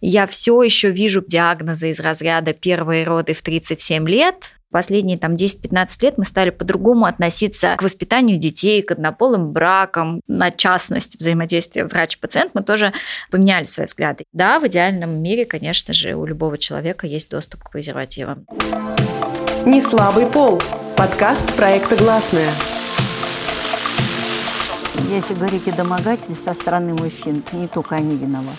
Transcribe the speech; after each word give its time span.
Я 0.00 0.26
все 0.26 0.62
еще 0.62 0.90
вижу 0.90 1.24
диагнозы 1.26 1.90
из 1.90 2.00
разряда 2.00 2.52
первые 2.52 3.04
роды 3.04 3.34
в 3.34 3.42
37 3.42 4.08
лет, 4.08 4.52
Последние 4.72 5.16
там 5.16 5.36
10-15 5.36 5.88
лет 6.02 6.18
мы 6.18 6.24
стали 6.24 6.50
по-другому 6.50 7.06
относиться 7.06 7.76
к 7.78 7.82
воспитанию 7.82 8.36
детей, 8.36 8.82
к 8.82 8.90
однополым 8.90 9.52
бракам, 9.52 10.20
на 10.26 10.50
частность 10.50 11.18
взаимодействия 11.18 11.84
врач-пациент, 11.86 12.50
мы 12.52 12.62
тоже 12.62 12.92
поменяли 13.30 13.64
свои 13.64 13.86
взгляды. 13.86 14.24
Да, 14.32 14.58
в 14.58 14.66
идеальном 14.66 15.22
мире, 15.22 15.46
конечно 15.46 15.94
же, 15.94 16.14
у 16.14 16.26
любого 16.26 16.58
человека 16.58 17.06
есть 17.06 17.30
доступ 17.30 17.62
к 17.62 17.70
презервативам. 17.70 18.44
Не 19.64 19.80
слабый 19.80 20.26
пол. 20.26 20.60
Подкаст 20.96 21.54
проекта 21.54 21.96
«Гласная». 21.96 22.52
Если 25.10 25.34
говорить 25.34 25.68
о 25.68 25.72
домогательстве 25.72 26.34
со 26.34 26.52
стороны 26.52 26.92
мужчин, 26.92 27.42
не 27.52 27.68
только 27.68 27.94
они 27.94 28.16
виноваты. 28.16 28.58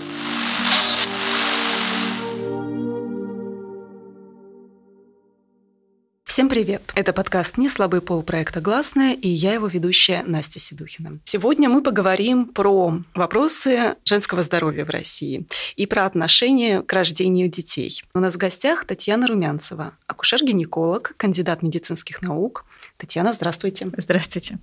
Всем 6.31 6.47
привет! 6.47 6.93
Это 6.95 7.11
подкаст 7.11 7.57
«Не 7.57 7.67
слабый 7.67 7.99
пол» 7.99 8.23
проекта 8.23 8.61
«Гласная» 8.61 9.15
и 9.15 9.27
я 9.27 9.53
его 9.53 9.67
ведущая 9.67 10.23
Настя 10.23 10.61
Седухина. 10.61 11.19
Сегодня 11.25 11.67
мы 11.67 11.83
поговорим 11.83 12.45
про 12.45 12.93
вопросы 13.13 13.95
женского 14.05 14.41
здоровья 14.41 14.85
в 14.85 14.89
России 14.89 15.45
и 15.75 15.85
про 15.85 16.05
отношение 16.05 16.83
к 16.83 16.93
рождению 16.93 17.49
детей. 17.49 18.01
У 18.13 18.19
нас 18.19 18.35
в 18.35 18.37
гостях 18.37 18.85
Татьяна 18.85 19.27
Румянцева, 19.27 19.91
акушер-гинеколог, 20.07 21.15
кандидат 21.17 21.63
медицинских 21.63 22.21
наук. 22.21 22.63
Татьяна, 22.95 23.33
здравствуйте. 23.33 23.89
Здравствуйте. 23.97 24.57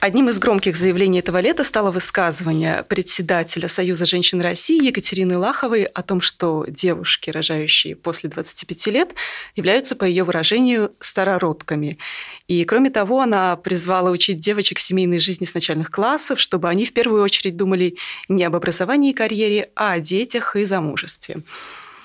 Одним 0.00 0.28
из 0.28 0.38
громких 0.38 0.76
заявлений 0.76 1.18
этого 1.18 1.40
лета 1.40 1.64
стало 1.64 1.90
высказывание 1.90 2.84
председателя 2.84 3.66
Союза 3.66 4.06
женщин 4.06 4.40
России 4.40 4.86
Екатерины 4.86 5.36
Лаховой 5.36 5.84
о 5.84 6.02
том, 6.02 6.20
что 6.20 6.64
девушки, 6.68 7.30
рожающие 7.30 7.96
после 7.96 8.30
25 8.30 8.86
лет, 8.88 9.14
являются, 9.56 9.96
по 9.96 10.04
ее 10.04 10.22
выражению, 10.22 10.92
старородками. 11.00 11.98
И, 12.46 12.64
кроме 12.64 12.90
того, 12.90 13.20
она 13.20 13.56
призвала 13.56 14.12
учить 14.12 14.38
девочек 14.38 14.78
семейной 14.78 15.18
жизни 15.18 15.46
с 15.46 15.54
начальных 15.54 15.90
классов, 15.90 16.38
чтобы 16.38 16.68
они 16.68 16.86
в 16.86 16.92
первую 16.92 17.24
очередь 17.24 17.56
думали 17.56 17.96
не 18.28 18.44
об 18.44 18.54
образовании 18.54 19.10
и 19.10 19.14
карьере, 19.14 19.70
а 19.74 19.94
о 19.94 20.00
детях 20.00 20.54
и 20.54 20.64
замужестве. 20.64 21.38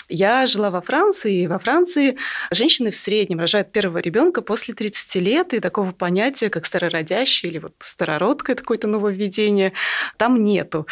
Я 0.10 0.46
жила 0.46 0.70
во 0.70 0.82
Франции, 0.82 1.42
и 1.42 1.48
во 1.48 1.60
Франции 1.60 2.18
женщины 2.52 2.92
в 2.92 2.96
среднем 2.96 3.40
рожают 3.40 3.72
первого 3.72 4.00
ребенка 4.00 4.42
после 4.42 4.74
30 4.74 5.16
лет, 5.16 5.54
и 5.54 5.60
такого 5.60 5.92
понятия, 5.92 6.50
как 6.50 6.66
старородящий 6.66 7.50
или 7.50 7.60
вот 7.60 7.74
старородка, 7.80 8.52
это 8.52 8.62
какое-то 8.62 8.88
нововведение, 8.88 9.74
там 10.18 10.44
нету. 10.44 10.88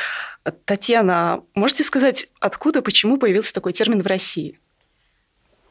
Татьяна, 0.65 1.43
можете 1.53 1.83
сказать, 1.83 2.29
откуда, 2.39 2.81
почему 2.81 3.17
появился 3.17 3.53
такой 3.53 3.73
термин 3.73 4.01
в 4.01 4.07
России? 4.07 4.57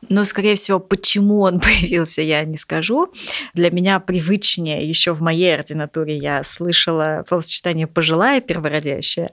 Но, 0.09 0.25
скорее 0.25 0.55
всего, 0.55 0.79
почему 0.81 1.41
он 1.41 1.61
появился, 1.61 2.23
я 2.23 2.45
не 2.45 2.57
скажу. 2.57 3.13
Для 3.55 3.71
меня 3.71 4.01
привычнее, 4.01 4.89
еще 4.89 5.13
в 5.13 5.21
моей 5.21 5.55
ординатуре 5.55 6.17
я 6.17 6.43
слышала 6.43 7.23
словосочетание 7.27 7.87
«пожилая 7.87 8.41
первородящая». 8.41 9.33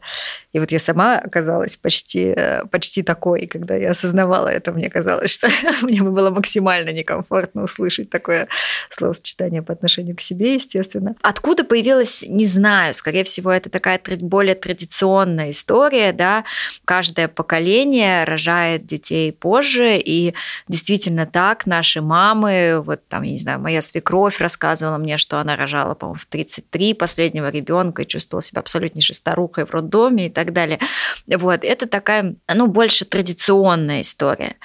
И 0.54 0.60
вот 0.60 0.72
я 0.72 0.80
сама 0.80 1.18
оказалась 1.18 1.78
почти, 1.78 2.36
почти 2.72 3.04
такой, 3.04 3.48
когда 3.48 3.76
я 3.76 3.92
осознавала 3.92 4.48
это, 4.48 4.72
мне 4.72 4.90
казалось, 4.90 5.32
что 5.32 5.48
мне 5.82 6.02
бы 6.02 6.12
было 6.12 6.30
максимально 6.30 6.90
некомфортно 6.90 7.64
услышать 7.64 8.10
такое 8.10 8.48
словосочетание 8.90 9.62
по 9.62 9.74
отношению 9.74 10.16
к 10.16 10.22
себе, 10.22 10.56
естественно. 10.56 11.16
Откуда 11.22 11.64
появилось, 11.64 12.26
не 12.28 12.46
знаю. 12.46 12.94
Скорее 12.94 13.24
всего, 13.24 13.52
это 13.52 13.70
такая 13.70 14.00
более 14.22 14.56
традиционная 14.56 15.52
история, 15.52 16.12
да. 16.14 16.44
Каждое 16.86 17.28
поколение 17.28 18.24
рожает 18.24 18.86
детей 18.86 19.32
позже, 19.32 19.98
и 19.98 20.34
действительно 20.68 21.26
так. 21.26 21.66
Наши 21.66 22.02
мамы, 22.02 22.82
вот 22.84 23.08
там, 23.08 23.24
я 23.24 23.32
не 23.32 23.38
знаю, 23.38 23.60
моя 23.60 23.82
свекровь 23.82 24.40
рассказывала 24.40 24.98
мне, 24.98 25.18
что 25.18 25.40
она 25.40 25.56
рожала, 25.56 25.94
по-моему, 25.94 26.20
в 26.20 26.26
33 26.26 26.94
последнего 26.94 27.50
ребенка 27.50 28.04
и 28.04 28.08
чувствовала 28.08 28.42
себя 28.42 28.62
абсолютнейшей 28.62 29.16
старухой 29.16 29.66
в 29.66 29.72
роддоме 29.72 30.28
и 30.28 30.30
так 30.30 30.54
далее. 30.54 30.80
Вот, 31.28 31.64
это 31.64 31.88
такая, 31.88 32.36
ну, 32.54 32.68
больше 32.68 33.06
традиционная 33.06 34.02
история. 34.02 34.56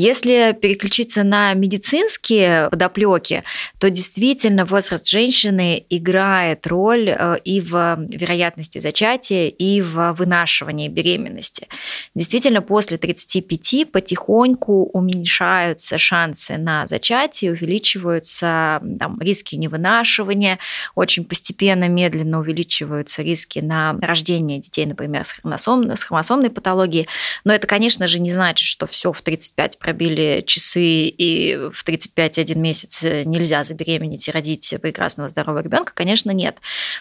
Если 0.00 0.56
переключиться 0.62 1.24
на 1.24 1.52
медицинские 1.54 2.70
подоплеки, 2.70 3.42
то 3.80 3.90
действительно 3.90 4.64
возраст 4.64 5.08
женщины 5.08 5.84
играет 5.90 6.68
роль 6.68 7.08
э, 7.08 7.38
и 7.42 7.60
в 7.60 7.98
вероятности 8.08 8.78
зачатия, 8.78 9.48
и 9.48 9.82
в 9.82 10.12
вынашивании 10.12 10.86
беременности. 10.86 11.66
Действительно, 12.14 12.62
после 12.62 12.96
35 12.96 13.90
потихоньку 13.90 14.84
уменьшаются 14.92 15.98
шансы 15.98 16.58
на 16.58 16.86
зачатие, 16.86 17.50
увеличиваются 17.50 18.80
там, 19.00 19.20
риски 19.20 19.56
невынашивания, 19.56 20.60
очень 20.94 21.24
постепенно, 21.24 21.88
медленно 21.88 22.38
увеличиваются 22.38 23.22
риски 23.22 23.58
на 23.58 23.96
рождение 24.00 24.60
детей, 24.60 24.86
например, 24.86 25.24
с, 25.24 25.32
хромосом, 25.32 25.90
с 25.90 26.04
хромосомной 26.04 26.50
патологией. 26.50 27.08
Но 27.42 27.52
это, 27.52 27.66
конечно 27.66 28.06
же, 28.06 28.20
не 28.20 28.30
значит, 28.30 28.64
что 28.64 28.86
все 28.86 29.12
в 29.12 29.20
35 29.22 29.80
пробили 29.88 30.44
часы, 30.46 31.06
и 31.06 31.56
в 31.72 31.82
35 31.82 32.38
один 32.38 32.60
месяц 32.60 33.04
нельзя 33.04 33.64
забеременеть 33.64 34.28
и 34.28 34.30
родить 34.30 34.74
прекрасного 34.82 35.30
здорового 35.30 35.62
ребенка, 35.62 35.92
конечно, 35.94 36.30
нет. 36.30 36.58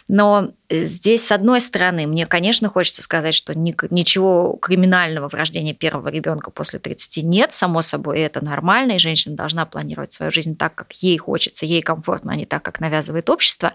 Но 0.08 0.52
здесь, 0.70 1.25
с 1.28 1.34
одной 1.34 1.59
стороны, 1.59 2.08
мне, 2.08 2.25
конечно, 2.25 2.70
хочется 2.70 3.02
сказать, 3.02 3.36
что 3.36 3.53
ничего 3.58 4.58
криминального 4.62 5.28
в 5.28 5.34
рождении 5.34 5.74
первого 5.74 6.08
ребенка 6.08 6.50
после 6.50 6.80
30 6.80 7.25
нет, 7.25 7.52
само 7.52 7.81
собой, 7.81 8.20
это 8.20 8.44
нормально, 8.44 8.94
и 8.94 9.00
женщина 9.00 9.36
должна 9.36 9.66
планировать 9.66 10.14
свою 10.14 10.31
жизнь 10.31 10.56
так, 10.56 10.74
как 10.74 10.94
ей 10.94 11.18
хочется, 11.18 11.66
ей 11.66 11.81
комфортно, 11.81 12.31
а 12.31 12.36
не 12.38 12.46
так, 12.46 12.64
как 12.64 12.80
навязывает 12.80 13.30
общество. 13.30 13.74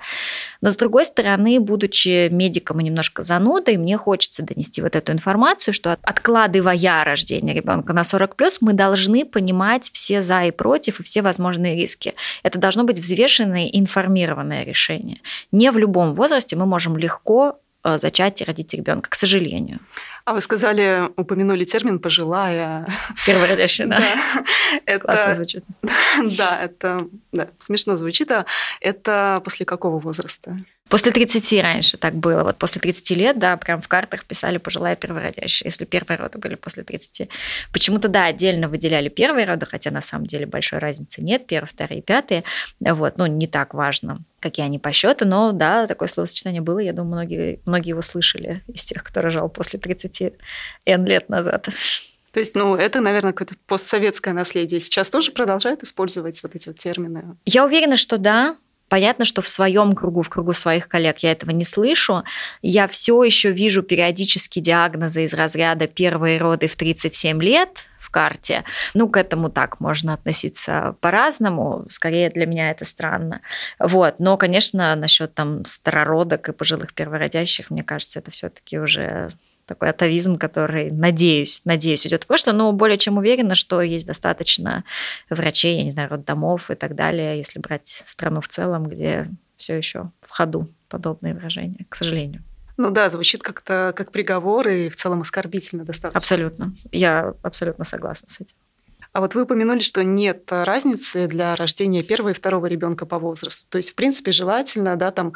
Но, 0.62 0.71
с 0.71 0.77
другой 0.77 1.05
стороны, 1.05 1.61
будучи 1.61 2.31
медиком 2.31 2.81
и 2.81 2.84
немножко 2.84 3.25
занудой, 3.25 3.77
мне 3.77 3.99
хочется 3.99 4.43
донести 4.43 4.81
вот 4.81 4.97
эту 4.97 5.12
информацию, 5.12 5.75
что 5.75 5.99
откладывая 6.00 7.05
рождение 7.05 7.55
ребенка 7.55 7.93
на 7.93 8.05
40 8.05 8.37
плюс, 8.37 8.62
мы 8.62 8.73
должны 8.73 8.92
должны 8.93 9.25
понимать 9.25 9.91
все 9.91 10.21
за 10.23 10.45
и 10.45 10.51
против 10.51 11.01
и 11.01 11.03
все 11.03 11.23
возможные 11.23 11.75
риски. 11.77 12.13
Это 12.43 12.59
должно 12.59 12.85
быть 12.85 12.99
взвешенное 12.99 13.67
и 13.67 13.81
информированное 13.81 14.65
решение. 14.65 15.19
Не 15.53 15.71
в 15.71 15.79
любом 15.79 16.13
возрасте 16.13 16.57
мы 16.57 16.67
можем 16.67 16.99
легко 16.99 17.59
э, 17.85 17.99
зачать 17.99 18.43
и 18.43 18.45
родить 18.45 18.75
ребенка, 18.75 19.09
к 19.09 19.15
сожалению. 19.15 19.79
А 20.25 20.35
вы 20.35 20.41
сказали, 20.43 21.09
упомянули 21.17 21.65
термин 21.65 21.99
«пожилая». 21.99 22.87
Первородящая, 23.27 23.87
да. 23.87 23.99
да. 24.05 24.45
Это, 24.85 25.05
Классно 25.05 25.35
звучит. 25.35 25.65
Да, 26.37 26.63
это 26.63 27.09
да, 27.33 27.49
смешно 27.61 27.97
звучит. 27.97 28.31
А 28.31 28.45
это 28.81 29.41
после 29.43 29.65
какого 29.65 29.99
возраста? 29.99 30.59
После 30.93 31.11
30 31.11 31.63
раньше 31.63 31.97
так 31.97 32.15
было. 32.15 32.43
Вот 32.43 32.59
после 32.59 32.79
30 32.79 33.17
лет, 33.17 33.39
да, 33.39 33.57
прям 33.57 33.81
в 33.81 33.89
картах 33.89 34.27
писали 34.27 34.59
пожилая 34.59 34.95
первородящая, 34.95 35.69
если 35.69 35.87
первые 35.87 36.19
роды 36.19 36.37
были 36.37 36.55
после 36.55 36.83
30. 36.83 37.31
Почему-то, 37.73 38.09
да, 38.09 38.27
отдельно 38.27 38.69
выделяли 38.69 39.09
первые 39.09 39.47
роды, 39.47 39.65
хотя 39.65 39.91
на 39.91 40.03
самом 40.03 40.27
деле 40.27 40.45
большой 40.45 40.81
разницы 40.81 41.23
нет, 41.23 41.47
первые, 41.47 41.71
вторые, 41.71 42.03
пятые. 42.03 42.45
Вот, 42.79 43.17
ну, 43.17 43.25
не 43.25 43.47
так 43.47 43.73
важно, 43.73 44.19
какие 44.39 44.67
они 44.67 44.79
по 44.79 44.93
счету, 44.93 45.27
но 45.27 45.53
да, 45.53 45.87
такое 45.87 46.09
словосочетание 46.09 46.61
было, 46.61 46.79
я 46.79 46.93
думаю, 46.93 47.12
многие, 47.12 47.61
многие 47.65 47.88
его 47.88 48.03
слышали 48.03 48.62
из 48.69 48.85
тех, 48.85 49.03
кто 49.03 49.23
рожал 49.23 49.49
после 49.49 49.79
30 49.79 50.35
N 50.85 51.06
лет 51.06 51.31
назад. 51.31 51.71
То 52.33 52.41
есть, 52.41 52.55
ну, 52.55 52.77
это, 52.77 53.00
наверное, 53.00 53.33
какое-то 53.33 53.55
постсоветское 53.67 54.35
наследие. 54.35 54.79
Сейчас 54.79 55.09
тоже 55.09 55.33
продолжают 55.33 55.85
использовать 55.85 56.43
вот 56.43 56.55
эти 56.55 56.69
вот 56.69 56.77
термины? 56.77 57.38
Я 57.47 57.65
уверена, 57.65 57.97
что 57.97 58.19
да. 58.19 58.59
Понятно, 58.93 59.25
что 59.25 59.41
в 59.41 59.49
своем 59.49 59.94
кругу, 59.94 60.23
в 60.23 60.29
кругу 60.29 60.53
своих 60.53 60.87
коллег 60.87 61.21
я 61.21 61.33
этого 61.33 61.50
не 61.50 61.65
слышу. 61.65 62.25
Я 62.61 62.87
все 62.89 63.25
еще 63.25 63.50
вижу 63.50 63.83
периодически 63.83 64.59
диагнозы 64.59 65.25
из 65.25 65.33
разряда 65.33 65.87
первые 65.87 66.37
роды 66.37 66.69
в 66.69 66.77
37 66.77 67.43
лет, 67.43 67.87
в 67.99 68.11
карте. 68.11 68.65
Ну, 68.93 69.09
к 69.09 69.17
этому 69.17 69.49
так 69.49 69.81
можно 69.81 70.12
относиться 70.12 70.94
по-разному. 71.00 71.87
Скорее 71.89 72.29
для 72.29 72.44
меня 72.44 72.71
это 72.71 72.85
странно. 72.85 73.41
Вот. 73.79 74.17
Но, 74.19 74.37
конечно, 74.37 74.95
насчет 74.95 75.33
там 75.33 75.65
старородок 75.65 76.50
и 76.50 76.53
пожилых 76.53 76.93
первородящих, 76.93 77.71
мне 77.71 77.83
кажется, 77.83 78.19
это 78.19 78.31
все-таки 78.31 78.79
уже 78.79 79.31
такой 79.67 79.91
атовизм, 79.91 80.37
который, 80.37 80.91
надеюсь, 80.91 81.62
надеюсь, 81.64 82.06
идет 82.06 82.25
в 82.25 82.26
прошлое, 82.26 82.55
но 82.55 82.73
более 82.73 82.99
чем 82.99 83.19
уверена, 83.19 83.55
что 83.55 83.81
есть 83.81 84.06
достаточно 84.06 84.85
врачей, 85.31 85.79
я 85.79 85.85
не 85.85 85.91
знаю, 85.91 86.11
роддомов 86.11 86.70
и 86.70 86.75
так 86.75 86.94
далее, 86.94 87.38
если 87.38 87.59
брать 87.59 87.87
страну 87.87 88.41
в 88.41 88.49
целом, 88.49 88.87
где 88.87 89.29
все 89.56 89.76
еще 89.76 90.11
в 90.23 90.31
ходу 90.31 90.73
подобные 90.88 91.35
выражения, 91.35 91.87
к 91.88 91.94
сожалению. 91.94 92.43
Ну 92.76 92.91
да, 92.91 93.11
звучит 93.11 93.43
как-то 93.43 93.93
как 93.94 94.11
приговор 94.11 94.67
и 94.69 94.88
в 94.88 94.97
целом 94.97 95.20
оскорбительно 95.20 95.85
достаточно. 95.85 96.19
Абсолютно. 96.19 96.75
Я 96.91 97.35
абсолютно 97.43 97.85
согласна 97.85 98.29
с 98.29 98.41
этим. 98.41 98.56
А 99.12 99.20
вот 99.20 99.35
вы 99.35 99.43
упомянули, 99.43 99.81
что 99.81 100.03
нет 100.03 100.50
разницы 100.50 101.26
для 101.26 101.55
рождения 101.55 102.03
первого 102.03 102.31
и 102.31 102.35
второго 102.35 102.64
ребенка 102.67 103.05
по 103.05 103.19
возрасту. 103.19 103.70
То 103.70 103.76
есть, 103.76 103.91
в 103.91 103.94
принципе, 103.94 104.32
желательно, 104.32 104.97
да, 104.97 105.11
там, 105.11 105.35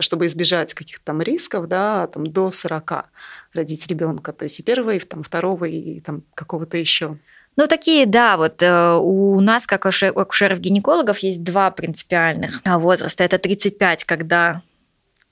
чтобы 0.00 0.26
избежать 0.26 0.74
каких-то 0.74 1.04
там 1.04 1.22
рисков, 1.22 1.66
да, 1.66 2.06
там, 2.06 2.26
до 2.26 2.50
40 2.50 3.06
родить 3.54 3.86
ребенка. 3.86 4.32
То 4.32 4.44
есть 4.44 4.60
и 4.60 4.62
первого, 4.62 4.90
и 4.90 5.00
там, 5.00 5.22
второго, 5.22 5.64
и 5.64 6.00
там 6.00 6.22
какого-то 6.34 6.76
еще. 6.76 7.18
Ну, 7.56 7.66
такие, 7.66 8.04
да, 8.04 8.36
вот 8.36 8.62
э, 8.62 8.94
у 8.96 9.40
нас, 9.40 9.66
как 9.66 9.86
у 9.86 9.88
акушеров-гинекологов, 9.88 11.18
есть 11.18 11.42
два 11.42 11.70
принципиальных 11.70 12.60
возраста. 12.64 13.24
Это 13.24 13.38
35, 13.38 14.04
когда 14.04 14.62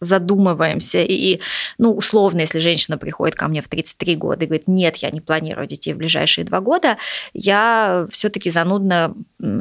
задумываемся. 0.02 1.02
И, 1.02 1.40
ну, 1.78 1.92
условно, 1.92 2.40
если 2.40 2.58
женщина 2.58 2.98
приходит 2.98 3.36
ко 3.36 3.48
мне 3.48 3.62
в 3.62 3.68
33 3.68 4.16
года 4.16 4.44
и 4.44 4.48
говорит, 4.48 4.68
нет, 4.68 4.96
я 4.96 5.10
не 5.10 5.20
планирую 5.20 5.66
детей 5.66 5.94
в 5.94 5.96
ближайшие 5.96 6.44
два 6.44 6.60
года, 6.60 6.98
я 7.32 8.06
все-таки 8.10 8.50
занудно 8.50 9.14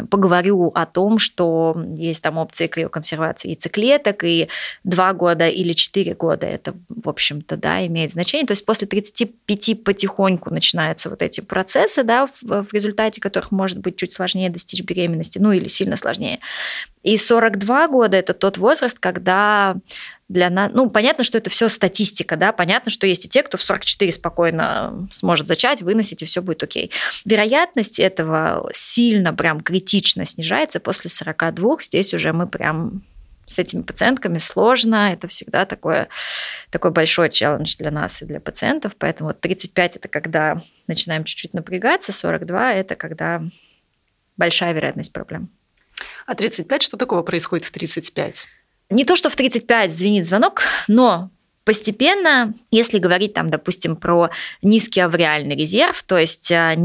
поговорю 0.09 0.71
о 0.75 0.85
том, 0.85 1.19
что 1.19 1.75
есть 1.95 2.21
там 2.21 2.37
опции 2.37 2.67
криоконсервации 2.67 3.49
яйцеклеток, 3.49 4.23
и 4.23 4.47
два 4.83 5.13
года 5.13 5.47
или 5.47 5.73
четыре 5.73 6.13
года 6.13 6.45
это, 6.47 6.73
в 6.89 7.09
общем-то, 7.09 7.57
да, 7.57 7.85
имеет 7.87 8.11
значение. 8.11 8.47
То 8.47 8.51
есть 8.51 8.65
после 8.65 8.87
35 8.87 9.83
потихоньку 9.83 10.49
начинаются 10.51 11.09
вот 11.09 11.21
эти 11.21 11.41
процессы, 11.41 12.03
да, 12.03 12.27
в, 12.41 12.63
в 12.63 12.73
результате 12.73 13.21
которых 13.21 13.51
может 13.51 13.79
быть 13.79 13.95
чуть 13.95 14.13
сложнее 14.13 14.49
достичь 14.49 14.83
беременности, 14.83 15.39
ну 15.39 15.51
или 15.51 15.67
сильно 15.67 15.95
сложнее. 15.95 16.39
И 17.03 17.17
42 17.17 17.87
года– 17.87 18.17
это 18.17 18.33
тот 18.33 18.57
возраст, 18.57 18.99
когда 18.99 19.75
для 20.29 20.49
нас, 20.49 20.71
ну, 20.73 20.89
понятно, 20.89 21.23
что 21.23 21.37
это 21.37 21.49
все 21.49 21.67
статистика, 21.67 22.37
да, 22.37 22.53
понятно, 22.53 22.89
что 22.89 23.05
есть 23.05 23.25
и 23.25 23.29
те, 23.29 23.43
кто 23.43 23.57
в 23.57 23.61
44 23.61 24.11
спокойно 24.11 25.07
сможет 25.11 25.47
зачать, 25.47 25.81
выносить, 25.81 26.21
и 26.21 26.25
все 26.25 26.41
будет 26.41 26.63
окей. 26.63 26.91
Вероятность 27.25 27.99
этого 27.99 28.69
сильно, 28.71 29.33
прям 29.33 29.61
критично 29.61 30.25
снижается 30.25 30.79
после 30.79 31.09
42. 31.09 31.77
Здесь 31.81 32.13
уже 32.13 32.31
мы 32.31 32.47
прям 32.47 33.03
с 33.45 33.59
этими 33.59 33.81
пациентками 33.81 34.37
сложно, 34.37 35.11
это 35.11 35.27
всегда 35.27 35.65
такое, 35.65 36.07
такой 36.69 36.91
большой 36.91 37.29
челлендж 37.29 37.75
для 37.77 37.91
нас 37.91 38.21
и 38.21 38.25
для 38.25 38.39
пациентов, 38.39 38.93
поэтому 38.97 39.29
вот 39.29 39.41
35– 39.41 39.95
это 39.97 40.07
когда 40.07 40.61
начинаем 40.87 41.25
чуть-чуть 41.25 41.53
напрягаться, 41.53 42.13
42– 42.13 42.73
это 42.75 42.95
когда 42.95 43.41
большая 44.37 44.73
вероятность 44.73 45.11
проблем. 45.11 45.49
А 46.25 46.35
35, 46.35 46.83
что 46.83 46.97
такого 46.97 47.21
происходит 47.21 47.65
в 47.65 47.71
35? 47.71 48.47
Не 48.89 49.05
то, 49.05 49.15
что 49.15 49.29
в 49.29 49.35
35 49.35 49.91
звенит 49.91 50.25
звонок, 50.25 50.63
но 50.87 51.31
Постепенно, 51.63 52.55
если 52.71 52.97
говорить 52.97 53.33
там, 53.33 53.51
допустим, 53.51 53.95
про 53.95 54.31
низкий 54.63 54.99
авриальный 54.99 55.55
резерв, 55.55 56.01
то 56.03 56.17
есть 56.17 56.51
а, 56.51 56.75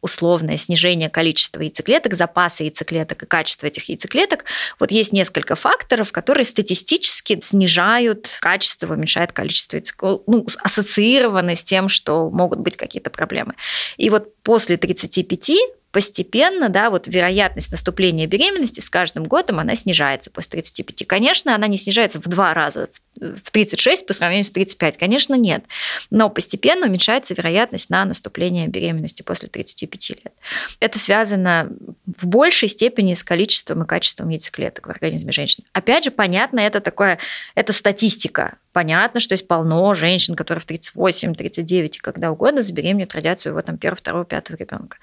условное 0.00 0.56
снижение 0.56 1.08
количества 1.08 1.60
яйцеклеток, 1.60 2.14
запаса 2.14 2.64
яйцеклеток 2.64 3.22
и 3.22 3.26
качества 3.26 3.68
этих 3.68 3.88
яйцеклеток, 3.88 4.44
вот 4.80 4.90
есть 4.90 5.12
несколько 5.12 5.54
факторов, 5.54 6.10
которые 6.10 6.44
статистически 6.44 7.38
снижают 7.40 8.38
качество, 8.40 8.92
уменьшают 8.92 9.30
количество 9.30 9.76
яйцеклеток, 9.76 10.22
ну, 10.26 10.44
ассоциированы 10.60 11.54
с 11.54 11.62
тем, 11.62 11.88
что 11.88 12.28
могут 12.28 12.58
быть 12.58 12.76
какие-то 12.76 13.10
проблемы. 13.10 13.54
И 13.98 14.10
вот 14.10 14.34
после 14.42 14.76
35 14.76 15.52
постепенно, 15.94 16.68
да, 16.68 16.90
вот 16.90 17.06
вероятность 17.06 17.70
наступления 17.70 18.26
беременности 18.26 18.80
с 18.80 18.90
каждым 18.90 19.24
годом 19.24 19.60
она 19.60 19.76
снижается 19.76 20.28
после 20.28 20.50
35. 20.60 21.06
Конечно, 21.06 21.54
она 21.54 21.68
не 21.68 21.76
снижается 21.76 22.18
в 22.18 22.24
два 22.24 22.52
раза, 22.52 22.88
в 22.92 23.00
36 23.20 24.06
по 24.06 24.12
сравнению 24.12 24.44
с 24.44 24.50
35? 24.50 24.98
Конечно, 24.98 25.34
нет. 25.34 25.64
Но 26.10 26.30
постепенно 26.30 26.86
уменьшается 26.86 27.34
вероятность 27.34 27.90
на 27.90 28.04
наступление 28.04 28.68
беременности 28.68 29.22
после 29.22 29.48
35 29.48 30.10
лет. 30.10 30.32
Это 30.80 30.98
связано 30.98 31.70
в 32.06 32.26
большей 32.26 32.68
степени 32.68 33.14
с 33.14 33.22
количеством 33.22 33.82
и 33.82 33.86
качеством 33.86 34.28
яйцеклеток 34.28 34.86
в 34.86 34.90
организме 34.90 35.32
женщины. 35.32 35.66
Опять 35.72 36.04
же, 36.04 36.10
понятно, 36.10 36.60
это 36.60 36.80
такое, 36.80 37.18
это 37.54 37.72
статистика. 37.72 38.58
Понятно, 38.72 39.20
что 39.20 39.34
есть 39.34 39.46
полно 39.46 39.94
женщин, 39.94 40.34
которые 40.34 40.60
в 40.60 40.66
38, 40.66 41.34
39 41.34 41.96
и 41.96 42.00
когда 42.00 42.32
угодно 42.32 42.62
забеременеют, 42.62 43.14
родят 43.14 43.40
своего 43.40 43.62
там 43.62 43.78
первого, 43.78 43.96
второго, 43.96 44.24
пятого 44.24 44.56
ребенка. 44.56 44.98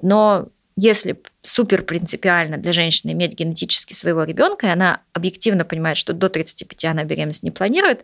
Но 0.00 0.48
если 0.76 1.20
супер 1.42 1.82
принципиально 1.82 2.56
для 2.56 2.72
женщины 2.72 3.12
иметь 3.12 3.34
генетически 3.34 3.92
своего 3.92 4.24
ребенка, 4.24 4.66
и 4.66 4.70
она 4.70 5.02
объективно 5.12 5.64
понимает, 5.64 5.96
что 5.96 6.12
до 6.12 6.28
35 6.28 6.84
она 6.86 7.04
беременность 7.04 7.42
не 7.42 7.50
планирует, 7.50 8.02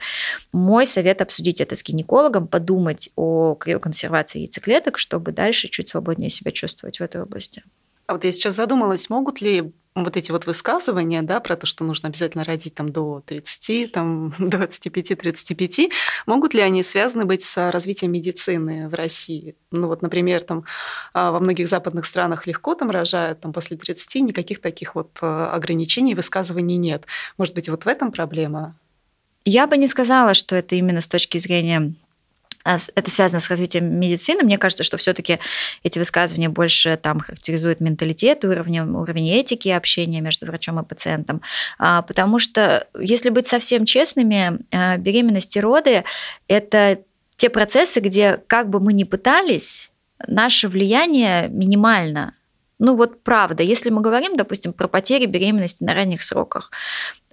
мой 0.52 0.86
совет 0.86 1.22
обсудить 1.22 1.60
это 1.60 1.76
с 1.76 1.82
гинекологом, 1.82 2.46
подумать 2.46 3.10
о 3.16 3.54
криоконсервации 3.54 4.40
яйцеклеток, 4.40 4.98
чтобы 4.98 5.32
дальше 5.32 5.68
чуть 5.68 5.88
свободнее 5.88 6.30
себя 6.30 6.52
чувствовать 6.52 6.98
в 6.98 7.02
этой 7.02 7.22
области. 7.22 7.62
А 8.06 8.14
вот 8.14 8.24
я 8.24 8.32
сейчас 8.32 8.54
задумалась, 8.54 9.10
могут 9.10 9.40
ли 9.40 9.72
вот 9.94 10.16
эти 10.16 10.30
вот 10.30 10.46
высказывания, 10.46 11.22
да, 11.22 11.40
про 11.40 11.56
то, 11.56 11.66
что 11.66 11.84
нужно 11.84 12.08
обязательно 12.08 12.44
родить 12.44 12.74
там 12.74 12.90
до 12.90 13.22
30, 13.26 13.92
там 13.92 14.28
25-35, 14.38 15.90
могут 16.26 16.54
ли 16.54 16.60
они 16.60 16.82
связаны 16.82 17.24
быть 17.24 17.42
с 17.42 17.70
развитием 17.70 18.12
медицины 18.12 18.88
в 18.88 18.94
России? 18.94 19.56
Ну 19.70 19.88
вот, 19.88 20.02
например, 20.02 20.42
там 20.42 20.64
а, 21.12 21.32
во 21.32 21.40
многих 21.40 21.68
западных 21.68 22.06
странах 22.06 22.46
легко 22.46 22.74
там 22.74 22.90
рожают, 22.90 23.40
там 23.40 23.52
после 23.52 23.76
30 23.76 24.22
никаких 24.22 24.60
таких 24.60 24.94
вот 24.94 25.10
а, 25.20 25.52
ограничений, 25.52 26.14
высказываний 26.14 26.76
нет. 26.76 27.06
Может 27.36 27.54
быть, 27.54 27.68
вот 27.68 27.84
в 27.84 27.88
этом 27.88 28.12
проблема? 28.12 28.76
Я 29.44 29.66
бы 29.66 29.76
не 29.76 29.88
сказала, 29.88 30.34
что 30.34 30.56
это 30.56 30.74
именно 30.74 31.00
с 31.00 31.08
точки 31.08 31.38
зрения 31.38 31.94
а 32.06 32.07
это 32.64 33.10
связано 33.10 33.40
с 33.40 33.48
развитием 33.48 33.98
медицины. 33.98 34.42
Мне 34.42 34.58
кажется, 34.58 34.84
что 34.84 34.96
все-таки 34.96 35.38
эти 35.82 35.98
высказывания 35.98 36.48
больше 36.48 36.96
там 36.96 37.20
характеризуют 37.20 37.80
менталитет, 37.80 38.44
уровень, 38.44 38.80
уровень 38.80 39.30
этики 39.30 39.68
общения 39.68 40.20
между 40.20 40.46
врачом 40.46 40.80
и 40.80 40.84
пациентом. 40.84 41.40
А, 41.78 42.02
потому 42.02 42.38
что, 42.38 42.86
если 42.98 43.30
быть 43.30 43.46
совсем 43.46 43.84
честными, 43.84 44.58
а, 44.70 44.96
беременность 44.96 45.56
и 45.56 45.60
роды– 45.60 46.04
это 46.48 46.98
те 47.36 47.50
процессы, 47.50 48.00
где, 48.00 48.40
как 48.46 48.68
бы 48.68 48.80
мы 48.80 48.92
ни 48.92 49.04
пытались, 49.04 49.90
наше 50.26 50.68
влияние 50.68 51.48
минимально. 51.48 52.34
Ну 52.78 52.96
вот 52.96 53.22
правда, 53.22 53.62
если 53.62 53.90
мы 53.90 54.00
говорим, 54.00 54.36
допустим, 54.36 54.72
про 54.72 54.88
потери 54.88 55.26
беременности 55.26 55.82
на 55.82 55.94
ранних 55.94 56.22
сроках, 56.22 56.70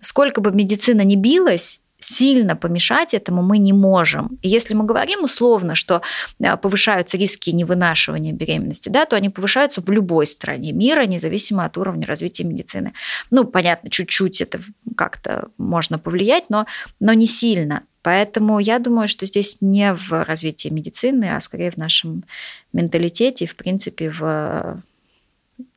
сколько 0.01 0.41
бы 0.41 0.51
медицина 0.51 1.01
ни 1.01 1.15
билась, 1.15 1.81
сильно 2.05 2.55
помешать 2.55 3.13
этому 3.13 3.41
мы 3.41 3.57
не 3.57 3.73
можем. 3.73 4.37
Если 4.41 4.75
мы 4.75 4.85
говорим 4.85 5.23
условно, 5.23 5.75
что 5.75 6.01
э, 6.39 6.57
повышаются 6.57 7.17
риски 7.17 7.49
невынашивания 7.49 8.31
беременности, 8.31 8.89
да, 8.89 9.05
то 9.05 9.15
они 9.15 9.29
повышаются 9.29 9.81
в 9.81 9.89
любой 9.89 10.27
стране 10.27 10.71
мира, 10.71 11.05
независимо 11.05 11.65
от 11.65 11.77
уровня 11.77 12.05
развития 12.05 12.43
медицины. 12.43 12.93
Ну, 13.31 13.45
понятно, 13.45 13.89
чуть-чуть 13.89 14.41
это 14.41 14.61
как-то 14.95 15.49
можно 15.57 15.97
повлиять, 15.97 16.49
но, 16.49 16.67
но 16.99 17.13
не 17.13 17.27
сильно. 17.27 17.83
Поэтому 18.03 18.59
я 18.59 18.77
думаю, 18.77 19.07
что 19.07 19.25
здесь 19.25 19.57
не 19.61 19.95
в 19.95 20.23
развитии 20.25 20.69
медицины, 20.69 21.35
а 21.35 21.39
скорее 21.39 21.71
в 21.71 21.77
нашем 21.77 22.23
менталитете, 22.71 23.47
в 23.47 23.55
принципе, 23.55 24.11
в 24.11 24.83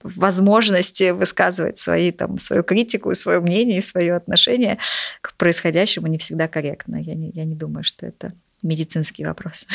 возможности 0.02 1.10
высказывать 1.10 1.78
свои, 1.78 2.12
там, 2.12 2.38
свою 2.38 2.62
критику, 2.62 3.14
свое 3.14 3.40
мнение 3.40 3.78
и 3.78 3.82
свое 3.82 4.14
отношение 4.14 4.78
к 5.20 5.34
происходящему 5.34 6.06
не 6.06 6.18
всегда 6.18 6.48
корректно. 6.48 6.96
Я 6.96 7.14
не, 7.14 7.30
я 7.30 7.44
не 7.44 7.54
думаю, 7.54 7.84
что 7.84 8.06
это 8.06 8.32
медицинский 8.62 9.24
вопрос. 9.24 9.66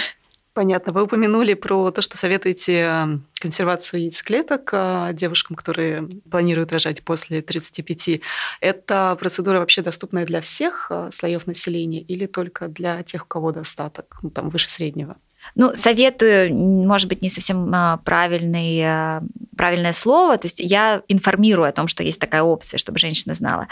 Понятно. 0.54 0.94
Вы 0.94 1.04
упомянули 1.04 1.56
про 1.56 1.90
то, 1.90 2.04
что 2.04 2.16
советуете 2.16 2.86
э, 2.88 3.06
консервацию 3.40 4.02
яйцеклеток 4.02 4.70
э, 4.72 5.10
девушкам, 5.14 5.56
которые 5.56 6.08
планируют 6.30 6.72
рожать 6.72 7.02
после 7.04 7.42
35. 7.42 8.22
Это 8.62 9.18
процедура 9.20 9.58
вообще 9.60 9.82
доступная 9.82 10.28
для 10.28 10.42
всех 10.42 10.88
э, 10.92 11.10
слоев 11.12 11.48
населения 11.48 12.02
или 12.02 12.28
только 12.28 12.68
для 12.68 13.02
тех, 13.02 13.24
у 13.24 13.26
кого 13.26 13.52
достаток, 13.52 14.20
ну, 14.22 14.30
там, 14.30 14.50
выше 14.50 14.70
среднего? 14.70 15.18
Ну, 15.56 15.76
советую, 15.76 16.54
может 16.54 17.08
быть, 17.08 17.22
не 17.22 17.30
совсем 17.30 17.70
а, 17.74 17.98
правильный, 17.98 18.82
а, 18.84 19.24
правильное 19.56 19.92
слово. 19.92 20.38
То 20.38 20.46
есть 20.46 20.60
я 20.60 21.04
информирую 21.08 21.70
о 21.70 21.72
том, 21.72 21.88
что 21.88 22.04
есть 22.04 22.20
такая 22.20 22.44
опция, 22.44 22.78
чтобы 22.78 23.00
женщина 23.00 23.34
знала. 23.34 23.68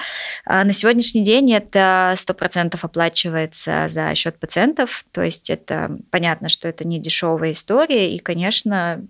А 0.46 0.64
на 0.64 0.74
сегодняшний 0.74 1.24
день 1.24 1.52
это 1.54 2.14
100% 2.16 2.78
оплачивается 2.82 3.88
за 3.90 4.14
счет 4.16 4.38
пациентов. 4.40 5.06
То 5.12 5.24
есть 5.24 5.50
это 5.50 5.98
понятно, 6.12 6.50
что 6.50 6.68
это 6.68 6.88
не 6.88 7.00
дешевая 7.00 7.52
история. 7.52 8.16
И, 8.16 8.20
конечно, 8.20 9.04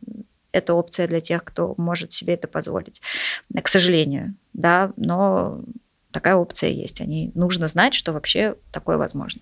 это 0.51 0.73
опция 0.73 1.07
для 1.07 1.19
тех, 1.19 1.43
кто 1.43 1.75
может 1.77 2.11
себе 2.11 2.33
это 2.35 2.47
позволить. 2.47 3.01
К 3.61 3.67
сожалению, 3.67 4.35
да, 4.53 4.91
но 4.97 5.61
такая 6.11 6.35
опция 6.35 6.69
есть. 6.69 7.01
Они 7.01 7.31
нужно 7.35 7.67
знать, 7.67 7.93
что 7.93 8.13
вообще 8.13 8.55
такое 8.71 8.97
возможно. 8.97 9.41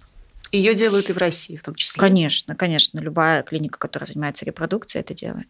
Ее 0.52 0.74
делают 0.74 1.10
и 1.10 1.14
в 1.14 1.18
России 1.18 1.58
в 1.58 1.64
том 1.64 1.76
числе. 1.76 2.00
Конечно, 2.00 2.56
конечно. 2.56 3.00
Любая 3.00 3.44
клиника, 3.44 3.78
которая 3.78 4.08
занимается 4.08 4.46
репродукцией, 4.46 5.02
это 5.02 5.14
делает. 5.14 5.48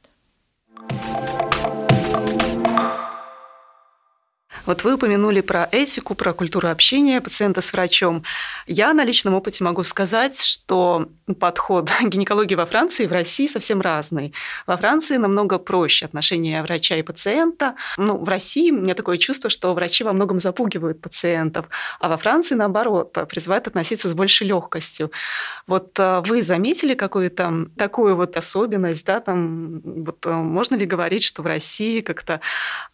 Вот 4.69 4.83
вы 4.83 4.93
упомянули 4.93 5.41
про 5.41 5.67
этику, 5.71 6.13
про 6.13 6.31
культуру 6.31 6.67
общения 6.67 7.21
пациента 7.21 7.59
с 7.59 7.73
врачом. 7.73 8.23
Я 8.67 8.93
на 8.93 9.03
личном 9.03 9.33
опыте 9.33 9.63
могу 9.63 9.81
сказать, 9.81 10.39
что 10.39 11.09
подход 11.39 11.89
гинекологии 12.03 12.53
во 12.53 12.67
Франции 12.67 13.05
и 13.05 13.07
в 13.07 13.11
России 13.11 13.47
совсем 13.47 13.81
разный. 13.81 14.31
Во 14.67 14.77
Франции 14.77 15.17
намного 15.17 15.57
проще 15.57 16.05
отношения 16.05 16.61
врача 16.61 16.97
и 16.97 17.01
пациента. 17.01 17.73
Ну, 17.97 18.19
в 18.19 18.29
России 18.29 18.69
у 18.69 18.75
меня 18.75 18.93
такое 18.93 19.17
чувство, 19.17 19.49
что 19.49 19.73
врачи 19.73 20.03
во 20.03 20.13
многом 20.13 20.37
запугивают 20.37 21.01
пациентов, 21.01 21.65
а 21.99 22.07
во 22.07 22.17
Франции, 22.17 22.53
наоборот, 22.53 23.17
призывают 23.27 23.65
относиться 23.65 24.07
с 24.07 24.13
большей 24.13 24.45
легкостью. 24.45 25.09
Вот 25.65 25.97
э, 25.97 26.21
вы 26.27 26.43
заметили 26.43 26.93
какую-то 26.93 27.69
такую 27.75 28.15
вот 28.15 28.37
особенность, 28.37 29.03
да, 29.03 29.19
там, 29.19 29.81
вот 29.83 30.23
э, 30.27 30.31
можно 30.31 30.75
ли 30.75 30.85
говорить, 30.85 31.23
что 31.23 31.41
в 31.41 31.47
России 31.47 32.01
как-то 32.01 32.39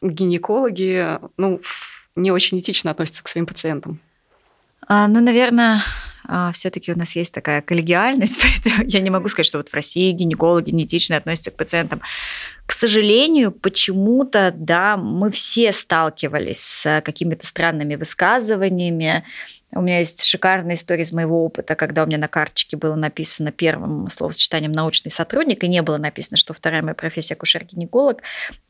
гинекологи, 0.02 1.20
ну, 1.36 1.60
не 2.16 2.32
очень 2.32 2.60
этично 2.60 2.92
относятся 2.92 3.24
к 3.24 3.28
своим 3.28 3.46
пациентам? 3.46 4.00
А, 4.88 5.08
ну, 5.08 5.22
наверное, 5.22 5.84
а, 6.28 6.52
все-таки 6.52 6.92
у 6.92 6.98
нас 6.98 7.16
есть 7.16 7.34
такая 7.34 7.62
коллегиальность, 7.62 8.40
поэтому 8.64 8.88
я 8.88 9.00
не 9.02 9.10
могу 9.10 9.28
сказать, 9.28 9.48
что 9.48 9.58
вот 9.58 9.70
в 9.70 9.74
России 9.74 10.12
гинекологи 10.12 10.72
неэтично 10.72 11.18
относятся 11.18 11.52
к 11.52 11.56
пациентам. 11.56 12.02
К 12.66 12.72
сожалению, 12.72 13.52
почему-то, 13.52 14.54
да, 14.56 14.98
мы 14.98 15.30
все 15.30 15.72
сталкивались 15.72 16.60
с 16.60 17.02
какими-то 17.02 17.46
странными 17.46 17.96
высказываниями, 17.96 19.24
у 19.74 19.82
меня 19.82 20.00
есть 20.00 20.24
шикарная 20.24 20.76
история 20.76 21.04
из 21.04 21.12
моего 21.12 21.44
опыта, 21.44 21.76
когда 21.76 22.04
у 22.04 22.06
меня 22.06 22.18
на 22.18 22.28
карточке 22.28 22.78
было 22.78 22.96
написано 22.96 23.52
первым 23.52 24.10
словосочетанием 24.10 24.72
«научный 24.72 25.12
сотрудник», 25.12 25.64
и 25.64 25.68
не 25.68 25.82
было 25.82 25.98
написано, 25.98 26.38
что 26.38 26.54
вторая 26.54 26.82
моя 26.82 26.94
профессия– 26.94 27.34
акушер-гинеколог. 27.36 28.22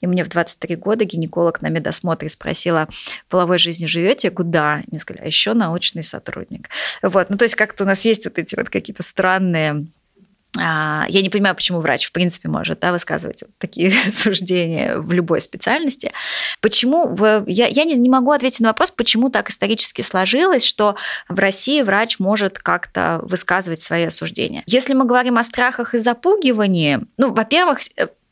И 0.01 0.07
мне 0.07 0.23
в 0.23 0.29
23 0.29 0.75
года 0.77 1.05
гинеколог 1.05 1.61
на 1.61 1.67
медосмотре 1.67 2.29
спросила, 2.29 2.87
половой 3.29 3.57
жизни 3.57 3.85
живете? 3.85 4.31
Куда? 4.31 4.81
И 4.81 4.91
мне 4.91 4.99
сказали, 4.99 5.23
а 5.23 5.27
еще 5.27 5.53
научный 5.53 6.03
сотрудник. 6.03 6.69
Вот, 7.01 7.29
ну 7.29 7.37
то 7.37 7.43
есть 7.43 7.55
как-то 7.55 7.83
у 7.83 7.87
нас 7.87 8.05
есть 8.05 8.25
вот 8.25 8.39
эти 8.39 8.55
вот 8.55 8.69
какие-то 8.69 9.03
странные 9.03 9.85
я 10.57 11.21
не 11.21 11.29
понимаю, 11.29 11.55
почему 11.55 11.79
врач, 11.79 12.07
в 12.07 12.11
принципе, 12.11 12.49
может 12.49 12.79
да, 12.79 12.91
высказывать 12.91 13.43
вот 13.43 13.51
такие 13.57 13.91
суждения 14.11 14.97
в 14.97 15.11
любой 15.11 15.41
специальности. 15.41 16.11
Почему? 16.61 17.15
Я, 17.47 17.67
я 17.67 17.83
не, 17.83 17.95
не 17.95 18.09
могу 18.09 18.31
ответить 18.31 18.61
на 18.61 18.69
вопрос, 18.69 18.91
почему 18.91 19.29
так 19.29 19.49
исторически 19.49 20.01
сложилось, 20.01 20.65
что 20.65 20.95
в 21.29 21.39
России 21.39 21.81
врач 21.81 22.19
может 22.19 22.59
как-то 22.59 23.19
высказывать 23.23 23.81
свои 23.81 24.05
осуждения. 24.05 24.63
Если 24.65 24.93
мы 24.93 25.05
говорим 25.05 25.37
о 25.37 25.43
страхах 25.43 25.93
и 25.93 25.99
запугивании, 25.99 26.99
ну, 27.17 27.33
во-первых, 27.33 27.79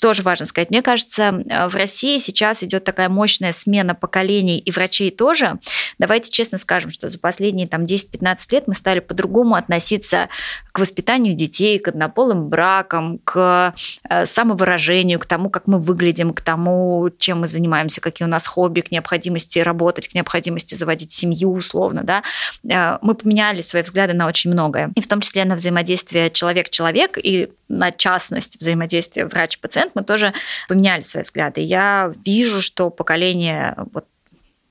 тоже 0.03 0.21
важно 0.21 0.45
сказать. 0.45 0.69
Мне 0.69 0.81
кажется, 0.81 1.45
э, 1.49 1.69
в 1.69 1.75
России 1.75 2.17
сейчас 2.17 2.61
идет 2.61 2.83
такая 2.83 3.07
мощная 3.07 3.53
смена 3.53 3.95
поколений 3.95 4.59
и 4.59 4.69
врачей 4.69 5.11
тоже. 5.11 5.59
Давайте 5.97 6.29
честно 6.29 6.57
скажем, 6.57 6.91
что 6.91 7.07
за 7.07 7.17
последние 7.19 7.69
там, 7.69 7.85
10-15 7.85 8.37
лет 8.51 8.67
мы 8.67 8.75
стали 8.75 8.99
по-другому 8.99 9.55
относиться 9.55 10.27
к 10.73 10.79
воспитанию 10.79 11.35
детей, 11.35 11.79
к 11.79 11.87
однополым 11.87 12.49
бракам, 12.49 13.19
к 13.23 13.73
э, 14.09 14.25
самовыражению, 14.25 15.19
к 15.19 15.25
тому, 15.25 15.49
как 15.49 15.67
мы 15.67 15.79
выглядим, 15.79 16.33
к 16.33 16.41
тому, 16.41 17.09
чем 17.17 17.39
мы 17.39 17.47
занимаемся, 17.47 18.01
какие 18.01 18.27
у 18.27 18.29
нас 18.29 18.45
хобби, 18.45 18.81
к 18.81 18.91
необходимости 18.91 19.59
работать, 19.59 20.09
к 20.09 20.15
необходимости 20.15 20.75
заводить 20.75 21.13
семью 21.13 21.53
условно. 21.53 22.03
Да? 22.03 22.23
Э, 22.69 22.97
мы 23.01 23.15
поменяли 23.15 23.61
свои 23.61 23.83
взгляды 23.83 24.11
на 24.11 24.27
очень 24.27 24.51
многое. 24.51 24.91
И 24.95 25.01
в 25.01 25.07
том 25.07 25.21
числе 25.21 25.45
на 25.45 25.55
взаимодействие 25.55 26.29
человек-человек 26.29 27.17
и 27.17 27.53
на 27.69 27.91
частность 27.91 28.59
взаимодействия 28.59 29.25
врач-пациент 29.25 29.92
мы 29.95 30.03
тоже 30.03 30.33
поменяли 30.67 31.01
свои 31.01 31.23
взгляды. 31.23 31.61
Я 31.61 32.13
вижу, 32.25 32.61
что 32.61 32.89
поколение 32.89 33.75
вот 33.93 34.05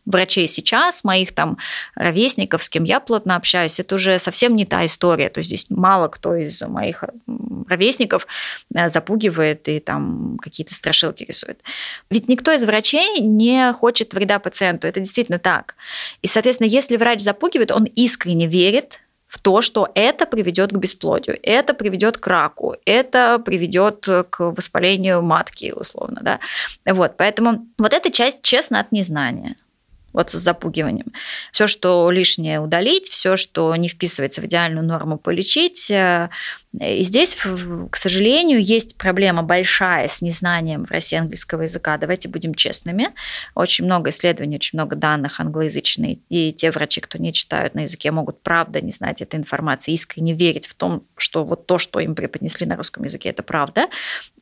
врачей 0.04 0.48
сейчас, 0.48 1.04
моих 1.04 1.32
там 1.32 1.58
ровесников, 1.94 2.62
с 2.62 2.68
кем 2.68 2.84
я 2.84 3.00
плотно 3.00 3.36
общаюсь, 3.36 3.78
это 3.78 3.94
уже 3.94 4.18
совсем 4.18 4.56
не 4.56 4.64
та 4.64 4.84
история. 4.84 5.28
То 5.28 5.38
есть 5.38 5.48
здесь 5.48 5.66
мало 5.70 6.08
кто 6.08 6.34
из 6.34 6.60
моих 6.62 7.04
ровесников 7.68 8.26
э, 8.74 8.88
запугивает 8.88 9.68
и 9.68 9.78
там 9.78 10.38
какие-то 10.40 10.74
страшилки 10.74 11.24
рисует. 11.24 11.60
Ведь 12.10 12.28
никто 12.28 12.52
из 12.52 12.64
врачей 12.64 13.20
не 13.20 13.72
хочет 13.72 14.12
вреда 14.12 14.38
пациенту. 14.38 14.86
Это 14.86 15.00
действительно 15.00 15.38
так. 15.38 15.76
И, 16.20 16.26
соответственно, 16.26 16.68
если 16.68 16.96
врач 16.96 17.20
запугивает, 17.20 17.70
он 17.70 17.84
искренне 17.84 18.46
верит 18.46 19.01
в 19.32 19.40
то, 19.40 19.62
что 19.62 19.88
это 19.94 20.26
приведет 20.26 20.72
к 20.72 20.76
бесплодию, 20.76 21.38
это 21.42 21.72
приведет 21.72 22.18
к 22.18 22.26
раку, 22.26 22.76
это 22.84 23.38
приведет 23.38 24.06
к 24.28 24.40
воспалению 24.40 25.22
матки, 25.22 25.72
условно, 25.74 26.20
да. 26.22 26.40
Вот, 26.84 27.16
поэтому 27.16 27.66
вот 27.78 27.94
эта 27.94 28.10
часть 28.10 28.42
честно 28.42 28.78
от 28.78 28.92
незнания 28.92 29.56
вот 30.12 30.30
с 30.30 30.34
запугиванием. 30.34 31.12
Все, 31.52 31.66
что 31.66 32.10
лишнее 32.10 32.60
удалить, 32.60 33.08
все, 33.08 33.36
что 33.36 33.74
не 33.76 33.88
вписывается 33.88 34.40
в 34.40 34.44
идеальную 34.44 34.86
норму, 34.86 35.18
полечить. 35.18 35.90
Э, 35.90 36.28
и 36.80 37.02
здесь, 37.02 37.36
к 37.90 37.96
сожалению, 37.96 38.62
есть 38.62 38.96
проблема 38.96 39.42
большая 39.42 40.08
с 40.08 40.22
незнанием 40.22 40.86
в 40.86 40.90
России 40.90 41.18
английского 41.18 41.62
языка. 41.62 41.98
Давайте 41.98 42.28
будем 42.28 42.54
честными. 42.54 43.10
Очень 43.54 43.84
много 43.84 44.08
исследований, 44.08 44.56
очень 44.56 44.78
много 44.78 44.96
данных 44.96 45.38
англоязычные. 45.38 46.20
И 46.30 46.52
те 46.52 46.70
врачи, 46.70 47.02
кто 47.02 47.18
не 47.18 47.32
читают 47.34 47.74
на 47.74 47.80
языке, 47.80 48.10
могут 48.10 48.42
правда 48.42 48.80
не 48.80 48.90
знать 48.90 49.20
этой 49.20 49.36
информации, 49.38 49.92
искренне 49.92 50.32
верить 50.32 50.66
в 50.66 50.74
том, 50.74 51.04
что 51.18 51.44
вот 51.44 51.66
то, 51.66 51.76
что 51.76 52.00
им 52.00 52.14
преподнесли 52.14 52.66
на 52.66 52.76
русском 52.76 53.04
языке, 53.04 53.28
это 53.28 53.42
правда. 53.42 53.88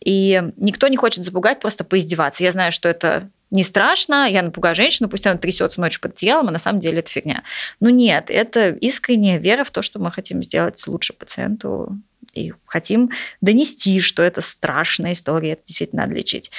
И 0.05 0.41
никто 0.57 0.87
не 0.87 0.97
хочет 0.97 1.25
запугать, 1.25 1.61
просто 1.61 1.83
поиздеваться. 1.83 2.45
Я 2.45 2.53
знаю, 2.53 2.71
что 2.71 2.89
это 2.89 3.29
не 3.51 3.65
страшно, 3.65 4.29
я 4.31 4.43
напугаю 4.43 4.75
женщину, 4.75 5.09
пусть 5.09 5.27
она 5.27 5.37
трясется 5.37 5.81
ночью 5.81 6.01
под 6.01 6.13
одеялом, 6.13 6.49
а 6.49 6.53
на 6.53 6.59
самом 6.59 6.81
деле 6.81 7.01
это 7.01 7.11
фигня. 7.11 7.43
Но 7.81 7.91
нет, 7.91 8.31
это 8.31 8.71
искренняя 8.71 9.39
вера 9.39 9.65
в 9.65 9.71
то, 9.71 9.83
что 9.83 9.99
мы 9.99 10.11
хотим 10.11 10.43
сделать 10.43 10.87
лучше 10.87 11.13
пациенту 11.13 11.99
и 12.33 12.53
хотим 12.67 13.11
донести, 13.41 14.01
что 14.01 14.23
это 14.23 14.41
страшная 14.41 15.13
история, 15.13 15.53
это 15.53 15.63
действительно 15.67 16.03
надо 16.03 16.15
лечить. 16.15 16.53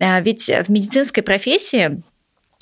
А 0.00 0.20
ведь 0.20 0.48
в 0.48 0.68
медицинской 0.70 1.22
профессии 1.22 2.00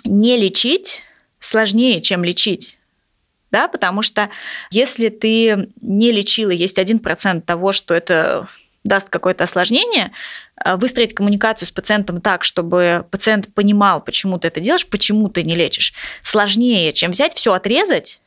не 0.04 0.36
лечить 0.36 1.02
сложнее, 1.38 2.00
чем 2.00 2.24
лечить. 2.24 2.78
Да, 3.50 3.68
потому 3.68 4.02
что 4.02 4.30
если 4.70 5.10
ты 5.10 5.68
не 5.80 6.10
лечила, 6.10 6.50
есть 6.50 6.78
один 6.78 6.98
процент 6.98 7.44
того, 7.44 7.72
что 7.72 7.94
это 7.94 8.48
даст 8.84 9.08
какое-то 9.08 9.44
осложнение, 9.44 10.12
а, 10.56 10.76
выстроить 10.76 11.14
коммуникацию 11.14 11.66
с 11.66 11.72
пациентом 11.72 12.20
так, 12.20 12.44
чтобы 12.44 13.06
пациент 13.10 13.52
понимал, 13.54 14.02
почему 14.02 14.38
ты 14.38 14.48
это 14.48 14.60
делаешь, 14.60 14.86
почему 14.86 15.28
ты 15.28 15.42
не 15.42 15.56
лечишь, 15.56 15.94
сложнее, 16.22 16.92
чем 16.92 17.10
взять 17.10 17.34
все 17.34 17.54
отрезать 17.54 18.20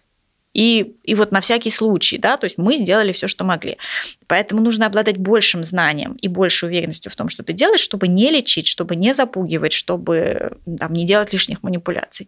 и, 0.58 0.96
и 1.04 1.14
вот 1.14 1.32
на 1.32 1.40
всякий 1.40 1.70
случай, 1.70 2.18
да, 2.18 2.36
то 2.36 2.46
есть 2.46 2.58
мы 2.58 2.76
сделали 2.76 3.12
все, 3.12 3.28
что 3.28 3.44
могли. 3.44 3.78
Поэтому 4.26 4.62
нужно 4.64 4.88
обладать 4.88 5.18
большим 5.18 5.64
знанием 5.64 6.14
и 6.14 6.28
большей 6.28 6.68
уверенностью 6.68 7.12
в 7.12 7.16
том, 7.16 7.30
что 7.30 7.44
ты 7.44 7.54
делаешь, 7.54 7.82
чтобы 7.82 8.08
не 8.08 8.32
лечить, 8.32 8.66
чтобы 8.66 8.96
не 8.96 9.14
запугивать, 9.14 9.74
чтобы 9.74 10.58
там, 10.80 10.94
не 10.94 11.06
делать 11.06 11.32
лишних 11.32 11.62
манипуляций. 11.62 12.28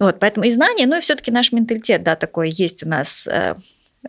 Вот, 0.00 0.18
поэтому 0.18 0.46
и 0.46 0.50
знания, 0.50 0.86
ну 0.86 0.98
и 0.98 1.00
все-таки 1.00 1.30
наш 1.30 1.52
менталитет, 1.52 2.02
да, 2.02 2.16
такой 2.16 2.50
есть 2.50 2.84
у 2.84 2.88
нас 2.88 3.28
э, 3.28 3.54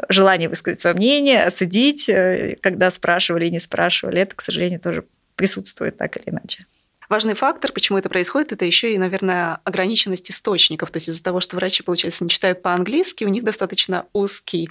желание 0.10 0.50
высказать 0.50 0.80
свое 0.80 0.96
мнение, 0.96 1.44
осудить, 1.44 2.10
э, 2.10 2.58
когда 2.62 2.92
спрашивали 2.92 3.48
и 3.48 3.52
не 3.52 3.60
спрашивали, 3.60 4.22
это, 4.22 4.36
к 4.36 4.42
сожалению, 4.42 4.80
тоже 4.80 5.06
присутствует 5.36 5.98
так 5.98 6.18
или 6.18 6.30
иначе. 6.30 6.66
Важный 7.08 7.36
фактор, 7.36 7.72
почему 7.72 8.00
это 8.00 8.10
происходит, 8.10 8.52
это 8.52 8.66
еще 8.66 8.94
и, 8.94 8.98
наверное, 8.98 9.60
ограниченность 9.64 10.32
источников. 10.32 10.90
То 10.90 10.98
есть 10.98 11.10
из-за 11.10 11.24
того, 11.24 11.40
что 11.40 11.56
врачи, 11.56 11.84
получается, 11.84 12.24
не 12.24 12.30
читают 12.30 12.62
по-английски, 12.64 13.26
у 13.26 13.30
них 13.30 13.44
достаточно 13.44 14.06
узкий 14.14 14.70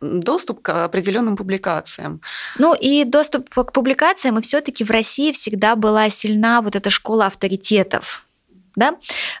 доступ 0.00 0.60
к 0.60 0.84
определенным 0.84 1.36
публикациям. 1.36 2.20
Ну 2.58 2.74
и 2.74 3.04
доступ 3.04 3.48
к 3.48 3.72
публикациям, 3.72 4.38
и 4.38 4.42
все-таки 4.42 4.84
в 4.84 4.90
России 4.90 5.32
всегда 5.32 5.74
была 5.74 6.10
сильна 6.10 6.60
вот 6.60 6.76
эта 6.76 6.90
школа 6.90 7.26
авторитетов 7.26 8.26
да, 8.76 8.96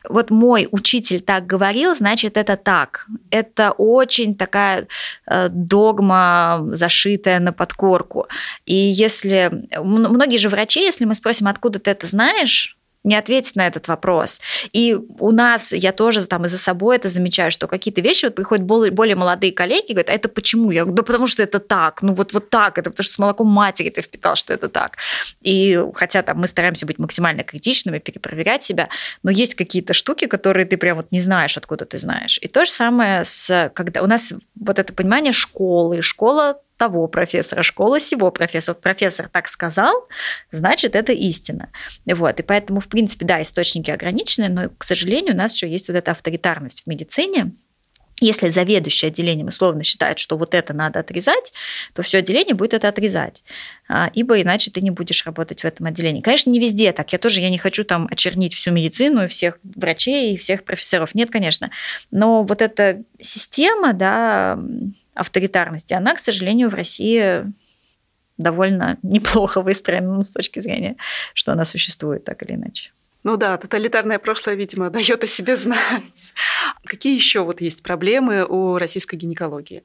вот 0.08 0.30
мой 0.30 0.68
учитель 0.70 1.20
так 1.20 1.46
говорил, 1.46 1.94
значит, 1.94 2.36
это 2.36 2.56
так. 2.56 3.06
Это 3.30 3.72
очень 3.72 4.34
такая 4.34 4.88
э, 5.26 5.48
догма, 5.50 6.66
зашитая 6.72 7.40
на 7.40 7.52
подкорку. 7.52 8.26
И 8.66 8.74
если... 8.74 9.50
Многие 9.82 10.38
же 10.38 10.48
врачи, 10.48 10.80
если 10.80 11.04
мы 11.04 11.14
спросим, 11.14 11.48
откуда 11.48 11.78
ты 11.78 11.90
это 11.90 12.06
знаешь, 12.06 12.76
не 13.04 13.16
ответит 13.16 13.56
на 13.56 13.66
этот 13.66 13.88
вопрос. 13.88 14.40
И 14.72 14.94
у 15.18 15.30
нас, 15.30 15.72
я 15.72 15.92
тоже 15.92 16.26
там 16.26 16.44
и 16.44 16.48
за 16.48 16.58
собой 16.58 16.96
это 16.96 17.08
замечаю, 17.08 17.50
что 17.50 17.66
какие-то 17.66 18.00
вещи, 18.00 18.26
вот 18.26 18.34
приходят 18.34 18.64
более, 18.64 18.92
более 18.92 19.16
молодые 19.16 19.52
коллеги, 19.52 19.92
говорят, 19.92 20.10
а 20.10 20.12
это 20.12 20.28
почему? 20.28 20.70
Я 20.70 20.82
говорю, 20.82 20.96
да 20.96 21.02
потому 21.02 21.26
что 21.26 21.42
это 21.42 21.60
так, 21.60 22.02
ну 22.02 22.12
вот, 22.12 22.32
вот 22.32 22.50
так, 22.50 22.78
это 22.78 22.90
потому 22.90 23.04
что 23.04 23.12
с 23.12 23.18
молоком 23.18 23.46
матери 23.48 23.90
ты 23.90 24.02
впитал, 24.02 24.36
что 24.36 24.52
это 24.52 24.68
так. 24.68 24.96
И 25.40 25.80
хотя 25.94 26.22
там 26.22 26.38
мы 26.38 26.46
стараемся 26.46 26.86
быть 26.86 26.98
максимально 26.98 27.42
критичными, 27.42 27.98
перепроверять 27.98 28.62
себя, 28.62 28.88
но 29.22 29.30
есть 29.30 29.54
какие-то 29.54 29.94
штуки, 29.94 30.26
которые 30.26 30.66
ты 30.66 30.76
прям 30.76 30.96
вот 30.98 31.10
не 31.10 31.20
знаешь, 31.20 31.56
откуда 31.56 31.86
ты 31.86 31.98
знаешь. 31.98 32.38
И 32.42 32.48
то 32.48 32.64
же 32.64 32.70
самое 32.70 33.24
с, 33.24 33.70
когда 33.74 34.02
у 34.02 34.06
нас 34.06 34.34
вот 34.54 34.78
это 34.78 34.92
понимание 34.92 35.32
школы, 35.32 36.02
школа 36.02 36.60
того 36.80 37.08
профессора, 37.08 37.62
школа 37.62 38.00
сего 38.00 38.30
профессора. 38.30 38.74
Профессор 38.74 39.28
так 39.28 39.48
сказал, 39.48 40.08
значит, 40.50 40.96
это 40.96 41.12
истина. 41.12 41.68
Вот. 42.06 42.40
И 42.40 42.42
поэтому, 42.42 42.80
в 42.80 42.88
принципе, 42.88 43.26
да, 43.26 43.42
источники 43.42 43.90
ограничены, 43.90 44.48
но, 44.48 44.70
к 44.78 44.82
сожалению, 44.82 45.34
у 45.34 45.36
нас 45.36 45.52
еще 45.52 45.68
есть 45.68 45.88
вот 45.88 45.96
эта 45.98 46.12
авторитарность 46.12 46.84
в 46.84 46.86
медицине, 46.86 47.52
если 48.20 48.50
заведующий 48.50 49.06
отделением 49.06 49.48
условно 49.48 49.82
считает, 49.82 50.18
что 50.18 50.36
вот 50.36 50.54
это 50.54 50.74
надо 50.74 51.00
отрезать, 51.00 51.52
то 51.94 52.02
все 52.02 52.18
отделение 52.18 52.54
будет 52.54 52.74
это 52.74 52.88
отрезать, 52.88 53.42
а, 53.88 54.10
ибо 54.12 54.40
иначе 54.40 54.70
ты 54.70 54.80
не 54.82 54.90
будешь 54.90 55.24
работать 55.24 55.62
в 55.62 55.64
этом 55.64 55.86
отделении. 55.86 56.20
Конечно, 56.20 56.50
не 56.50 56.60
везде 56.60 56.92
так. 56.92 57.12
Я 57.12 57.18
тоже 57.18 57.40
я 57.40 57.50
не 57.50 57.58
хочу 57.58 57.82
там 57.84 58.08
очернить 58.10 58.54
всю 58.54 58.72
медицину 58.72 59.24
и 59.24 59.26
всех 59.26 59.58
врачей 59.62 60.34
и 60.34 60.36
всех 60.36 60.64
профессоров. 60.64 61.14
Нет, 61.14 61.30
конечно. 61.30 61.70
Но 62.10 62.42
вот 62.42 62.62
эта 62.62 63.02
система 63.20 63.94
да, 63.94 64.58
авторитарности, 65.14 65.94
она, 65.94 66.14
к 66.14 66.18
сожалению, 66.18 66.70
в 66.70 66.74
России 66.74 67.44
довольно 68.38 68.98
неплохо 69.02 69.62
выстроена 69.62 70.14
ну, 70.14 70.22
с 70.22 70.30
точки 70.30 70.60
зрения, 70.60 70.96
что 71.34 71.52
она 71.52 71.64
существует 71.64 72.24
так 72.24 72.42
или 72.42 72.54
иначе. 72.54 72.90
Ну 73.22 73.36
да, 73.36 73.58
тоталитарное 73.58 74.18
прошлое, 74.18 74.54
видимо, 74.54 74.90
дает 74.90 75.22
о 75.22 75.26
себе 75.26 75.56
знать. 75.56 76.02
Какие 76.84 77.14
еще 77.14 77.44
вот 77.44 77.60
есть 77.60 77.82
проблемы 77.82 78.46
у 78.46 78.78
российской 78.78 79.16
гинекологии? 79.16 79.84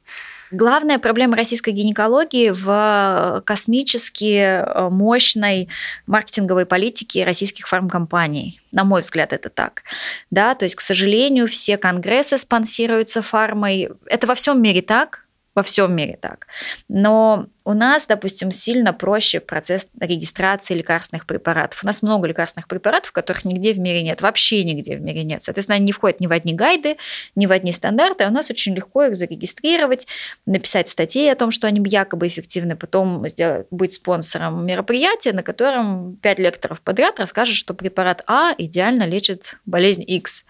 Главная 0.51 0.97
проблема 0.97 1.35
российской 1.35 1.71
гинекологии 1.71 2.51
в 2.51 3.43
космически 3.45 4.37
э, 4.37 4.89
мощной 4.89 5.67
маркетинговой 6.07 6.65
политике 6.65 7.25
российских 7.25 7.67
фармкомпаний. 7.67 8.61
На 8.71 8.85
мой 8.85 9.01
взгляд, 9.01 9.33
это 9.33 9.49
так. 9.49 9.83
Да, 10.31 10.55
то 10.55 10.63
есть, 10.63 10.75
к 10.75 10.81
сожалению, 10.81 11.47
все 11.47 11.77
конгрессы 11.77 12.37
спонсируются 12.37 13.21
фармой. 13.21 13.89
Это 14.05 14.27
во 14.27 14.35
всем 14.35 14.61
мире 14.61 14.81
так, 14.81 15.24
во 15.55 15.63
всем 15.63 15.95
мире 15.95 16.17
так. 16.19 16.47
Но 16.89 17.47
у 17.63 17.73
нас, 17.73 18.05
допустим, 18.05 18.51
сильно 18.51 18.93
проще 18.93 19.39
процесс 19.39 19.87
регистрации 19.99 20.75
лекарственных 20.75 21.25
препаратов. 21.25 21.83
У 21.83 21.87
нас 21.87 22.01
много 22.01 22.27
лекарственных 22.27 22.67
препаратов, 22.67 23.13
которых 23.13 23.45
нигде 23.45 23.73
в 23.73 23.79
мире 23.79 24.03
нет, 24.03 24.21
вообще 24.21 24.63
нигде 24.65 24.97
в 24.97 25.01
мире 25.01 25.23
нет. 25.23 25.41
Соответственно, 25.41 25.77
они 25.77 25.85
не 25.85 25.91
входят 25.93 26.19
ни 26.19 26.27
в 26.27 26.31
одни 26.31 26.53
гайды, 26.53 26.97
ни 27.35 27.45
в 27.45 27.51
одни 27.51 27.71
стандарты, 27.71 28.25
а 28.25 28.27
у 28.27 28.31
нас 28.31 28.51
очень 28.51 28.75
легко 28.75 29.05
их 29.05 29.15
зарегистрировать, 29.15 30.07
написать 30.45 30.89
статьи 30.89 31.27
о 31.27 31.35
том, 31.35 31.51
что 31.51 31.67
они 31.67 31.81
якобы 31.89 32.27
эффективны, 32.27 32.75
потом 32.75 33.25
сделать, 33.27 33.67
быть 33.71 33.93
спонсором 33.93 34.65
мероприятия, 34.65 35.31
на 35.31 35.41
котором 35.41 36.17
пять 36.17 36.39
лекторов 36.39 36.81
подряд 36.81 37.19
расскажут, 37.19 37.55
что 37.55 37.73
препарат 37.73 38.23
А 38.27 38.53
идеально 38.57 39.03
лечит 39.03 39.55
болезнь 39.65 40.03
X. 40.05 40.45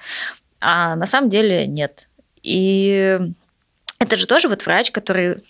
А 0.60 0.96
на 0.96 1.06
самом 1.06 1.30
деле 1.30 1.68
нет. 1.68 2.10
И 2.42 3.20
это 4.00 4.16
же 4.16 4.28
тоже 4.28 4.48
вот 4.48 4.66
врач, 4.66 4.92
который 4.92 5.44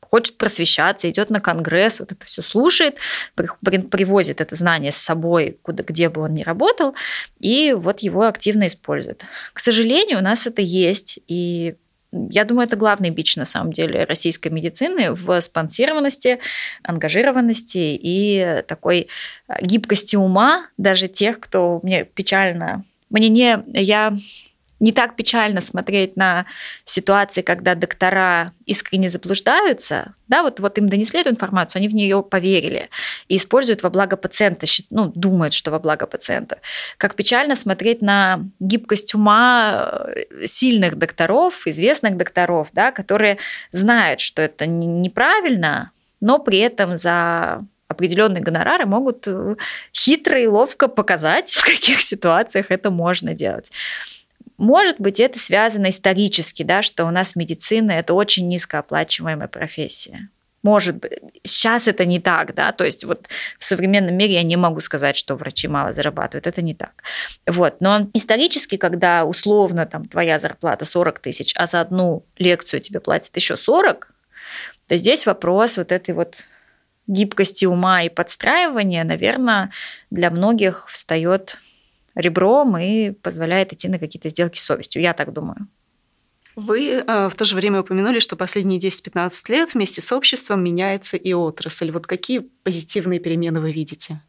хочет 0.00 0.38
просвещаться, 0.38 1.10
идет 1.10 1.30
на 1.30 1.40
конгресс, 1.40 1.98
вот 1.98 2.12
это 2.12 2.24
все 2.24 2.40
слушает, 2.40 2.98
привозит 3.34 4.40
это 4.40 4.54
знание 4.54 4.92
с 4.92 4.96
собой, 4.96 5.58
куда, 5.62 5.82
где 5.82 6.08
бы 6.08 6.20
он 6.20 6.34
ни 6.34 6.42
работал, 6.42 6.94
и 7.40 7.72
вот 7.72 8.00
его 8.00 8.22
активно 8.22 8.68
используют. 8.68 9.24
К 9.52 9.58
сожалению, 9.58 10.18
у 10.18 10.22
нас 10.22 10.46
это 10.46 10.62
есть, 10.62 11.18
и 11.26 11.74
я 12.12 12.44
думаю, 12.44 12.68
это 12.68 12.76
главный 12.76 13.10
бич, 13.10 13.36
на 13.36 13.44
самом 13.44 13.72
деле, 13.72 14.04
российской 14.04 14.48
медицины 14.48 15.12
в 15.12 15.40
спонсированности, 15.40 16.38
ангажированности 16.84 17.98
и 18.00 18.62
такой 18.68 19.08
гибкости 19.60 20.14
ума 20.14 20.68
даже 20.76 21.08
тех, 21.08 21.40
кто 21.40 21.80
мне 21.82 22.04
печально... 22.04 22.84
Мне 23.10 23.28
не... 23.28 23.64
Я 23.66 24.16
не 24.84 24.92
так 24.92 25.16
печально 25.16 25.62
смотреть 25.62 26.16
на 26.16 26.44
ситуации, 26.84 27.40
когда 27.40 27.74
доктора 27.74 28.52
искренне 28.66 29.08
заблуждаются, 29.08 30.14
да, 30.28 30.42
вот, 30.42 30.60
вот 30.60 30.76
им 30.78 30.90
донесли 30.90 31.20
эту 31.20 31.30
информацию, 31.30 31.80
они 31.80 31.88
в 31.88 31.94
нее 31.94 32.22
поверили 32.22 32.90
и 33.28 33.36
используют 33.36 33.82
во 33.82 33.88
благо 33.88 34.16
пациента, 34.18 34.66
ну, 34.90 35.10
думают, 35.14 35.54
что 35.54 35.70
во 35.70 35.78
благо 35.78 36.06
пациента. 36.06 36.58
Как 36.98 37.14
печально 37.14 37.54
смотреть 37.54 38.02
на 38.02 38.40
гибкость 38.60 39.14
ума 39.14 40.06
э, 40.06 40.44
сильных 40.44 40.96
докторов, 40.96 41.66
известных 41.66 42.18
докторов, 42.18 42.68
да, 42.74 42.92
которые 42.92 43.38
знают, 43.72 44.20
что 44.20 44.42
это 44.42 44.66
неправильно, 44.66 45.92
но 46.20 46.38
при 46.38 46.58
этом 46.58 46.96
за 46.96 47.64
определенные 47.88 48.42
гонорары 48.42 48.84
могут 48.84 49.26
э, 49.28 49.56
хитро 49.94 50.38
и 50.38 50.46
ловко 50.46 50.88
показать, 50.88 51.52
в 51.54 51.64
каких 51.64 52.02
ситуациях 52.02 52.66
это 52.68 52.90
можно 52.90 53.34
делать. 53.34 53.72
Может 54.56 55.00
быть, 55.00 55.20
это 55.20 55.38
связано 55.38 55.88
исторически, 55.88 56.62
да, 56.62 56.82
что 56.82 57.06
у 57.06 57.10
нас 57.10 57.34
медицина– 57.34 57.90
это 57.92 58.14
очень 58.14 58.46
низкооплачиваемая 58.46 59.48
профессия. 59.48 60.28
Может 60.62 60.96
быть, 60.96 61.12
сейчас 61.42 61.88
это 61.88 62.06
не 62.06 62.20
так, 62.20 62.54
да, 62.54 62.72
то 62.72 62.84
есть 62.84 63.04
вот 63.04 63.28
в 63.58 63.64
современном 63.64 64.16
мире 64.16 64.34
я 64.34 64.42
не 64.42 64.56
могу 64.56 64.80
сказать, 64.80 65.14
что 65.14 65.36
врачи 65.36 65.68
мало 65.68 65.92
зарабатывают, 65.92 66.46
это 66.46 66.62
не 66.62 66.74
так. 66.74 67.02
Вот, 67.46 67.76
но 67.80 68.08
исторически, 68.14 68.78
когда 68.78 69.26
условно 69.26 69.84
там 69.84 70.06
твоя 70.06 70.38
зарплата 70.38 70.86
40 70.86 71.18
тысяч, 71.18 71.52
а 71.56 71.66
за 71.66 71.82
одну 71.82 72.24
лекцию 72.38 72.80
тебе 72.80 73.00
платят 73.00 73.36
еще 73.36 73.58
40, 73.58 74.10
то 74.88 74.96
здесь 74.96 75.26
вопрос 75.26 75.76
вот 75.76 75.92
этой 75.92 76.14
вот 76.14 76.44
гибкости 77.06 77.66
ума 77.66 78.02
и 78.02 78.08
подстраивания, 78.08 79.04
наверное, 79.04 79.70
для 80.10 80.30
многих 80.30 80.88
встает 80.88 81.58
ребром 82.14 82.76
и 82.76 83.10
позволяет 83.10 83.72
идти 83.72 83.88
на 83.88 83.98
какие-то 83.98 84.28
сделки 84.28 84.58
с 84.58 84.64
совестью. 84.64 85.02
Я 85.02 85.12
так 85.12 85.32
думаю. 85.32 85.68
Вы 86.56 87.02
э, 87.06 87.28
в 87.28 87.34
то 87.34 87.44
же 87.44 87.56
время 87.56 87.80
упомянули, 87.80 88.20
что 88.20 88.36
последние 88.36 88.78
10-15 88.78 89.50
лет 89.50 89.74
вместе 89.74 90.00
с 90.00 90.12
обществом 90.12 90.62
меняется 90.62 91.16
и 91.16 91.32
отрасль. 91.32 91.90
Вот 91.90 92.06
какие 92.06 92.40
позитивные 92.62 93.18
перемены 93.18 93.60
вы 93.60 93.72
видите? 93.72 94.22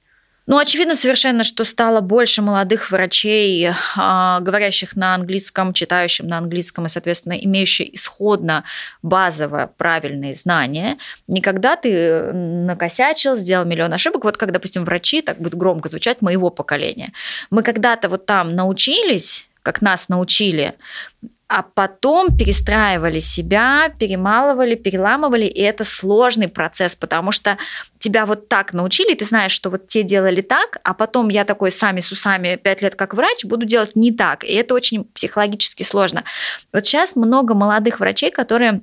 Ну, 0.47 0.59
очевидно 0.59 0.93
совершенно, 0.93 1.43
что 1.43 1.63
стало 1.63 2.01
больше 2.01 2.43
молодых 2.43 2.91
врачей, 2.91 3.69
а, 3.95 4.39
говорящих 4.41 4.95
на 4.95 5.15
английском, 5.15 5.73
читающих 5.73 6.25
на 6.25 6.37
английском 6.37 6.85
и, 6.85 6.89
соответственно, 6.89 7.33
имеющих 7.33 7.95
исходно 7.95 8.63
базово 9.01 9.71
правильные 9.77 10.35
знания. 10.35 10.97
Никогда 11.27 11.75
ты 11.75 12.31
накосячил, 12.31 13.35
сделал 13.35 13.65
миллион 13.65 13.91
ошибок. 13.93 14.23
Вот 14.23 14.37
как, 14.37 14.51
допустим, 14.51 14.85
врачи, 14.85 15.23
так 15.23 15.39
будет 15.39 15.55
громко 15.55 15.89
звучать, 15.89 16.21
моего 16.21 16.51
поколения. 16.51 17.11
Мы 17.49 17.63
когда-то 17.63 18.07
вот 18.07 18.25
там 18.27 18.55
научились 18.55 19.49
как 19.65 19.81
нас 19.81 20.09
научили, 20.09 20.75
а 21.47 21.61
потом 21.61 22.35
перестраивали 22.35 23.19
себя, 23.19 23.93
перемалывали, 23.99 24.75
переламывали, 24.75 25.45
и 25.45 25.61
это 25.61 25.83
сложный 25.83 26.47
процесс, 26.47 26.95
потому 26.95 27.31
что 27.31 27.57
тебя 27.99 28.25
вот 28.25 28.49
так 28.49 28.73
научили, 28.73 29.13
ты 29.13 29.25
знаешь, 29.25 29.51
что 29.51 29.69
вот 29.69 29.87
те 29.87 30.03
делали 30.03 30.41
так, 30.41 30.79
а 30.83 30.93
потом 30.93 31.29
я 31.29 31.45
такой 31.45 31.71
сами 31.71 31.99
с 31.99 32.11
усами 32.11 32.55
пять 32.55 32.81
лет 32.81 32.95
как 32.95 33.13
врач 33.13 33.45
буду 33.45 33.65
делать 33.65 33.95
не 33.95 34.11
так, 34.11 34.43
и 34.43 34.53
это 34.53 34.73
очень 34.73 35.03
психологически 35.05 35.83
сложно. 35.83 36.23
Вот 36.73 36.85
сейчас 36.85 37.15
много 37.15 37.53
молодых 37.53 37.99
врачей, 37.99 38.31
которые 38.31 38.81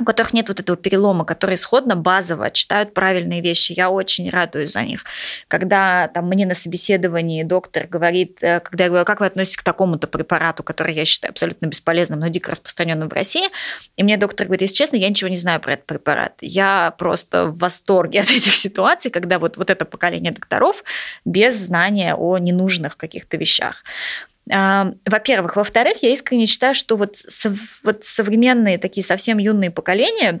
у 0.00 0.04
которых 0.04 0.32
нет 0.32 0.48
вот 0.48 0.60
этого 0.60 0.76
перелома, 0.76 1.24
которые 1.24 1.56
исходно 1.56 1.96
базово 1.96 2.50
читают 2.50 2.94
правильные 2.94 3.40
вещи. 3.40 3.72
Я 3.72 3.90
очень 3.90 4.30
радуюсь 4.30 4.72
за 4.72 4.82
них. 4.82 5.04
Когда 5.48 6.08
там 6.08 6.28
мне 6.28 6.46
на 6.46 6.54
собеседовании 6.54 7.42
доктор 7.42 7.86
говорит, 7.86 8.38
э, 8.42 8.60
когда 8.60 8.84
я 8.84 8.90
говорю, 8.90 9.04
как 9.04 9.20
вы 9.20 9.26
относитесь 9.26 9.58
к 9.58 9.62
такому-то 9.62 10.06
препарату, 10.06 10.62
который 10.62 10.94
я 10.94 11.04
считаю 11.04 11.32
абсолютно 11.32 11.66
бесполезным, 11.66 12.20
но 12.20 12.28
дико 12.28 12.50
распространенным 12.50 13.08
в 13.08 13.12
России, 13.12 13.48
и 13.96 14.02
мне 14.02 14.16
доктор 14.16 14.46
говорит, 14.46 14.62
если 14.62 14.76
честно, 14.76 14.96
я 14.96 15.08
ничего 15.08 15.28
не 15.28 15.36
знаю 15.36 15.60
про 15.60 15.74
этот 15.74 15.86
препарат. 15.86 16.34
Я 16.40 16.94
просто 16.98 17.46
в 17.46 17.58
восторге 17.58 18.20
от 18.20 18.30
этих 18.30 18.54
ситуаций, 18.54 19.10
когда 19.10 19.38
вот, 19.38 19.56
вот 19.56 19.70
это 19.70 19.84
поколение 19.84 20.32
докторов 20.32 20.84
без 21.24 21.56
знания 21.56 22.14
о 22.14 22.38
ненужных 22.38 22.96
каких-то 22.96 23.36
вещах. 23.36 23.84
Во-первых. 24.50 25.56
Во-вторых, 25.56 25.98
я 26.02 26.10
искренне 26.10 26.46
считаю, 26.46 26.74
что 26.74 26.96
вот, 26.96 27.16
вот 27.84 28.04
современные 28.04 28.78
такие 28.78 29.04
совсем 29.04 29.38
юные 29.38 29.70
поколения, 29.70 30.40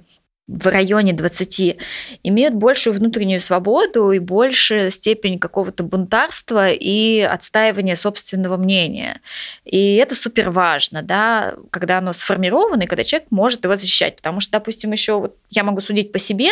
в 0.50 0.66
районе 0.66 1.12
20 1.12 1.76
имеют 2.24 2.54
большую 2.54 2.94
внутреннюю 2.94 3.40
свободу 3.40 4.10
и 4.10 4.18
большую 4.18 4.90
степень 4.90 5.38
какого-то 5.38 5.84
бунтарства 5.84 6.70
и 6.70 7.20
отстаивания 7.20 7.94
собственного 7.94 8.56
мнения. 8.56 9.20
И 9.64 9.94
это 9.94 10.16
супер 10.16 10.50
важно, 10.50 11.02
да, 11.02 11.54
когда 11.70 11.98
оно 11.98 12.12
сформировано, 12.12 12.82
и 12.82 12.86
когда 12.86 13.04
человек 13.04 13.28
может 13.30 13.62
его 13.64 13.76
защищать. 13.76 14.16
Потому 14.16 14.40
что, 14.40 14.52
допустим, 14.52 14.90
еще 14.90 15.20
вот 15.20 15.36
я 15.50 15.64
могу 15.64 15.80
судить 15.80 16.12
по 16.12 16.18
себе, 16.18 16.50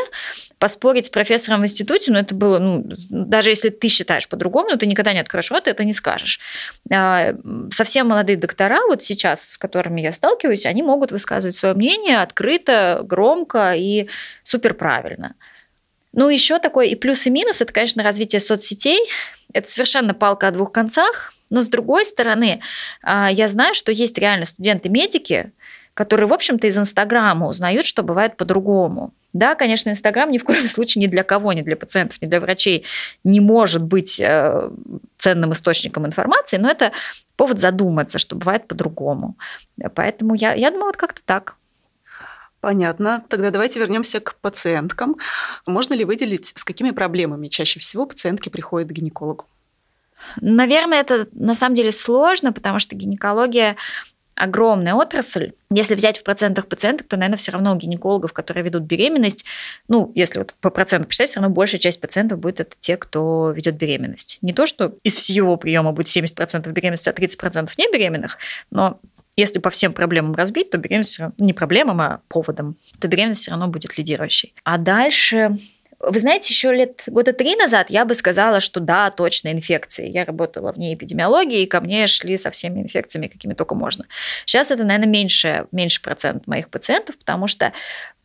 поспорить 0.59 1.07
с 1.07 1.11
профессором 1.11 1.61
в 1.61 1.65
институте, 1.65 2.11
но 2.11 2.19
это 2.19 2.35
было, 2.35 2.59
ну, 2.59 2.85
даже 3.11 3.51
если 3.51 3.71
ты 3.71 3.89
считаешь 3.89 4.29
по-другому, 4.29 4.71
но 4.71 4.77
ты 4.77 4.87
никогда 4.87 5.13
не 5.13 5.21
откроешь 5.21 5.51
рот, 5.51 5.65
ты 5.65 5.71
это 5.71 5.85
не 5.85 5.93
скажешь. 5.93 6.41
А, 6.91 7.35
совсем 7.71 8.09
молодые 8.09 8.37
доктора, 8.37 8.81
вот 8.89 9.03
сейчас, 9.03 9.53
с 9.53 9.59
которыми 9.59 10.01
я 10.01 10.13
сталкиваюсь, 10.13 10.67
они 10.67 10.83
могут 10.83 11.13
высказывать 11.13 11.57
свое 11.57 11.75
мнение 11.75 12.21
открыто, 12.21 13.01
громко 13.05 13.75
и 13.77 14.09
супер 14.43 14.75
правильно. 14.75 15.35
Ну, 16.13 16.29
еще 16.29 16.59
такой 16.59 16.89
и 16.89 16.97
плюс, 16.97 17.27
и 17.27 17.31
минус, 17.31 17.61
это, 17.61 17.73
конечно, 17.73 18.03
развитие 18.03 18.41
соцсетей. 18.41 18.99
Это 19.53 19.71
совершенно 19.71 20.15
палка 20.15 20.49
о 20.49 20.51
двух 20.51 20.73
концах. 20.73 21.33
Но 21.51 21.63
с 21.63 21.69
другой 21.69 22.05
стороны, 22.05 22.61
а, 23.03 23.31
я 23.31 23.49
знаю, 23.49 23.75
что 23.75 23.93
есть 23.93 24.19
реально 24.19 24.45
студенты-медики, 24.45 25.53
которые, 25.99 26.29
в 26.29 26.33
общем-то, 26.33 26.69
из 26.69 26.79
Инстаграма 26.79 27.49
узнают, 27.49 27.85
что 27.85 28.05
бывает 28.05 28.37
по-другому. 28.37 29.13
Да, 29.33 29.57
конечно, 29.57 29.91
Инстаграм 29.91 30.31
ни 30.31 30.39
в 30.39 30.45
коем 30.45 30.69
случае 30.69 31.03
ни 31.03 31.09
для 31.09 31.25
кого, 31.25 31.53
ни 31.53 31.63
для 31.63 31.75
пациентов, 31.75 32.23
ни 32.23 32.29
для 32.29 32.39
врачей 32.41 32.85
не 33.25 33.41
может 33.41 33.83
быть 33.83 34.21
э, 34.21 34.71
ценным 35.17 35.53
источником 35.53 36.07
информации, 36.07 36.57
но 36.57 36.71
это 36.71 36.93
повод 37.35 37.59
задуматься, 37.59 38.21
что 38.21 38.37
бывает 38.37 38.69
по-другому. 38.69 39.35
Поэтому 39.97 40.37
я, 40.37 40.55
я 40.55 40.71
думаю, 40.71 40.87
вот 40.87 40.97
как-то 40.97 41.21
так. 41.25 41.57
Понятно. 42.61 43.25
Тогда 43.29 43.51
давайте 43.51 43.81
вернемся 43.81 44.21
к 44.21 44.37
пациенткам. 44.37 45.17
Можно 45.67 45.95
ли 45.95 46.05
выделить, 46.05 46.53
с 46.55 46.63
какими 46.63 46.93
проблемами 46.93 47.49
чаще 47.49 47.81
всего 47.81 48.07
пациентки 48.07 48.51
приходят 48.51 48.89
к 48.89 48.93
гинекологу? 48.93 49.47
Наверное, 50.41 51.01
это 51.01 51.27
на 51.33 51.57
самом 51.57 51.75
деле 51.75 51.91
сложно, 51.91 52.53
потому 52.53 52.79
что 52.79 52.95
гинекология 52.95 53.77
огромная 54.39 54.95
отрасль. 54.95 55.53
Если 55.71 55.95
взять 55.95 56.19
в 56.19 56.23
процентах 56.23 56.67
пациенток, 56.67 57.09
то, 57.09 57.17
наверное, 57.17 57.39
все 57.39 57.53
равно 57.53 57.73
у 57.73 57.77
гинекологов, 57.77 58.33
которые 58.33 58.65
ведут 58.65 58.85
беременность, 58.85 59.45
ну, 59.89 60.13
если 60.15 60.39
вот 60.39 60.55
по 60.61 60.71
процентам 60.71 61.09
посчитать, 61.09 61.29
все 61.29 61.41
равно 61.41 61.55
большая 61.55 61.81
часть 61.81 62.01
пациентов 62.01 62.39
будет 62.39 62.61
это 62.61 62.77
те, 62.81 62.97
кто 62.97 63.51
ведет 63.51 63.77
беременность. 63.77 64.39
Не 64.43 64.53
то, 64.53 64.67
что 64.67 64.95
из 65.03 65.17
всего 65.17 65.57
приема 65.57 65.93
будет 65.93 66.07
70% 66.07 66.71
беременности, 66.73 67.09
а 67.09 67.13
30% 67.13 67.71
не 67.77 67.93
беременных, 67.93 68.39
но 68.71 69.01
если 69.37 69.61
по 69.61 69.71
всем 69.71 69.93
проблемам 69.93 70.35
разбить, 70.35 70.71
то 70.71 70.79
беременность 70.79 71.21
не 71.39 71.53
проблемам, 71.53 72.01
а 72.01 72.21
поводом, 72.27 72.77
то 72.99 73.07
беременность 73.07 73.43
все 73.43 73.53
равно 73.53 73.69
будет 73.69 73.97
лидирующей. 73.97 74.53
А 74.65 74.79
дальше 74.79 75.57
вы 76.01 76.21
знаете, 76.21 76.53
еще 76.53 76.73
лет 76.73 77.03
года 77.07 77.33
три 77.33 77.57
назад 77.57 77.91
я 77.91 78.05
бы 78.05 78.15
сказала, 78.15 78.61
что 78.61 78.79
да, 78.79 79.11
точно 79.11 79.53
инфекции. 79.53 80.09
Я 80.09 80.25
работала 80.25 80.71
вне 80.71 80.95
эпидемиологии, 80.95 81.63
и 81.63 81.67
ко 81.67 81.81
мне 81.81 82.07
шли 82.07 82.37
со 82.37 82.51
всеми 82.51 82.81
инфекциями, 82.81 83.27
какими 83.27 83.55
только 83.55 83.75
можно. 83.75 84.07
Сейчас 84.47 84.71
это, 84.71 84.85
наверное, 84.85 85.09
меньше, 85.09 85.67
меньше 85.73 86.01
процент 86.01 86.47
моих 86.47 86.69
пациентов, 86.69 87.19
потому 87.19 87.49
что 87.49 87.73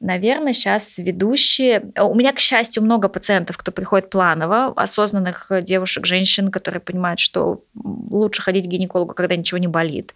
наверное, 0.03 0.53
сейчас 0.53 0.97
ведущие... 0.97 1.91
У 1.99 2.13
меня, 2.13 2.33
к 2.33 2.39
счастью, 2.39 2.83
много 2.83 3.07
пациентов, 3.07 3.57
кто 3.57 3.71
приходит 3.71 4.09
планово, 4.09 4.73
осознанных 4.75 5.49
девушек, 5.61 6.05
женщин, 6.05 6.51
которые 6.51 6.81
понимают, 6.81 7.19
что 7.19 7.63
лучше 7.73 8.41
ходить 8.41 8.65
к 8.65 8.67
гинекологу, 8.67 9.13
когда 9.13 9.35
ничего 9.35 9.57
не 9.57 9.67
болит. 9.67 10.13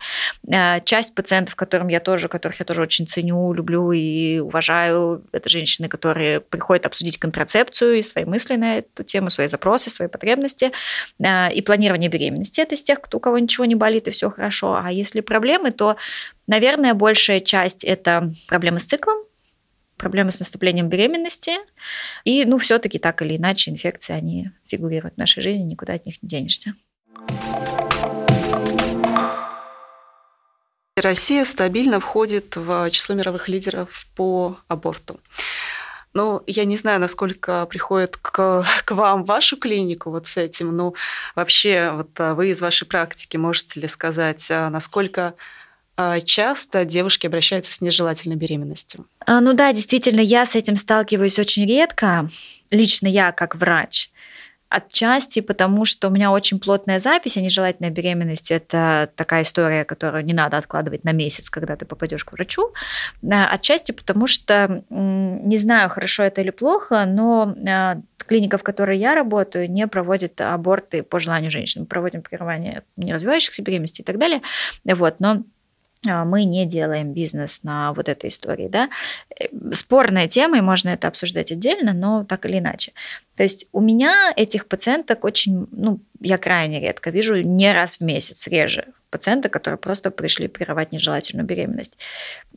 Э, 0.48 0.82
часть 0.84 1.16
пациентов, 1.16 1.56
которым 1.56 1.88
я 1.88 2.00
тоже, 2.00 2.28
которых 2.28 2.60
я 2.60 2.66
тоже 2.66 2.82
очень 2.82 3.08
ценю, 3.08 3.54
люблю 3.54 3.92
и 3.92 4.40
уважаю, 4.40 5.24
это 5.32 5.50
женщины, 5.50 5.88
которые 5.88 6.42
приходят 6.42 6.86
обсудить 6.86 7.18
контрацепцию 7.18 7.98
и 7.98 8.02
свои 8.02 8.26
мысли 8.26 8.56
на 8.56 8.80
эту 8.80 9.04
тему, 9.04 9.30
свои 9.30 9.48
запросы, 9.48 9.90
свои 9.90 10.10
потребности 10.10 10.72
э, 11.20 11.54
и 11.54 11.62
планирование 11.62 12.10
беременности. 12.10 12.60
Это 12.60 12.76
из 12.76 12.84
тех, 12.84 13.00
у 13.14 13.20
кого 13.20 13.40
ничего 13.40 13.66
не 13.66 13.76
болит 13.76 14.08
и 14.08 14.12
все 14.12 14.30
хорошо. 14.30 14.80
А 14.84 14.92
если 14.92 15.22
проблемы, 15.22 15.72
то, 15.72 15.96
наверное, 16.46 16.94
большая 16.94 17.40
часть 17.40 17.86
это 17.86 18.34
проблемы 18.48 18.80
с 18.80 18.84
циклом, 18.84 19.27
проблемы 19.98 20.32
с 20.32 20.40
наступлением 20.40 20.90
беременности. 20.90 21.58
И, 22.24 22.46
ну, 22.46 22.58
все-таки 22.58 23.00
так 23.00 23.22
или 23.22 23.38
иначе 23.38 23.72
инфекции, 23.72 24.14
они 24.14 24.52
фигурируют 24.66 25.16
в 25.16 25.18
нашей 25.18 25.44
жизни, 25.44 25.64
никуда 25.64 25.94
от 25.94 26.06
них 26.06 26.22
не 26.22 26.30
денешься. 26.30 26.74
Россия 30.96 31.46
стабильно 31.46 32.00
входит 32.00 32.56
в 32.56 32.90
число 32.90 33.14
мировых 33.16 33.50
лидеров 33.50 34.08
по 34.16 34.58
аборту. 34.68 35.20
Ну, 36.14 36.42
я 36.48 36.66
не 36.66 36.76
знаю, 36.76 37.00
насколько 37.00 37.68
приходит 37.68 38.18
к, 38.18 38.66
к 38.86 38.92
вам 38.92 39.24
вашу 39.24 39.58
клинику 39.58 40.10
вот 40.10 40.26
с 40.26 40.38
этим, 40.38 40.76
но 40.76 40.96
вообще 41.36 41.92
вот 41.94 42.20
а, 42.20 42.34
вы 42.34 42.50
из 42.50 42.60
вашей 42.60 42.88
практики 42.88 43.38
можете 43.38 43.80
ли 43.80 43.88
сказать, 43.88 44.50
а, 44.50 44.72
насколько 44.72 45.36
часто 46.24 46.86
девушки 46.86 47.28
обращаются 47.28 47.74
с 47.74 47.82
нежелательной 47.82 48.36
беременностью? 48.36 49.06
А, 49.26 49.42
ну 49.42 49.54
да, 49.54 49.74
действительно, 49.74 50.22
я 50.22 50.46
с 50.46 50.56
этим 50.56 50.76
сталкиваюсь 50.76 51.40
очень 51.40 51.66
редко. 51.66 52.30
Лично 52.72 53.08
я 53.08 53.32
как 53.32 53.56
врач. 53.56 54.10
Отчасти 54.70 55.40
потому, 55.40 55.86
что 55.86 56.10
у 56.10 56.12
меня 56.12 56.30
очень 56.30 56.60
плотная 56.60 57.00
запись, 57.00 57.38
а 57.38 57.42
нежелательная 57.42 57.90
беременность– 57.90 58.52
это 58.52 59.10
такая 59.16 59.44
история, 59.44 59.86
которую 59.86 60.26
не 60.26 60.34
надо 60.34 60.58
откладывать 60.58 61.06
на 61.06 61.14
месяц, 61.14 61.50
когда 61.50 61.78
ты 61.78 61.86
попадешь 61.86 62.26
к 62.26 62.34
врачу. 62.34 62.74
А, 63.32 63.48
отчасти 63.48 63.94
потому, 63.94 64.28
что 64.28 64.84
не 64.90 65.58
знаю, 65.58 65.90
хорошо 65.90 66.24
это 66.24 66.42
или 66.42 66.50
плохо, 66.50 67.06
но 67.06 67.56
клиника, 68.18 68.58
в 68.58 68.64
которой 68.64 68.98
я 68.98 69.16
работаю, 69.16 69.72
не 69.72 69.88
проводит 69.88 70.42
аборты 70.42 71.02
по 71.02 71.18
желанию 71.18 71.50
женщин. 71.50 71.82
Мы 71.82 71.88
проводим 71.88 72.22
прерывание 72.22 72.84
неразвивающихся 72.98 73.62
беременностей 73.62 74.04
и 74.04 74.06
так 74.06 74.18
далее. 74.18 74.42
Вот, 74.84 75.22
но 75.22 75.32
а, 75.32 75.44
мы 76.04 76.44
не 76.44 76.66
делаем 76.66 77.14
бизнес 77.14 77.64
на 77.64 77.94
вот 77.94 78.10
этой 78.10 78.30
истории, 78.30 78.68
да. 78.68 78.90
Э, 79.40 79.46
спорная 79.72 80.28
тема, 80.28 80.58
и 80.58 80.62
можно 80.62 80.90
это 80.90 81.08
обсуждать 81.08 81.52
отдельно, 81.52 81.94
но 81.94 82.24
так 82.24 82.46
или 82.46 82.60
иначе. 82.60 82.94
То 83.36 83.44
есть 83.44 83.68
у 83.72 83.82
меня 83.82 84.34
этих 84.36 84.68
пациенток 84.68 85.24
очень, 85.24 85.68
ну, 85.72 86.00
я 86.20 86.38
крайне 86.38 86.80
редко 86.80 87.10
вижу, 87.10 87.36
не 87.42 87.74
раз 87.74 87.98
в 87.98 88.02
месяц, 88.02 88.48
реже 88.48 88.86
пациенты, 89.10 89.50
которые 89.50 89.78
просто 89.78 90.12
пришли 90.12 90.48
прерывать 90.48 90.92
нежелательную 90.92 91.46
беременность. 91.46 91.98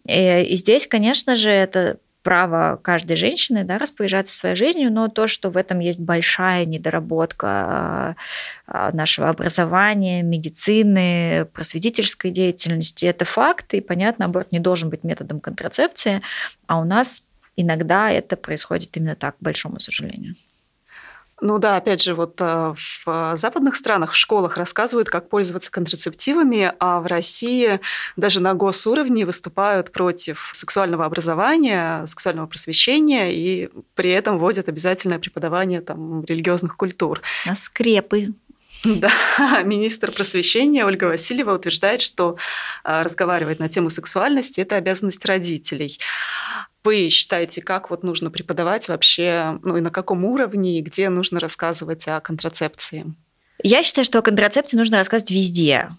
И, 0.07 0.13
э, 0.13 0.45
и 0.45 0.57
здесь, 0.57 0.87
конечно 0.87 1.37
же, 1.37 1.51
это 1.51 1.99
право 2.23 2.77
каждой 2.77 3.17
женщины 3.17 3.65
да, 3.65 3.79
распоряжаться 3.79 4.37
своей 4.37 4.57
жизнью, 4.57 4.93
но 4.93 5.09
то, 5.09 5.27
что 5.27 5.51
в 5.51 5.57
этом 5.57 5.79
есть 5.79 6.01
большая 6.01 6.67
недоработка 6.67 7.47
а, 7.49 8.17
а, 8.67 8.93
нашего 8.93 9.29
образования, 9.29 10.23
медицины, 10.23 11.47
просветительской 11.53 12.31
деятельности, 12.31 13.07
это 13.07 13.25
факт, 13.25 13.75
и, 13.75 13.81
понятно, 13.81 14.27
аборт 14.27 14.53
не 14.53 14.59
должен 14.59 14.91
быть 14.91 15.05
методом 15.05 15.41
контрацепции, 15.41 16.23
а 16.67 16.81
у 16.81 16.85
нас 16.85 17.25
иногда 17.57 18.11
это 18.11 18.37
происходит 18.37 18.97
именно 18.97 19.17
так, 19.17 19.37
к 19.39 19.43
большому 19.43 19.81
сожалению. 19.81 20.35
Ну 21.41 21.59
да, 21.59 21.77
опять 21.77 22.03
же, 22.03 22.15
вот 22.15 22.35
э, 22.41 22.75
в 23.05 23.37
западных 23.37 23.77
странах 23.77 24.13
в 24.13 24.17
школах 24.17 24.57
рассказывают, 24.57 25.09
как 25.09 25.29
пользоваться 25.29 25.71
контрацептивами, 25.71 26.73
а 26.79 27.01
в 27.01 27.07
России 27.07 27.81
даже 28.17 28.43
на 28.43 28.55
госуровне 28.55 29.25
выступают 29.25 29.91
против 29.91 30.51
сексуального 30.53 31.07
образования, 31.07 32.05
сексуального 32.07 32.47
просвещения 32.47 33.33
и 33.33 33.71
при 33.95 34.11
этом 34.11 34.39
вводят 34.39 34.69
обязательное 34.69 35.19
преподавание 35.19 35.81
там, 35.81 36.25
религиозных 36.25 36.77
культур. 36.77 37.23
На 37.47 37.57
скрепы. 37.57 38.35
Да, 38.85 39.11
министр 39.65 40.11
просвещения 40.11 40.87
Ольга 40.87 41.05
Васильева 41.05 41.55
утверждает, 41.55 42.01
что 42.01 42.37
э, 42.85 43.03
разговаривать 43.03 43.61
на 43.61 43.69
тему 43.69 43.91
сексуальности– 43.91 44.61
это 44.63 44.77
обязанность 44.77 45.25
родителей 45.25 45.99
вы 46.85 47.09
считаете, 47.09 47.63
как 47.63 47.91
вот 47.91 48.03
нужно 48.03 48.31
преподавать 48.31 48.89
вообще, 48.89 49.59
ну 49.63 49.77
и 49.77 49.81
на 49.81 49.91
каком 49.91 50.25
уровне, 50.25 50.79
и 50.79 50.83
где 50.83 51.09
нужно 51.09 51.41
рассказывать 51.41 52.07
о 52.09 52.21
контрацепции? 52.21 53.15
Я 53.63 53.83
считаю, 53.83 54.05
что 54.05 54.19
о 54.19 54.23
контрацепции 54.23 54.77
нужно 54.77 54.99
рассказывать 54.99 55.31
везде. 55.31 55.91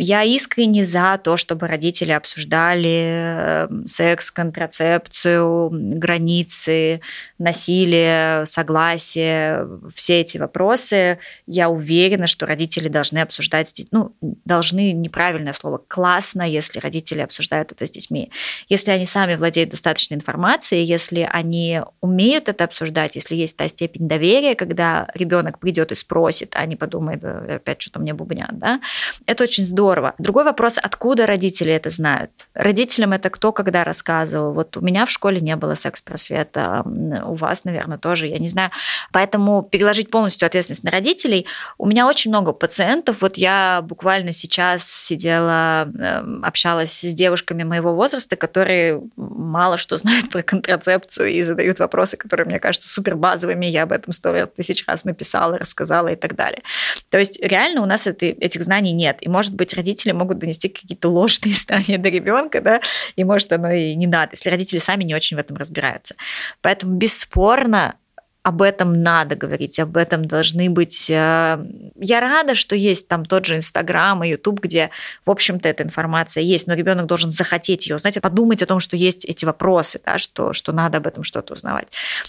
Я 0.00 0.22
искренне 0.22 0.84
за 0.84 1.18
то, 1.22 1.36
чтобы 1.36 1.66
родители 1.66 2.12
обсуждали 2.12 3.66
эм, 3.68 3.84
секс, 3.84 4.30
контрацепцию, 4.30 5.70
границы, 5.72 7.00
насилие, 7.38 8.46
согласие, 8.46 9.68
все 9.96 10.20
эти 10.20 10.38
вопросы. 10.38 11.18
Я 11.48 11.68
уверена, 11.68 12.28
что 12.28 12.46
родители 12.46 12.86
должны 12.86 13.18
обсуждать, 13.18 13.74
ну, 13.90 14.14
должны, 14.20 14.92
неправильное 14.92 15.52
слово, 15.52 15.82
классно, 15.88 16.42
если 16.42 16.78
родители 16.78 17.20
обсуждают 17.20 17.72
это 17.72 17.84
с 17.84 17.90
детьми. 17.90 18.30
Если 18.68 18.92
они 18.92 19.04
сами 19.04 19.34
владеют 19.34 19.70
достаточной 19.70 20.18
информацией, 20.18 20.84
если 20.84 21.28
они 21.28 21.80
умеют 22.00 22.48
это 22.48 22.62
обсуждать, 22.62 23.16
если 23.16 23.34
есть 23.34 23.56
та 23.56 23.66
степень 23.66 24.06
доверия, 24.06 24.54
когда 24.54 25.10
ребенок 25.14 25.58
придет 25.58 25.90
и 25.90 25.96
спросит, 25.96 26.52
а 26.54 26.64
не 26.66 26.76
подумает, 26.76 27.24
опять 27.24 27.82
что-то 27.82 27.98
мне 27.98 28.14
бубнят, 28.14 28.56
да, 28.56 28.80
это 29.26 29.42
очень 29.42 29.64
здорово 29.64 29.87
здорово. 29.88 30.14
Другой 30.18 30.44
вопрос, 30.44 30.78
откуда 30.82 31.24
родители 31.24 31.72
это 31.72 31.88
знают? 31.88 32.30
Родителям 32.52 33.12
это 33.12 33.30
кто 33.30 33.52
когда 33.52 33.84
рассказывал? 33.84 34.52
Вот 34.52 34.76
у 34.76 34.82
меня 34.82 35.06
в 35.06 35.10
школе 35.10 35.40
не 35.40 35.56
было 35.56 35.74
секс-просвета, 35.76 36.82
у 36.84 37.34
вас, 37.34 37.64
наверное, 37.64 37.96
тоже, 37.96 38.26
я 38.26 38.38
не 38.38 38.50
знаю. 38.50 38.70
Поэтому 39.12 39.62
переложить 39.62 40.10
полностью 40.10 40.44
ответственность 40.44 40.84
на 40.84 40.90
родителей. 40.90 41.46
У 41.78 41.86
меня 41.86 42.06
очень 42.06 42.30
много 42.30 42.52
пациентов. 42.52 43.22
Вот 43.22 43.38
я 43.38 43.80
буквально 43.82 44.32
сейчас 44.32 44.84
сидела, 44.84 45.88
эм, 45.98 46.44
общалась 46.44 46.92
с 46.92 47.14
девушками 47.14 47.62
моего 47.62 47.94
возраста, 47.94 48.36
которые 48.36 49.00
мало 49.16 49.78
что 49.78 49.96
знают 49.96 50.28
про 50.30 50.42
контрацепцию 50.42 51.30
и 51.30 51.42
задают 51.42 51.78
вопросы, 51.78 52.18
которые 52.18 52.46
мне 52.46 52.58
кажутся 52.58 52.90
супер 52.90 53.16
базовыми. 53.16 53.64
Я 53.64 53.84
об 53.84 53.92
этом 53.92 54.12
сто 54.12 54.46
тысяч 54.46 54.84
раз 54.86 55.06
написала, 55.06 55.56
рассказала 55.56 56.08
и 56.08 56.16
так 56.16 56.34
далее. 56.34 56.62
То 57.08 57.18
есть 57.18 57.42
реально 57.42 57.80
у 57.82 57.86
нас 57.86 58.06
это, 58.06 58.26
этих 58.26 58.62
знаний 58.62 58.92
нет. 58.92 59.18
И, 59.22 59.28
может 59.28 59.54
быть, 59.54 59.67
быть, 59.68 59.74
родители 59.74 60.12
могут 60.12 60.38
донести 60.38 60.68
какие-то 60.68 61.08
ложные 61.08 61.54
знания 61.54 61.98
до 61.98 62.08
ребенка, 62.08 62.60
да, 62.60 62.80
и 63.16 63.24
может 63.24 63.52
оно 63.52 63.70
и 63.70 63.94
не 63.94 64.06
надо, 64.06 64.30
если 64.32 64.50
родители 64.50 64.78
сами 64.78 65.04
не 65.04 65.14
очень 65.14 65.36
в 65.36 65.40
этом 65.40 65.56
разбираются. 65.56 66.14
Поэтому 66.62 66.96
бесспорно 66.96 67.96
об 68.48 68.62
этом 68.62 68.94
надо 69.02 69.36
говорить, 69.36 69.78
об 69.78 69.96
этом 69.96 70.24
должны 70.24 70.70
быть... 70.70 71.10
Э, 71.10 71.62
я 71.96 72.20
рада, 72.20 72.54
что 72.54 72.74
есть 72.74 73.06
там 73.06 73.24
тот 73.24 73.44
же 73.44 73.56
Инстаграм 73.56 74.24
и 74.24 74.30
Ютуб, 74.30 74.60
где, 74.60 74.90
в 75.26 75.30
общем-то, 75.30 75.68
эта 75.68 75.82
информация 75.82 76.42
есть, 76.42 76.66
но 76.66 76.74
ребенок 76.74 77.06
должен 77.06 77.30
захотеть 77.30 77.86
ее, 77.86 77.98
знаете, 77.98 78.20
подумать 78.22 78.62
о 78.62 78.66
том, 78.66 78.80
что 78.80 78.96
есть 78.96 79.26
эти 79.26 79.44
вопросы, 79.44 80.00
да, 80.04 80.16
что, 80.16 80.54
что 80.54 80.72
надо 80.72 80.98
об 80.98 81.06
этом 81.06 81.24
что-то 81.24 81.52
узнавать. 81.52 81.88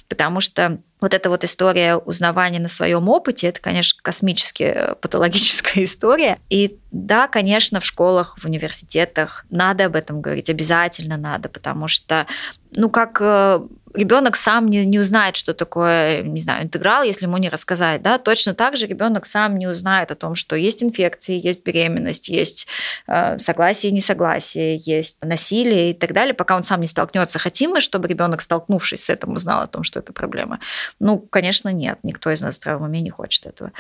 Потому 0.10 0.42
что 0.42 0.80
вот 1.02 1.14
эта 1.14 1.30
вот 1.30 1.44
история 1.44 1.96
узнавания 1.96 2.60
на 2.60 2.68
своем 2.68 3.08
опыте, 3.08 3.48
это, 3.48 3.62
конечно, 3.62 4.00
космически 4.04 4.64
э, 4.64 4.96
патологическая 4.96 5.84
история. 5.86 6.40
И 6.50 6.78
да, 6.92 7.28
конечно, 7.28 7.80
в 7.80 7.86
школах, 7.86 8.38
в 8.40 8.46
университетах 8.46 9.46
надо 9.50 9.86
об 9.86 9.96
этом 9.96 10.22
говорить, 10.22 10.50
обязательно 10.50 11.18
надо, 11.18 11.48
потому 11.48 11.88
что, 11.88 12.28
ну, 12.76 12.90
как 12.90 13.20
э, 13.22 13.62
ребенок 13.94 14.36
сам 14.36 14.68
не, 14.68 14.86
не 14.86 15.00
узнает, 15.00 15.36
что 15.36 15.54
такое, 15.54 16.22
не 16.22 16.40
знаю, 16.40 16.64
интеграл, 16.64 17.04
если 17.04 17.26
ему 17.26 17.38
не 17.38 17.50
рассказать, 17.50 18.02
да, 18.02 18.18
точно 18.18 18.54
так 18.54 18.78
же 18.78 18.88
ребенок 18.88 19.26
сам 19.26 19.58
не 19.58 19.68
узнает 19.68 20.12
о 20.12 20.16
том, 20.16 20.36
что 20.36 20.56
есть 20.56 20.84
инфекции, 20.84 21.40
есть 21.40 21.64
беременность, 21.64 22.30
есть 22.30 22.68
э, 23.08 23.38
согласие 23.40 23.92
и 23.92 23.96
несогласие, 23.96 24.78
есть 24.78 25.18
насилие 25.24 25.92
и 25.92 25.94
так 25.94 26.14
далее, 26.14 26.34
пока 26.34 26.56
он 26.56 26.64
сам 26.64 26.82
не 26.82 26.88
столкнется. 26.88 27.40
Хотим 27.40 27.72
мы, 27.72 27.82
чтобы 27.82 28.08
ребенок, 28.08 28.42
столкнувшись 28.42 29.06
с 29.06 29.10
этим, 29.10 29.34
узнал 29.34 29.62
о 29.62 29.68
том, 29.68 29.84
что 29.84 30.00
это 30.00 30.14
проблема? 30.14 30.60
Ну, 31.00 31.20
конечно, 31.20 31.70
нет, 31.70 32.00
никто 32.04 32.32
из 32.32 32.42
нас 32.42 32.56
здравом 32.56 32.84
уме 32.84 33.02
не 33.02 33.10
хочет 33.10 33.46
этого 33.46 33.72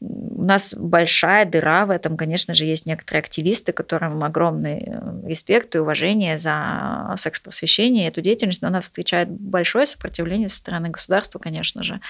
у 0.00 0.42
нас 0.42 0.74
большая 0.74 1.44
дыра 1.44 1.84
в 1.84 1.90
этом. 1.90 2.16
Конечно 2.16 2.54
же, 2.54 2.64
есть 2.64 2.86
некоторые 2.86 3.20
активисты, 3.20 3.72
которым 3.72 4.24
огромный 4.24 4.84
э, 4.86 5.28
респект 5.28 5.74
и 5.74 5.78
уважение 5.78 6.38
за 6.38 7.12
секс-просвещение 7.16 8.08
эту 8.08 8.22
деятельность, 8.22 8.62
но 8.62 8.68
она 8.68 8.80
встречает 8.80 9.28
большое 9.28 9.84
сопротивление 9.84 10.48
со 10.48 10.56
стороны 10.56 10.88
государства, 10.88 11.38
конечно 11.38 11.84
же. 11.84 12.00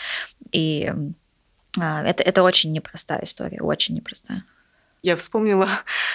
И 0.53 0.93
а, 1.79 2.05
это, 2.05 2.23
это 2.23 2.45
очень 2.45 2.73
непростая 2.73 3.25
история, 3.25 3.61
очень 3.61 3.97
непростая. 3.97 4.45
Я 5.03 5.17
вспомнила, 5.17 5.69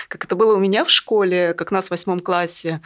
как 0.07 0.25
это 0.25 0.35
было 0.35 0.55
у 0.55 0.59
меня 0.59 0.85
в 0.85 0.91
школе, 0.91 1.53
как 1.53 1.71
нас 1.71 1.87
в 1.87 1.91
восьмом 1.91 2.19
классе 2.19 2.81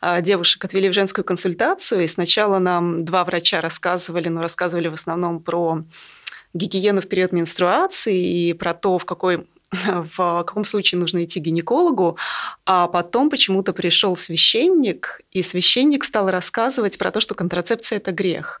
а, 0.00 0.20
девушек 0.20 0.64
отвели 0.64 0.88
в 0.88 0.92
женскую 0.92 1.24
консультацию, 1.24 2.02
и 2.02 2.08
сначала 2.08 2.58
нам 2.58 3.04
два 3.04 3.24
врача 3.24 3.60
рассказывали, 3.60 4.28
но 4.28 4.42
рассказывали 4.42 4.88
в 4.88 4.94
основном 4.94 5.40
про 5.40 5.84
гигиену 6.56 7.00
в 7.00 7.08
период 7.08 7.32
менструации 7.32 8.48
и 8.48 8.52
про 8.52 8.74
то, 8.74 8.98
в 8.98 9.04
какой 9.04 9.46
в 10.16 10.44
каком 10.44 10.64
случае 10.64 11.00
нужно 11.00 11.24
идти 11.24 11.40
к 11.40 11.42
гинекологу, 11.42 12.16
а 12.64 12.86
потом 12.86 13.30
почему-то 13.30 13.72
пришел 13.72 14.16
священник, 14.16 15.20
и 15.32 15.42
священник 15.42 16.04
стал 16.04 16.30
рассказывать 16.30 16.98
про 16.98 17.10
то, 17.10 17.20
что 17.20 17.34
контрацепция– 17.34 17.96
это 17.98 18.12
грех. 18.12 18.60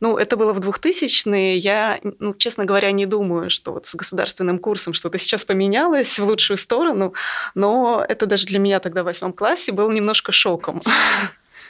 Ну, 0.00 0.16
это 0.16 0.36
было 0.36 0.52
в 0.52 0.60
2000-е. 0.60 1.56
Я, 1.58 1.98
ну, 2.20 2.32
честно 2.34 2.64
говоря, 2.64 2.92
не 2.92 3.04
думаю, 3.04 3.50
что 3.50 3.72
вот 3.72 3.86
с 3.86 3.96
государственным 3.96 4.60
курсом 4.60 4.94
что-то 4.94 5.18
сейчас 5.18 5.44
поменялось 5.44 6.18
в 6.18 6.24
лучшую 6.24 6.56
сторону, 6.56 7.14
но 7.54 8.04
это 8.08 8.26
даже 8.26 8.46
для 8.46 8.60
меня 8.60 8.78
тогда 8.78 9.02
в 9.02 9.06
восьмом 9.06 9.32
классе 9.32 9.72
было 9.72 9.90
немножко 9.90 10.30
шоком. 10.30 10.80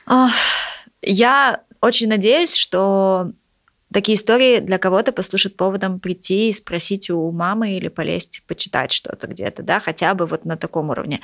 Я 1.02 1.62
очень 1.80 2.08
надеюсь, 2.08 2.54
что 2.54 3.30
Такие 3.92 4.16
истории 4.16 4.58
для 4.58 4.78
кого-то 4.78 5.12
послужат 5.12 5.56
поводом 5.56 5.98
прийти 5.98 6.50
и 6.50 6.52
спросить 6.52 7.08
у 7.08 7.30
мамы 7.30 7.76
или 7.76 7.88
полезть 7.88 8.42
почитать 8.46 8.92
что-то 8.92 9.26
где-то, 9.26 9.62
да, 9.62 9.80
хотя 9.80 10.14
бы 10.14 10.26
вот 10.26 10.44
на 10.44 10.56
таком 10.56 10.90
уровне. 10.90 11.20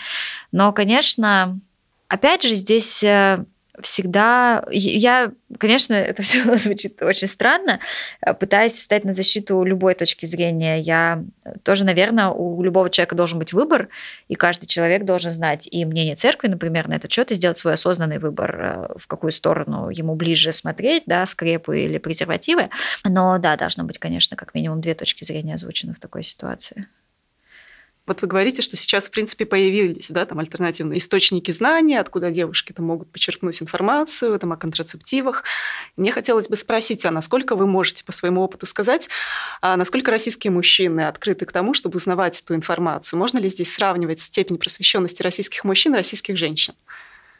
Но, 0.50 0.72
конечно, 0.72 1.60
опять 2.08 2.42
же, 2.42 2.54
здесь 2.54 3.04
э, 3.04 3.44
всегда... 3.82 4.64
Я, 4.70 5.32
конечно, 5.58 5.94
это 5.94 6.22
все 6.22 6.56
звучит 6.56 7.02
очень 7.02 7.26
странно, 7.26 7.80
э, 8.20 8.34
пытаясь 8.34 8.72
встать 8.72 9.04
на 9.04 9.12
защиту 9.12 9.62
любой 9.64 9.94
точки 9.94 10.26
зрения. 10.26 10.78
Я 10.80 11.24
тоже, 11.62 11.84
наверное, 11.84 12.28
у 12.28 12.62
любого 12.62 12.90
человека 12.90 13.16
должен 13.16 13.38
быть 13.38 13.52
выбор, 13.52 13.88
и 14.28 14.34
каждый 14.34 14.66
человек 14.66 15.04
должен 15.04 15.30
знать 15.30 15.68
и 15.70 15.84
мнение 15.84 16.14
церкви, 16.14 16.48
например, 16.48 16.88
на 16.88 16.94
этот 16.94 17.10
счет, 17.10 17.30
и 17.30 17.34
сделать 17.34 17.58
свой 17.58 17.74
осознанный 17.74 18.18
выбор, 18.18 18.60
э, 18.60 18.98
в 18.98 19.06
какую 19.06 19.32
сторону 19.32 19.90
ему 19.90 20.14
ближе 20.14 20.52
смотреть, 20.52 21.04
да, 21.06 21.26
скрепы 21.26 21.80
или 21.80 21.98
презервативы. 21.98 22.70
Но 23.04 23.38
да, 23.38 23.56
должно 23.56 23.84
быть, 23.84 23.98
конечно, 23.98 24.36
как 24.36 24.54
минимум 24.54 24.80
две 24.80 24.94
точки 24.94 25.24
зрения 25.24 25.54
озвучены 25.54 25.94
в 25.94 26.00
такой 26.00 26.22
ситуации. 26.22 26.86
Вот 28.06 28.20
вы 28.20 28.28
говорите, 28.28 28.60
что 28.60 28.76
сейчас, 28.76 29.06
в 29.06 29.10
принципе, 29.10 29.46
появились 29.46 30.10
да, 30.10 30.26
там 30.26 30.38
альтернативные 30.38 30.98
источники 30.98 31.50
знания, 31.52 32.00
откуда 32.00 32.30
девушки 32.30 32.72
там, 32.72 32.86
могут 32.86 33.10
почерпнуть 33.10 33.62
информацию 33.62 34.38
там, 34.38 34.52
о 34.52 34.56
контрацептивах. 34.56 35.44
Мне 35.96 36.12
хотелось 36.12 36.48
бы 36.48 36.56
спросить, 36.56 37.06
а 37.06 37.10
насколько 37.10 37.56
вы 37.56 37.66
можете 37.66 38.04
по 38.04 38.12
своему 38.12 38.42
опыту 38.42 38.66
сказать, 38.66 39.08
а 39.62 39.76
насколько 39.76 40.10
российские 40.10 40.50
мужчины 40.50 41.02
открыты 41.02 41.46
к 41.46 41.52
тому, 41.52 41.72
чтобы 41.72 41.96
узнавать 41.96 42.40
эту 42.42 42.54
информацию? 42.54 43.18
Можно 43.18 43.38
ли 43.38 43.48
здесь 43.48 43.72
сравнивать 43.72 44.20
степень 44.20 44.58
просвещенности 44.58 45.22
российских 45.22 45.64
мужчин 45.64 45.94
и 45.94 45.96
российских 45.96 46.36
женщин? 46.36 46.74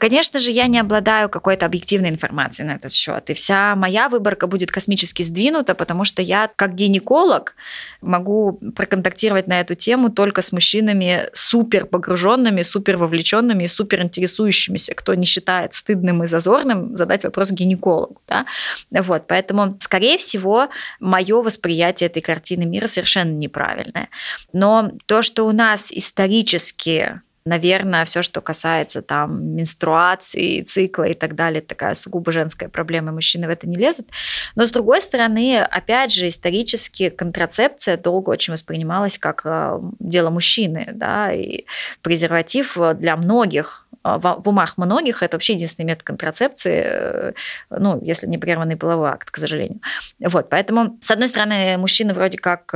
Конечно 0.05 0.39
же, 0.39 0.51
я 0.51 0.67
не 0.67 0.79
обладаю 0.79 1.31
какой-то 1.31 1.65
объективной 1.65 2.11
информацией 2.11 2.69
на 2.69 2.73
этот 2.73 2.93
счет. 2.93 3.31
И 3.31 3.33
вся 3.33 3.75
моя 3.75 4.11
выборка 4.11 4.47
будет 4.47 4.71
космически 4.71 5.23
сдвинута, 5.23 5.75
потому 5.75 6.05
что 6.05 6.21
я, 6.21 6.51
как 6.55 6.75
гинеколог, 6.75 7.55
могу 8.03 8.61
проконтактировать 8.77 9.47
на 9.47 9.61
эту 9.61 9.75
тему 9.75 10.11
только 10.11 10.43
с 10.43 10.53
мужчинами 10.53 11.31
супер 11.33 11.87
погруженными, 11.87 12.61
супер 12.61 12.99
вовлеченными, 12.99 13.65
супер 13.65 14.03
интересующимися, 14.03 14.95
кто 14.95 15.15
не 15.15 15.25
считает 15.25 15.73
стыдным 15.73 16.23
и 16.23 16.27
зазорным 16.27 16.95
задать 16.95 17.25
вопрос 17.25 17.51
гинекологу. 17.51 18.21
Да? 18.29 18.45
Вот, 18.91 19.27
поэтому, 19.27 19.79
скорее 19.81 20.19
всего, 20.19 20.69
мое 21.01 21.41
восприятие 21.41 22.09
этой 22.11 22.21
картины 22.21 22.67
мира 22.67 22.89
совершенно 22.89 23.33
неправильное. 23.33 24.11
Но 24.53 24.93
то, 25.07 25.23
что 25.23 25.47
у 25.47 25.53
нас 25.53 25.91
исторически 25.91 27.23
Наверное, 27.47 28.07
все, 28.07 28.23
что 28.23 28.41
касается 28.41 29.03
там 29.03 29.55
менструации, 29.55 30.63
цикла 30.63 31.05
и 31.05 31.13
так 31.13 31.35
далее, 31.35 31.61
такая 31.61 31.93
сугубо 31.93 32.33
женская 32.33 32.71
проблема, 32.71 33.13
мужчины 33.13 33.47
в 33.47 33.51
это 33.51 33.69
не 33.69 33.77
лезут. 33.77 34.09
Но 34.55 34.65
с 34.65 34.71
другой 34.71 35.03
стороны, 35.03 35.61
опять 35.61 36.11
же, 36.11 36.29
исторически 36.29 37.11
контрацепция 37.11 37.99
долго 37.99 38.31
очень 38.31 38.55
воспринималась 38.55 39.19
как 39.19 39.43
э, 39.45 39.79
дело 39.99 40.31
мужчины, 40.31 40.89
да, 40.95 41.33
и 41.33 41.67
презерватив 42.01 42.79
для 42.95 43.15
многих 43.15 43.89
э, 44.03 44.17
в 44.19 44.49
умах 44.49 44.79
многих 44.79 45.23
это 45.23 45.37
вообще 45.37 45.53
единственный 45.53 45.85
метод 45.85 46.05
контрацепции, 46.05 46.83
э, 46.83 47.33
ну, 47.69 48.01
если 48.03 48.27
не 48.27 48.39
прерванный 48.39 48.77
половой 48.77 49.11
акт, 49.11 49.31
к 49.31 49.37
сожалению. 49.37 49.81
Вот, 50.19 50.49
поэтому, 50.49 50.99
с 51.03 51.11
одной 51.11 51.29
стороны, 51.29 51.77
мужчины 51.77 52.15
вроде 52.15 52.39
как 52.39 52.73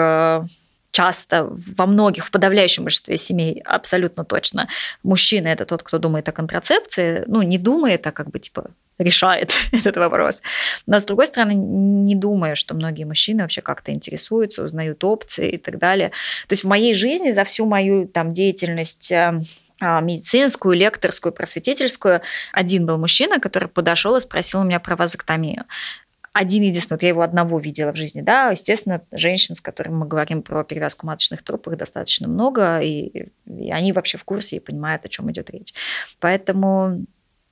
часто 0.90 1.48
во 1.76 1.86
многих, 1.86 2.26
в 2.26 2.30
подавляющем 2.30 2.84
большинстве 2.84 3.16
семей 3.16 3.60
абсолютно 3.64 4.24
точно 4.24 4.68
мужчина 5.02 5.48
это 5.48 5.64
тот, 5.64 5.82
кто 5.82 5.98
думает 5.98 6.28
о 6.28 6.32
контрацепции, 6.32 7.24
ну, 7.26 7.42
не 7.42 7.58
думает, 7.58 8.06
а 8.06 8.12
как 8.12 8.30
бы 8.30 8.38
типа 8.38 8.70
решает 8.98 9.52
этот 9.72 9.96
вопрос. 9.96 10.42
Но, 10.86 10.98
с 10.98 11.04
другой 11.04 11.26
стороны, 11.26 11.52
не 11.54 12.14
думаю, 12.14 12.56
что 12.56 12.74
многие 12.74 13.04
мужчины 13.04 13.42
вообще 13.42 13.60
как-то 13.60 13.92
интересуются, 13.92 14.64
узнают 14.64 15.04
опции 15.04 15.50
и 15.50 15.58
так 15.58 15.78
далее. 15.78 16.08
То 16.48 16.52
есть 16.52 16.64
в 16.64 16.68
моей 16.68 16.94
жизни 16.94 17.32
за 17.32 17.44
всю 17.44 17.66
мою 17.66 18.08
там 18.08 18.32
деятельность 18.32 19.12
э, 19.12 19.40
а, 19.80 20.00
медицинскую, 20.00 20.76
лекторскую, 20.76 21.32
просветительскую. 21.32 22.20
Один 22.52 22.86
был 22.86 22.98
мужчина, 22.98 23.38
который 23.38 23.68
подошел 23.68 24.16
и 24.16 24.20
спросил 24.20 24.60
у 24.60 24.64
меня 24.64 24.80
про 24.80 24.96
вазоктомию 24.96 25.64
один 26.38 26.62
единственный, 26.62 26.96
вот 26.96 27.02
я 27.02 27.08
его 27.08 27.22
одного 27.22 27.58
видела 27.58 27.92
в 27.92 27.96
жизни, 27.96 28.20
да, 28.20 28.50
естественно, 28.50 29.02
женщин, 29.10 29.56
с 29.56 29.60
которыми 29.60 29.96
мы 29.96 30.06
говорим 30.06 30.42
про 30.42 30.62
перевязку 30.62 31.04
маточных 31.04 31.42
труб, 31.42 31.66
их 31.66 31.76
достаточно 31.76 32.28
много, 32.28 32.78
и, 32.78 33.30
и 33.44 33.70
они 33.72 33.92
вообще 33.92 34.18
в 34.18 34.24
курсе 34.24 34.56
и 34.56 34.60
понимают, 34.60 35.04
о 35.04 35.08
чем 35.08 35.30
идет 35.32 35.50
речь. 35.50 35.74
Поэтому 36.20 37.04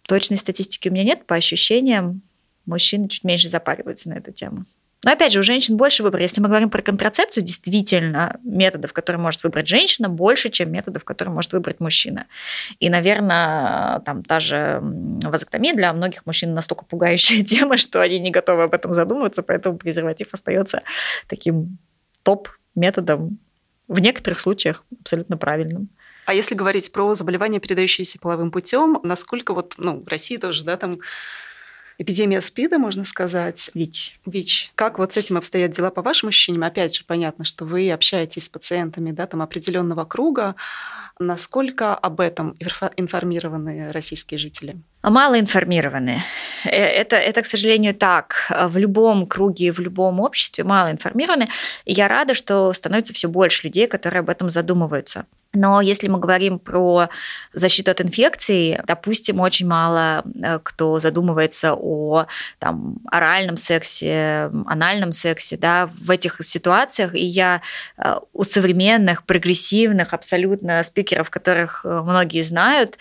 точной 0.06 0.36
статистики 0.36 0.88
у 0.88 0.92
меня 0.92 1.02
нет, 1.02 1.26
по 1.26 1.34
ощущениям, 1.34 2.22
мужчины 2.64 3.08
чуть 3.08 3.24
меньше 3.24 3.48
запариваются 3.48 4.08
на 4.08 4.14
эту 4.14 4.30
тему. 4.30 4.66
Но 5.06 5.12
опять 5.12 5.32
же, 5.32 5.38
у 5.38 5.42
женщин 5.44 5.76
больше 5.76 6.02
выбора. 6.02 6.22
Если 6.22 6.40
мы 6.40 6.48
говорим 6.48 6.68
про 6.68 6.82
контрацепцию, 6.82 7.44
действительно, 7.44 8.40
методов, 8.42 8.92
которые 8.92 9.22
может 9.22 9.44
выбрать 9.44 9.68
женщина, 9.68 10.08
больше, 10.08 10.50
чем 10.50 10.72
методов, 10.72 11.04
которые 11.04 11.32
может 11.32 11.52
выбрать 11.52 11.78
мужчина. 11.78 12.26
И, 12.80 12.90
наверное, 12.90 14.00
там 14.00 14.24
та 14.24 14.40
же 14.40 14.80
вазоктомия 14.82 15.74
для 15.74 15.92
многих 15.92 16.26
мужчин 16.26 16.54
настолько 16.54 16.84
пугающая 16.84 17.44
тема, 17.44 17.76
что 17.76 18.02
они 18.02 18.18
не 18.18 18.32
готовы 18.32 18.64
об 18.64 18.74
этом 18.74 18.92
задумываться, 18.94 19.44
поэтому 19.44 19.78
презерватив 19.78 20.26
остается 20.32 20.82
таким 21.28 21.78
топ-методом 22.24 23.38
в 23.86 24.00
некоторых 24.00 24.40
случаях 24.40 24.84
абсолютно 25.00 25.36
правильным. 25.36 25.88
А 26.24 26.34
если 26.34 26.56
говорить 26.56 26.90
про 26.90 27.14
заболевания, 27.14 27.60
передающиеся 27.60 28.18
половым 28.18 28.50
путем, 28.50 28.98
насколько 29.04 29.54
вот, 29.54 29.74
ну, 29.78 30.00
в 30.00 30.08
России 30.08 30.36
тоже, 30.36 30.64
да, 30.64 30.76
там 30.76 30.98
эпидемия 31.98 32.40
СПИДа, 32.40 32.78
можно 32.78 33.04
сказать. 33.04 33.70
ВИЧ. 33.74 34.20
ВИЧ. 34.26 34.72
Как 34.74 34.98
вот 34.98 35.12
с 35.12 35.16
этим 35.16 35.36
обстоят 35.36 35.72
дела 35.72 35.90
по 35.90 36.02
вашим 36.02 36.28
ощущениям? 36.28 36.64
Опять 36.64 36.96
же, 36.96 37.04
понятно, 37.04 37.44
что 37.44 37.64
вы 37.64 37.90
общаетесь 37.90 38.44
с 38.44 38.48
пациентами 38.48 39.10
да, 39.10 39.26
там 39.26 39.42
определенного 39.42 40.04
круга. 40.04 40.54
Насколько 41.18 41.94
об 41.94 42.20
этом 42.20 42.56
информированы 42.96 43.90
российские 43.92 44.38
жители? 44.38 44.76
мало 45.10 45.38
информированы. 45.38 46.24
Э, 46.64 46.70
это, 46.70 47.16
это, 47.16 47.42
к 47.42 47.46
сожалению, 47.46 47.94
так. 47.94 48.52
В 48.68 48.76
любом 48.76 49.26
круге, 49.26 49.72
в 49.72 49.78
любом 49.78 50.20
обществе 50.20 50.64
мало 50.64 50.90
информированы. 50.90 51.48
И 51.84 51.92
я 51.92 52.08
рада, 52.08 52.34
что 52.34 52.72
становится 52.72 53.14
все 53.14 53.28
больше 53.28 53.68
людей, 53.68 53.86
которые 53.86 54.20
об 54.20 54.30
этом 54.30 54.50
задумываются. 54.50 55.24
Но 55.54 55.80
если 55.80 56.08
мы 56.08 56.18
говорим 56.18 56.58
про 56.58 57.08
защиту 57.52 57.90
от 57.90 58.00
инфекций, 58.00 58.78
допустим, 58.86 59.40
очень 59.40 59.66
мало 59.66 60.24
э, 60.42 60.58
кто 60.62 60.98
задумывается 60.98 61.74
о 61.74 62.26
там, 62.58 62.98
оральном 63.10 63.56
сексе, 63.56 64.50
анальном 64.66 65.12
сексе, 65.12 65.56
да, 65.56 65.90
в 65.98 66.10
этих 66.10 66.36
ситуациях. 66.42 67.14
И 67.14 67.24
я 67.24 67.62
э, 67.96 68.16
у 68.34 68.44
современных, 68.44 69.24
прогрессивных 69.24 70.12
абсолютно 70.12 70.82
спикеров, 70.82 71.05
которых 71.30 71.82
э, 71.84 71.88
многие 71.88 72.42
знают, 72.42 72.98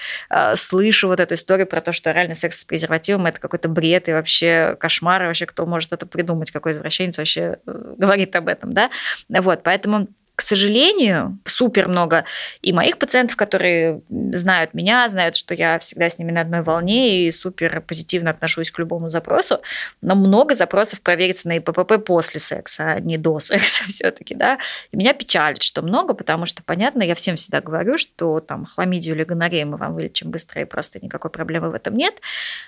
слышу 0.54 1.08
вот 1.08 1.20
эту 1.20 1.36
историю 1.36 1.68
про 1.68 1.82
то, 1.82 1.92
что 1.92 2.10
оральный 2.10 2.36
секс 2.36 2.60
с 2.60 2.66
презервативом– 2.66 3.26
это 3.28 3.40
какой-то 3.40 3.70
бред 3.70 4.10
и 4.10 4.14
вообще 4.14 4.76
кошмар, 4.80 5.24
и 5.24 5.28
вообще 5.28 5.46
кто 5.46 5.66
может 5.66 5.94
это 5.94 6.06
придумать, 6.06 6.52
какой 6.52 6.74
извращенец 6.74 7.18
вообще 7.18 7.58
говорит 7.66 8.36
об 8.36 8.48
этом, 8.48 8.74
да. 8.74 8.90
Вот, 9.30 9.64
поэтому 9.64 10.08
к 10.36 10.42
сожалению, 10.42 11.40
супер 11.46 11.88
много 11.88 12.26
и 12.62 12.74
моих 12.74 12.98
пациентов, 12.98 13.38
которые 13.38 14.02
знают 14.10 14.74
меня, 14.74 15.08
знают, 15.08 15.36
что 15.36 15.54
я 15.54 15.80
всегда 15.80 16.10
с 16.10 16.20
ними 16.20 16.32
на 16.32 16.42
одной 16.42 16.62
волне 16.62 17.28
и 17.28 17.32
супер 17.32 17.82
позитивно 17.82 18.32
отношусь 18.32 18.70
к 18.70 18.80
любому 18.80 19.10
запросу, 19.10 19.62
но 20.02 20.16
много 20.16 20.54
запросов 20.54 21.02
провериться 21.02 21.48
на 21.48 21.58
ИПП 21.58 22.04
после 22.06 22.40
секса, 22.40 22.92
а 22.92 23.00
не 23.00 23.18
до 23.18 23.40
секса 23.40 23.86
все-таки, 23.88 24.36
да. 24.36 24.60
И 24.92 24.98
меня 24.98 25.14
печалит, 25.14 25.64
что 25.64 25.82
много, 25.82 26.14
потому 26.14 26.46
что, 26.46 26.64
понятно, 26.64 27.04
я 27.04 27.16
всем 27.16 27.38
всегда 27.38 27.62
говорю, 27.62 27.98
что 27.98 28.42
там 28.42 28.66
хламидию 28.66 29.16
или 29.16 29.24
гонорею 29.24 29.68
мы 29.68 29.78
вам 29.78 29.96
вылечим 29.96 30.32
быстро, 30.32 30.62
и 30.62 30.66
просто 30.66 31.00
никакой 31.02 31.32
проблемы 31.32 31.70
в 31.70 31.74
этом 31.74 31.96
нет. 31.96 32.16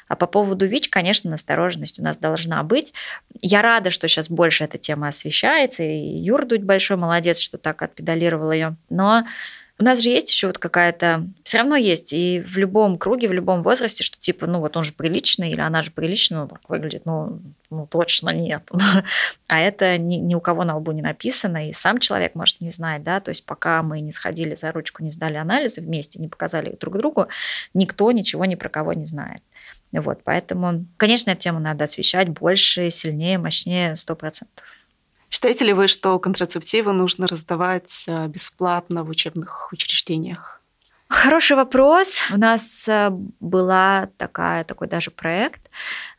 А 0.07 0.15
по 0.15 0.27
поводу 0.27 0.65
ВИЧ, 0.65 0.89
конечно, 0.89 1.29
настороженность 1.29 1.99
у 1.99 2.03
нас 2.03 2.17
должна 2.17 2.63
быть. 2.63 2.93
Я 3.41 3.61
рада, 3.61 3.91
что 3.91 4.07
сейчас 4.07 4.29
больше 4.29 4.63
эта 4.63 4.77
тема 4.77 5.09
освещается, 5.09 5.83
и 5.83 5.97
Юр 5.97 6.45
Дудь 6.45 6.61
большой 6.61 6.95
молодец, 6.95 7.39
что 7.39 7.56
что 7.57 7.63
так 7.63 7.81
отпедалировал 7.81 8.51
ее. 8.51 8.75
Но 8.89 9.23
у 9.79 9.83
нас 9.83 10.01
же 10.01 10.09
есть 10.09 10.31
еще 10.31 10.47
вот 10.47 10.57
какая-то... 10.57 11.27
Все 11.43 11.59
равно 11.59 11.75
есть 11.75 12.11
и 12.11 12.41
в 12.41 12.57
любом 12.57 12.97
круге, 12.97 13.27
в 13.27 13.33
любом 13.33 13.61
возрасте, 13.61 14.03
что 14.03 14.17
типа, 14.19 14.47
ну 14.47 14.59
вот 14.59 14.75
он 14.75 14.83
же 14.83 14.91
приличный, 14.91 15.51
или 15.51 15.59
она 15.59 15.83
же 15.83 15.91
приличная, 15.91 16.41
ну 16.41 16.47
так 16.47 16.67
выглядит, 16.67 17.05
ну, 17.05 17.39
ну 17.69 17.85
точно 17.85 18.31
нет. 18.31 18.63
а 19.47 19.59
это 19.59 19.99
ни, 19.99 20.15
ни 20.15 20.33
у 20.33 20.41
кого 20.41 20.63
на 20.63 20.77
лбу 20.77 20.91
не 20.93 21.03
написано, 21.03 21.69
и 21.69 21.73
сам 21.73 21.99
человек 21.99 22.33
может 22.33 22.59
не 22.59 22.71
знать, 22.71 23.03
да, 23.03 23.19
то 23.19 23.29
есть 23.29 23.45
пока 23.45 23.83
мы 23.83 24.01
не 24.01 24.11
сходили 24.11 24.55
за 24.55 24.71
ручку, 24.71 25.03
не 25.03 25.11
сдали 25.11 25.35
анализы 25.35 25.81
вместе, 25.81 26.19
не 26.19 26.27
показали 26.27 26.75
друг 26.79 26.97
другу, 26.97 27.27
никто 27.75 28.11
ничего 28.11 28.45
ни 28.45 28.55
про 28.55 28.69
кого 28.69 28.93
не 28.93 29.05
знает. 29.05 29.43
Вот, 29.91 30.21
поэтому, 30.23 30.85
конечно, 30.97 31.31
эту 31.31 31.41
тему 31.41 31.59
надо 31.59 31.85
освещать 31.85 32.29
больше, 32.29 32.89
сильнее, 32.89 33.37
мощнее, 33.37 33.95
сто 33.95 34.15
процентов. 34.15 34.65
Считаете 35.29 35.65
ли 35.65 35.73
вы, 35.73 35.87
что 35.87 36.19
контрацептивы 36.19 36.93
нужно 36.93 37.27
раздавать 37.27 38.05
э, 38.07 38.27
бесплатно 38.27 39.03
в 39.03 39.09
учебных 39.09 39.71
учреждениях? 39.73 40.61
Хороший 41.09 41.55
вопрос. 41.55 42.21
У 42.33 42.37
нас 42.37 42.87
э, 42.87 43.09
была 43.39 44.09
такая, 44.17 44.63
такой 44.63 44.87
даже 44.87 45.11
проект 45.11 45.69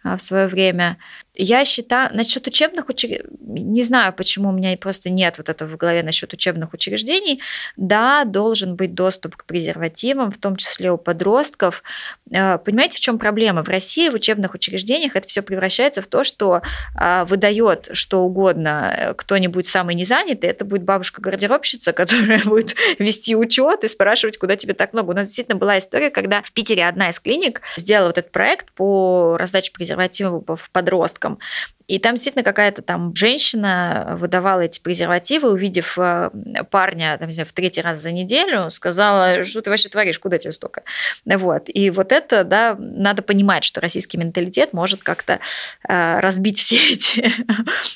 э, 0.05 0.17
в 0.17 0.21
свое 0.21 0.47
время. 0.47 0.99
Я 1.39 1.65
считаю, 1.65 2.15
насчет 2.15 2.47
учебных 2.49 2.89
учреждений, 2.89 3.29
не 3.49 3.83
знаю, 3.83 4.13
почему 4.13 4.49
у 4.49 4.53
меня 4.53 4.77
просто 4.77 5.09
нет 5.09 5.39
вот 5.39 5.49
этого 5.49 5.69
в 5.69 5.77
голове 5.77 6.03
насчет 6.03 6.33
учебных 6.33 6.75
учреждений. 6.75 7.41
Да, 7.77 8.25
должен 8.25 8.75
быть 8.75 8.95
доступ 8.95 9.37
к 9.37 9.45
презервативам, 9.45 10.31
в 10.31 10.39
том 10.39 10.57
числе 10.57 10.91
у 10.91 10.99
подростков. 10.99 11.83
Э, 12.31 12.59
понимаете, 12.59 12.99
в 12.99 13.01
чем 13.01 13.19
проблема? 13.19 13.63
В 13.63 13.69
России 13.69 14.09
в 14.09 14.15
учебных 14.15 14.55
учреждениях 14.55 15.17
это 15.17 15.29
все 15.29 15.43
превращается 15.43 16.03
в 16.03 16.07
то, 16.07 16.25
что 16.25 16.63
а, 16.97 17.25
выдает 17.25 17.91
что 17.93 18.21
угодно 18.21 18.95
э, 18.97 19.15
кто-нибудь 19.15 19.67
самый 19.67 19.95
незанятый, 19.95 20.51
это 20.51 20.65
будет 20.65 20.83
бабушка-гардеробщица, 20.83 21.93
которая 21.95 22.43
будет 22.45 22.75
вести 22.99 23.37
учет 23.37 23.85
и 23.85 23.89
спрашивать, 23.89 24.39
куда 24.39 24.57
тебе 24.57 24.75
так 24.75 24.93
много. 24.93 25.11
У 25.11 25.15
нас 25.15 25.27
действительно 25.27 25.59
была 25.59 25.79
история, 25.79 26.11
когда 26.11 26.43
в 26.43 26.53
Питере 26.53 26.87
одна 26.87 27.11
из 27.11 27.21
клиник 27.21 27.61
сделала 27.77 28.09
вот 28.09 28.19
этот 28.19 28.33
проект 28.33 28.73
по 28.73 29.37
раздаче 29.39 29.73
презервативов 29.73 30.69
подросткам, 30.73 31.28
девушкам. 31.29 31.39
И 31.89 31.99
там 31.99 32.15
действительно 32.15 32.45
какая-то 32.45 32.83
там 32.83 33.15
женщина 33.17 34.17
выдавала 34.21 34.61
эти 34.61 34.79
презервативы, 34.79 35.51
увидев 35.51 35.99
э, 35.99 36.31
парня, 36.71 37.17
там, 37.19 37.29
не 37.29 37.35
знаю, 37.35 37.49
в 37.49 37.53
третий 37.55 37.81
раз 37.81 37.99
за 37.99 38.13
неделю, 38.13 38.69
сказала, 38.69 39.45
что 39.45 39.63
ты 39.63 39.71
вообще 39.71 39.89
творишь, 39.89 40.19
куда 40.19 40.37
тебе 40.37 40.53
столько? 40.53 40.83
Вот. 41.25 41.65
И 41.67 41.89
вот 41.89 42.13
это, 42.13 42.45
да, 42.45 42.77
надо 42.79 43.23
понимать, 43.23 43.65
что 43.65 43.81
российский 43.81 44.19
менталитет 44.19 44.75
может 44.75 45.03
как-то 45.03 45.41
э, 45.89 46.21
разбить 46.21 46.59
все 46.59 46.77
эти 46.93 47.33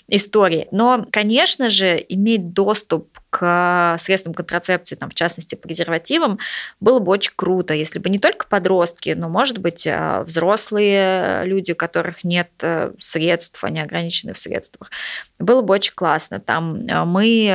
истории. 0.08 0.68
Но, 0.70 1.06
конечно 1.12 1.68
же, 1.68 2.02
иметь 2.08 2.54
доступ 2.54 3.18
к 3.28 3.96
средствам 3.98 4.34
контрацепции, 4.34 4.94
там, 4.94 5.10
в 5.10 5.14
частности, 5.14 5.54
презервативам, 5.54 6.38
было 6.80 6.98
бы 6.98 7.12
очень 7.12 7.32
круто, 7.34 7.72
если 7.72 7.98
бы 7.98 8.10
не 8.10 8.18
только 8.18 8.46
подростки, 8.46 9.10
но, 9.10 9.28
может 9.28 9.58
быть, 9.58 9.86
э, 9.86 10.22
взрослые 10.22 11.44
люди, 11.44 11.72
у 11.72 11.76
которых 11.76 12.24
нет 12.24 12.50
э, 12.60 12.92
средств, 12.98 13.62
они 13.64 13.81
ограничены 13.82 14.32
в 14.32 14.38
средствах. 14.38 14.90
Было 15.38 15.62
бы 15.62 15.74
очень 15.74 15.94
классно. 15.94 16.40
Там 16.40 16.86
э, 16.86 17.04
мы, 17.04 17.46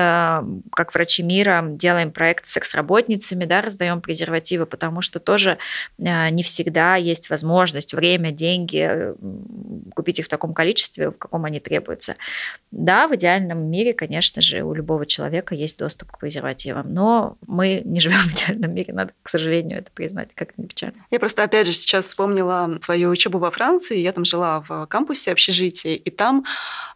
как 0.72 0.94
врачи 0.94 1.24
мира, 1.24 1.64
делаем 1.66 2.12
проект 2.12 2.46
с 2.46 2.52
секс-работницами, 2.52 3.46
да, 3.46 3.62
раздаем 3.62 4.02
презервативы, 4.02 4.66
потому 4.66 5.02
что 5.02 5.20
тоже 5.20 5.58
не 5.98 6.44
всегда 6.44 6.96
есть 6.96 7.30
возможность, 7.30 7.94
время, 7.94 8.32
деньги 8.32 9.14
купить 9.96 10.20
их 10.20 10.26
в 10.26 10.30
таком 10.30 10.54
количестве, 10.54 11.10
в 11.10 11.18
каком 11.18 11.46
они 11.46 11.60
требуются. 11.60 12.16
Да, 12.72 13.08
в 13.08 13.16
идеальном 13.16 13.70
мире, 13.70 13.94
конечно 13.94 14.42
же, 14.42 14.62
у 14.62 14.74
любого 14.74 15.06
человека 15.06 15.56
есть 15.56 15.78
доступ 15.78 16.12
к 16.12 16.20
презервативам. 16.20 16.94
Но 16.94 17.38
мы 17.48 17.82
не 17.86 18.00
живем 18.02 18.20
в 18.20 18.34
идеальном 18.34 18.74
мире, 18.74 18.94
надо, 18.94 19.14
к 19.24 19.30
сожалению, 19.30 19.80
это 19.80 19.92
признать, 19.92 20.30
как 20.36 20.58
ни 20.58 20.66
печально. 20.66 21.06
Я 21.10 21.20
просто, 21.20 21.44
опять 21.44 21.68
же, 21.68 21.74
сейчас 21.74 22.06
вспомнила 22.06 22.78
свою 22.82 23.10
учебу 23.10 23.40
во 23.40 23.52
Франции. 23.52 23.98
Я 23.98 24.12
там 24.12 24.26
жила 24.26 24.62
в 24.68 24.86
кампусе 24.88 25.32
общежития, 25.32 25.96
и 25.96 26.10
там 26.10 26.46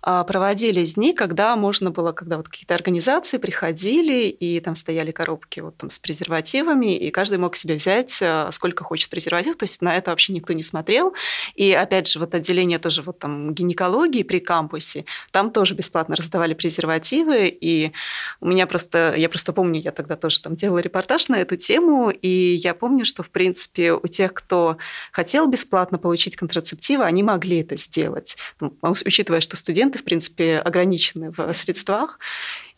а, 0.01 0.23
проводились 0.23 0.95
дни, 0.95 1.13
когда 1.13 1.55
можно 1.55 1.91
было, 1.91 2.11
когда 2.11 2.37
вот 2.37 2.49
какие-то 2.49 2.75
организации 2.75 3.37
приходили, 3.37 4.27
и 4.27 4.59
там 4.59 4.75
стояли 4.75 5.11
коробки 5.11 5.59
вот 5.59 5.77
там 5.77 5.89
с 5.89 5.99
презервативами, 5.99 6.97
и 6.97 7.11
каждый 7.11 7.37
мог 7.37 7.55
себе 7.55 7.75
взять 7.75 8.19
а, 8.21 8.49
сколько 8.51 8.83
хочет 8.83 9.09
презерватив, 9.09 9.55
то 9.55 9.63
есть 9.63 9.81
на 9.81 9.95
это 9.95 10.11
вообще 10.11 10.33
никто 10.33 10.53
не 10.53 10.63
смотрел. 10.63 11.13
И 11.55 11.71
опять 11.71 12.07
же, 12.07 12.19
вот 12.19 12.33
отделение 12.33 12.79
тоже 12.79 13.03
вот 13.03 13.19
там 13.19 13.53
гинекологии 13.53 14.23
при 14.23 14.39
кампусе, 14.39 15.05
там 15.31 15.51
тоже 15.61 15.75
бесплатно 15.75 16.15
раздавали 16.15 16.55
презервативы, 16.55 17.47
и 17.47 17.91
у 18.39 18.47
меня 18.47 18.65
просто, 18.65 19.13
я 19.15 19.29
просто 19.29 19.53
помню, 19.53 19.79
я 19.79 19.91
тогда 19.91 20.15
тоже 20.15 20.41
там 20.41 20.55
делала 20.55 20.79
репортаж 20.79 21.29
на 21.29 21.39
эту 21.39 21.55
тему, 21.55 22.09
и 22.09 22.55
я 22.55 22.73
помню, 22.73 23.05
что, 23.05 23.21
в 23.21 23.29
принципе, 23.29 23.93
у 23.93 24.07
тех, 24.07 24.33
кто 24.33 24.77
хотел 25.11 25.45
бесплатно 25.45 25.99
получить 25.99 26.35
контрацептивы, 26.35 27.03
они 27.03 27.21
могли 27.21 27.61
это 27.61 27.77
сделать. 27.77 28.37
Ну, 28.59 28.75
учитывая, 28.81 29.39
что 29.39 29.55
студенты, 29.55 29.99
в 29.99 30.03
принципе, 30.03 30.57
ограничены 30.57 31.31
в 31.31 31.53
средствах, 31.53 32.17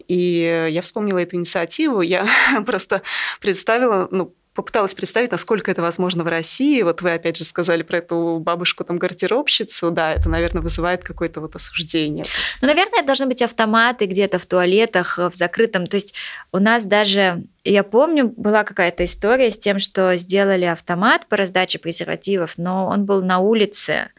и 0.09 0.67
я 0.69 0.81
вспомнила 0.81 1.19
эту 1.19 1.37
инициативу, 1.37 2.01
я 2.01 2.27
просто 2.65 3.01
представила, 3.39 4.09
ну, 4.11 4.35
попыталась 4.53 4.93
представить, 4.93 5.31
насколько 5.31 5.71
это 5.71 5.81
возможно 5.81 6.23
в 6.23 6.27
России. 6.27 6.81
Вот 6.81 7.01
вы 7.01 7.11
опять 7.11 7.37
же 7.37 7.43
сказали 7.43 7.83
про 7.83 7.97
эту 7.97 8.39
бабушку 8.39 8.83
там 8.83 8.97
гардеробщицу, 8.97 9.91
да, 9.91 10.13
это, 10.13 10.29
наверное, 10.29 10.61
вызывает 10.61 11.03
какое-то 11.03 11.41
вот 11.41 11.55
осуждение. 11.55 12.25
Ну, 12.61 12.67
наверное, 12.67 13.03
должны 13.03 13.25
быть 13.25 13.41
автоматы 13.41 14.05
где-то 14.05 14.39
в 14.39 14.45
туалетах, 14.45 15.17
в 15.17 15.33
закрытом. 15.33 15.87
То 15.87 15.95
есть 15.95 16.13
у 16.51 16.59
нас 16.59 16.85
даже 16.85 17.43
я 17.65 17.83
помню, 17.83 18.33
была 18.35 18.63
какая-то 18.65 19.05
история 19.05 19.49
с 19.49 19.57
тем, 19.57 19.79
что 19.79 20.17
сделали 20.17 20.65
автомат 20.65 21.27
по 21.27 21.37
раздаче 21.37 21.79
презервативов, 21.79 22.57
но 22.57 22.87
он 22.87 23.05
был 23.05 23.23
на 23.23 23.39
улице, 23.39 24.09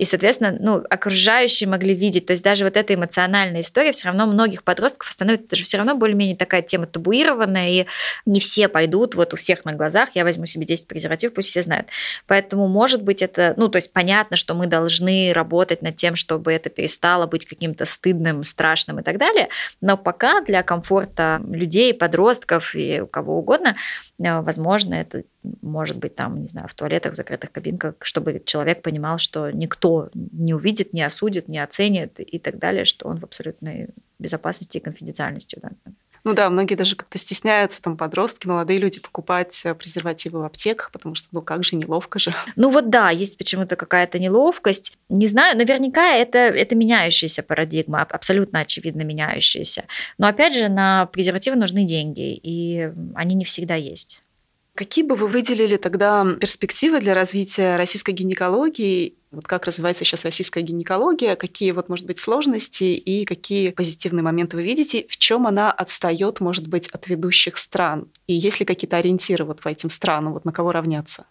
и, 0.00 0.06
соответственно, 0.06 0.56
ну, 0.58 0.82
окружающие 0.88 1.68
могли 1.68 1.92
видеть. 1.92 2.24
То 2.24 2.30
есть 2.30 2.42
даже 2.42 2.64
вот 2.64 2.78
эта 2.78 2.94
эмоциональная 2.94 3.60
история 3.60 3.92
все 3.92 4.08
равно 4.08 4.24
многих 4.24 4.64
подростков 4.64 5.10
остановит. 5.10 5.44
Это 5.44 5.56
же 5.56 5.64
все 5.64 5.76
равно 5.76 5.94
более-менее 5.94 6.38
такая 6.38 6.62
тема 6.62 6.86
табуированная, 6.86 7.68
и 7.68 7.86
не 8.24 8.40
все 8.40 8.68
пойдут 8.68 9.14
вот 9.14 9.34
у 9.34 9.36
всех 9.36 9.66
на 9.66 9.74
глазах, 9.74 10.08
я 10.14 10.24
возьму 10.24 10.46
себе 10.46 10.64
10 10.64 10.88
презервативов, 10.88 11.34
пусть 11.34 11.48
все 11.50 11.60
знают. 11.60 11.88
Поэтому, 12.26 12.66
может 12.66 13.02
быть, 13.02 13.20
это, 13.20 13.52
ну, 13.58 13.68
то 13.68 13.76
есть 13.76 13.92
понятно, 13.92 14.38
что 14.38 14.54
мы 14.54 14.66
должны 14.66 15.34
работать 15.34 15.82
над 15.82 15.96
тем, 15.96 16.16
чтобы 16.16 16.50
это 16.50 16.70
перестало 16.70 17.26
быть 17.26 17.44
каким-то 17.44 17.84
стыдным, 17.84 18.42
страшным 18.42 19.00
и 19.00 19.02
так 19.02 19.18
далее, 19.18 19.50
но 19.82 19.98
пока 19.98 20.40
для 20.40 20.62
комфорта 20.62 21.42
людей, 21.46 21.92
подростков 21.92 22.74
и 22.74 23.02
у 23.02 23.06
кого 23.06 23.36
угодно, 23.36 23.76
возможно, 24.20 24.94
это 24.94 25.24
может 25.62 25.98
быть, 25.98 26.14
там, 26.14 26.42
не 26.42 26.48
знаю, 26.48 26.68
в 26.68 26.74
туалетах, 26.74 27.14
в 27.14 27.16
закрытых 27.16 27.50
кабинках, 27.52 27.94
чтобы 28.02 28.42
человек 28.44 28.82
понимал, 28.82 29.16
что 29.16 29.50
никто 29.50 30.10
не 30.14 30.52
увидит, 30.52 30.92
не 30.92 31.02
осудит, 31.02 31.48
не 31.48 31.58
оценит 31.58 32.20
и 32.20 32.38
так 32.38 32.58
далее, 32.58 32.84
что 32.84 33.08
он 33.08 33.18
в 33.18 33.24
абсолютной 33.24 33.88
безопасности 34.18 34.76
и 34.76 34.80
конфиденциальности. 34.80 35.58
Да. 35.62 35.70
Ну 36.24 36.34
да, 36.34 36.50
многие 36.50 36.74
даже 36.74 36.96
как-то 36.96 37.18
стесняются, 37.18 37.80
там, 37.82 37.96
подростки, 37.96 38.46
молодые 38.46 38.78
люди, 38.78 39.00
покупать 39.00 39.60
э, 39.64 39.74
презервативы 39.74 40.40
в 40.40 40.44
аптеках, 40.44 40.90
потому 40.92 41.14
что, 41.14 41.28
ну 41.32 41.42
как 41.42 41.64
же, 41.64 41.76
неловко 41.76 42.18
же. 42.18 42.34
Ну 42.56 42.70
вот 42.70 42.90
да, 42.90 43.10
есть 43.10 43.38
почему-то 43.38 43.76
какая-то 43.76 44.18
неловкость. 44.18 44.98
Не 45.08 45.26
знаю, 45.26 45.56
наверняка 45.56 46.14
это, 46.14 46.38
это 46.38 46.74
меняющаяся 46.74 47.42
парадигма, 47.42 48.02
абсолютно 48.02 48.60
очевидно 48.60 49.02
меняющаяся. 49.02 49.84
Но 50.18 50.26
опять 50.26 50.54
же, 50.54 50.68
на 50.68 51.06
презервативы 51.06 51.56
нужны 51.56 51.84
деньги, 51.84 52.34
и 52.34 52.92
они 53.14 53.34
не 53.34 53.44
всегда 53.44 53.74
есть. 53.76 54.22
Какие 54.74 55.04
бы 55.04 55.16
вы 55.16 55.26
выделили 55.26 55.76
тогда 55.76 56.24
перспективы 56.40 57.00
для 57.00 57.14
развития 57.14 57.76
российской 57.76 58.12
гинекологии? 58.12 59.14
Вот 59.30 59.46
как 59.46 59.66
развивается 59.66 60.04
сейчас 60.04 60.24
российская 60.24 60.62
гинекология? 60.62 61.36
Какие, 61.36 61.70
вот, 61.70 61.88
может 61.88 62.04
быть, 62.04 62.18
сложности 62.18 62.84
и 62.84 63.24
какие 63.24 63.70
позитивные 63.70 64.24
моменты 64.24 64.56
вы 64.56 64.64
видите? 64.64 65.06
В 65.08 65.16
чем 65.18 65.46
она 65.46 65.70
отстает, 65.70 66.40
может 66.40 66.66
быть, 66.66 66.88
от 66.88 67.06
ведущих 67.06 67.56
стран? 67.56 68.08
И 68.26 68.34
есть 68.34 68.58
ли 68.58 68.66
какие-то 68.66 68.96
ориентиры 68.96 69.44
вот 69.44 69.60
по 69.60 69.68
этим 69.68 69.88
странам, 69.88 70.32
вот 70.32 70.44
на 70.44 70.52
кого 70.52 70.72
равняться? 70.72 71.26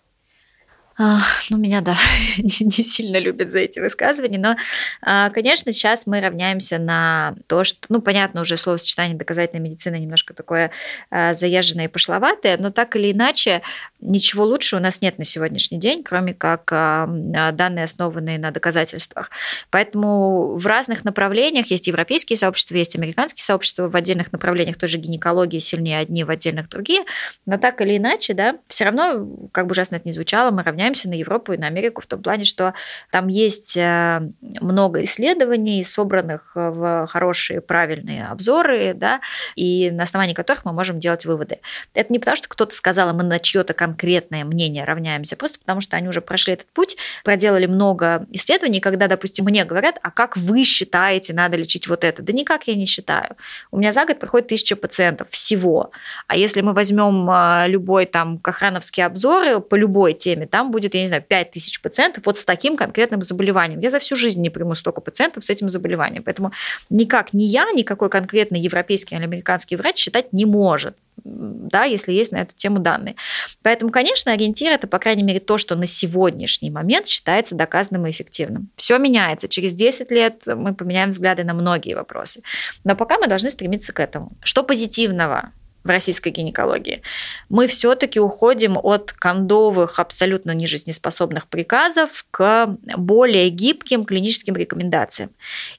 Ну, 1.00 1.58
меня, 1.58 1.80
да, 1.80 1.96
не, 2.38 2.52
сильно 2.52 3.18
любят 3.20 3.52
за 3.52 3.60
эти 3.60 3.80
высказывания, 3.80 4.38
но, 4.38 4.58
а, 5.02 5.30
конечно, 5.30 5.72
сейчас 5.72 6.06
мы 6.08 6.20
равняемся 6.20 6.78
на 6.78 7.36
то, 7.48 7.64
что, 7.64 7.80
ну, 7.88 8.02
понятно, 8.02 8.42
уже 8.42 8.58
словосочетание 8.58 9.18
доказательной 9.18 9.64
медицины 9.64 9.96
немножко 9.96 10.34
такое 10.34 10.72
а, 11.10 11.34
заезженное 11.34 11.86
и 11.86 11.88
пошловатое, 11.88 12.58
но 12.58 12.70
так 12.70 12.98
или 12.98 13.14
иначе, 13.14 13.62
ничего 14.02 14.44
лучше 14.44 14.76
у 14.76 14.80
нас 14.80 15.02
нет 15.02 15.18
на 15.18 15.24
сегодняшний 15.24 15.80
день, 15.80 16.04
кроме 16.04 16.34
как 16.34 16.70
а, 16.74 17.08
данные, 17.08 17.86
основанные 17.86 18.38
на 18.38 18.52
доказательствах. 18.52 19.32
Поэтому 19.70 20.58
в 20.58 20.68
разных 20.68 21.06
направлениях 21.06 21.68
есть 21.68 21.88
европейские 21.88 22.36
сообщества, 22.36 22.76
есть 22.76 22.98
американские 22.98 23.46
сообщества, 23.46 23.88
в 23.88 23.96
отдельных 23.96 24.34
направлениях 24.34 24.76
тоже 24.76 24.98
гинекологии 24.98 25.60
сильнее 25.60 26.00
одни, 26.00 26.26
в 26.26 26.30
отдельных 26.30 26.68
другие, 26.68 27.04
но 27.46 27.58
так 27.58 27.80
или 27.80 27.96
иначе, 27.96 28.34
да, 28.34 28.58
все 28.68 28.84
равно, 28.84 29.26
как 29.54 29.66
бы 29.68 29.72
ужасно 29.72 29.96
это 29.96 30.06
ни 30.06 30.12
звучало, 30.12 30.52
мы 30.52 30.62
равняемся 30.64 30.89
равняемся 30.90 31.10
на 31.10 31.14
Европу 31.14 31.54
и 31.54 31.58
на 31.58 31.68
Америку 31.68 32.02
в 32.02 32.08
том 32.08 32.22
плане, 32.22 32.44
что 32.44 32.74
там 33.12 33.28
есть 33.28 33.78
э, 33.78 34.22
много 34.42 35.04
исследований, 35.04 35.84
собранных 35.84 36.52
в 36.56 37.08
хорошие, 37.08 37.62
правильные 37.62 38.26
обзоры, 38.28 38.94
да, 38.96 39.22
и 39.56 39.92
на 39.92 40.04
основании 40.04 40.34
которых 40.34 40.66
мы 40.66 40.74
можем 40.74 41.00
делать 41.00 41.26
выводы. 41.26 41.60
Это 41.94 42.12
не 42.12 42.20
потому, 42.20 42.38
что 42.38 42.50
кто-то 42.50 42.76
сказал, 42.76 43.10
а 43.10 43.14
мы 43.14 43.24
на 43.24 43.40
чье-то 43.40 43.74
конкретное 43.74 44.44
мнение 44.46 44.84
равняемся, 44.84 45.36
просто 45.36 45.60
потому 45.60 45.82
что 45.82 45.96
они 45.98 46.08
уже 46.08 46.22
прошли 46.22 46.54
этот 46.54 46.68
путь, 46.68 46.98
проделали 47.24 47.68
много 47.68 48.26
исследований, 48.32 48.80
когда, 48.80 49.08
допустим, 49.08 49.46
мне 49.46 49.66
говорят, 49.66 50.00
а 50.02 50.12
как 50.12 50.38
вы 50.38 50.64
считаете, 50.64 51.34
надо 51.34 51.58
лечить 51.58 51.88
вот 51.88 52.04
это? 52.04 52.24
Да 52.24 52.34
никак 52.34 52.68
я 52.68 52.76
не 52.76 52.86
считаю. 52.86 53.36
У 53.72 53.78
меня 53.78 53.92
за 53.92 54.06
год 54.06 54.20
проходит 54.20 54.48
тысяча 54.48 54.76
пациентов 54.76 55.30
всего. 55.30 55.92
А 56.28 56.36
если 56.36 56.62
мы 56.62 56.74
возьмем 56.74 57.30
э, 57.30 57.68
любой 57.68 58.06
там 58.06 58.40
кохрановский 58.40 59.04
обзор 59.04 59.62
по 59.62 59.76
любой 59.76 60.14
теме, 60.14 60.48
там 60.48 60.72
будет 60.72 60.79
будет, 60.80 60.96
я 60.96 61.02
не 61.02 61.08
знаю, 61.08 61.24
5 61.28 61.52
тысяч 61.52 61.82
пациентов 61.82 62.26
вот 62.26 62.38
с 62.38 62.46
таким 62.46 62.76
конкретным 62.76 63.22
заболеванием. 63.22 63.80
Я 63.80 63.90
за 63.90 64.00
всю 64.00 64.16
жизнь 64.16 64.42
не 64.42 64.50
приму 64.50 64.76
столько 64.76 65.02
пациентов 65.02 65.44
с 65.44 65.50
этим 65.50 65.70
заболеванием. 65.70 66.24
Поэтому 66.24 66.52
никак 66.90 67.34
ни 67.34 67.44
я, 67.44 67.70
никакой 67.72 68.10
конкретный 68.10 68.60
европейский 68.60 69.16
или 69.16 69.24
американский 69.24 69.76
врач 69.76 69.98
считать 69.98 70.34
не 70.34 70.46
может 70.46 70.96
да, 71.24 71.84
если 71.84 72.14
есть 72.14 72.32
на 72.32 72.38
эту 72.38 72.56
тему 72.56 72.80
данные. 72.80 73.16
Поэтому, 73.62 73.92
конечно, 73.92 74.32
ориентир 74.32 74.72
это, 74.72 74.88
по 74.88 75.00
крайней 75.00 75.24
мере, 75.24 75.40
то, 75.40 75.58
что 75.58 75.76
на 75.76 75.86
сегодняшний 75.86 76.72
момент 76.72 77.08
считается 77.08 77.56
доказанным 77.56 78.08
и 78.08 78.12
эффективным. 78.12 78.70
Все 78.76 78.98
меняется. 78.98 79.48
Через 79.48 79.74
10 79.74 80.12
лет 80.12 80.44
мы 80.46 80.74
поменяем 80.74 81.10
взгляды 81.10 81.44
на 81.44 81.54
многие 81.54 81.94
вопросы. 81.94 82.42
Но 82.84 82.96
пока 82.96 83.18
мы 83.18 83.28
должны 83.28 83.50
стремиться 83.50 83.94
к 83.94 84.00
этому. 84.00 84.32
Что 84.44 84.64
позитивного 84.64 85.52
в 85.84 85.90
российской 85.90 86.30
гинекологии, 86.30 87.02
мы 87.48 87.68
все-таки 87.68 88.20
уходим 88.20 88.78
от 88.82 89.12
кондовых, 89.14 90.00
абсолютно 90.00 90.52
нежизнеспособных 90.52 91.48
приказов 91.48 92.26
к 92.32 92.78
более 92.98 93.50
гибким 93.50 94.06
клиническим 94.06 94.56
рекомендациям. 94.56 95.32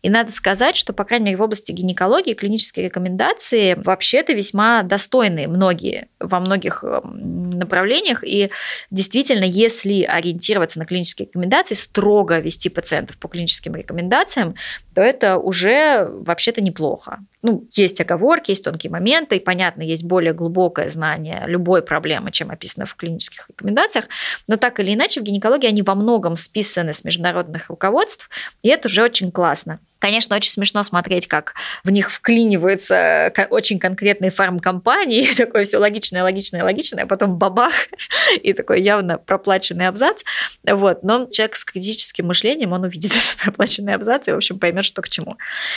И 0.02 0.08
надо 0.08 0.32
сказать, 0.32 0.76
что, 0.76 0.92
по 0.92 1.04
крайней 1.04 1.26
мере, 1.26 1.36
в 1.36 1.42
области 1.42 1.72
гинекологии 1.72 2.34
клинические 2.34 2.86
рекомендации 2.86 3.74
вообще-то 3.74 4.32
весьма 4.32 4.82
достойные 4.82 5.48
многие, 5.48 6.08
во 6.18 6.40
многих 6.40 6.82
эм, 6.82 7.50
направлениях. 7.50 8.24
И 8.24 8.50
действительно, 8.90 9.44
если 9.44 10.02
ориентироваться 10.02 10.78
на 10.78 10.86
клинические 10.86 11.26
рекомендации, 11.26 11.74
строго 11.74 12.38
вести 12.38 12.68
пациентов 12.68 13.18
по 13.18 13.28
клиническим 13.28 13.74
рекомендациям, 13.74 14.54
то 14.94 15.02
это 15.02 15.38
уже 15.38 16.08
вообще-то 16.10 16.60
неплохо. 16.60 17.18
Ну, 17.42 17.66
есть 17.70 18.00
оговорки, 18.00 18.50
есть 18.50 18.64
тонкие 18.64 18.90
моменты, 18.90 19.36
и, 19.36 19.40
понятно, 19.40 19.82
есть 19.82 20.04
более 20.04 20.34
глубокое 20.34 20.88
знание 20.88 21.44
любой 21.46 21.82
проблемы, 21.82 22.30
чем 22.32 22.50
описано 22.50 22.86
в 22.86 22.94
клинических 22.94 23.48
рекомендациях, 23.48 24.06
но 24.46 24.56
так 24.56 24.78
или 24.80 24.92
иначе 24.94 25.20
в 25.20 25.24
гинекологии 25.24 25.68
они 25.68 25.82
во 25.82 25.94
многом 25.94 26.36
списаны 26.36 26.92
с 26.92 27.04
международных 27.04 27.70
руководств, 27.70 28.28
и 28.62 28.68
это 28.68 28.88
уже 28.88 29.02
очень 29.02 29.30
классно. 29.32 29.80
Конечно, 30.00 30.34
очень 30.34 30.50
смешно 30.50 30.82
смотреть, 30.82 31.28
как 31.28 31.54
в 31.84 31.90
них 31.90 32.10
вклиниваются 32.10 33.32
очень 33.50 33.78
конкретные 33.78 34.30
фармкомпании, 34.30 35.30
такое 35.36 35.64
все 35.64 35.76
логичное, 35.76 36.22
логичное, 36.22 36.64
логичное, 36.64 37.04
а 37.04 37.06
потом 37.06 37.36
бабах, 37.36 37.74
и 38.42 38.54
такой 38.54 38.80
явно 38.80 39.18
проплаченный 39.18 39.88
абзац. 39.88 40.22
Вот. 40.64 41.02
Но 41.02 41.26
человек 41.30 41.54
с 41.54 41.64
критическим 41.66 42.26
мышлением, 42.26 42.72
он 42.72 42.84
увидит 42.84 43.12
этот 43.16 43.36
проплаченный 43.44 43.94
абзац 43.94 44.26
и, 44.26 44.32
в 44.32 44.36
общем, 44.36 44.58
поймет, 44.58 44.86
что 44.86 45.02
к 45.02 45.10
чему. 45.10 45.36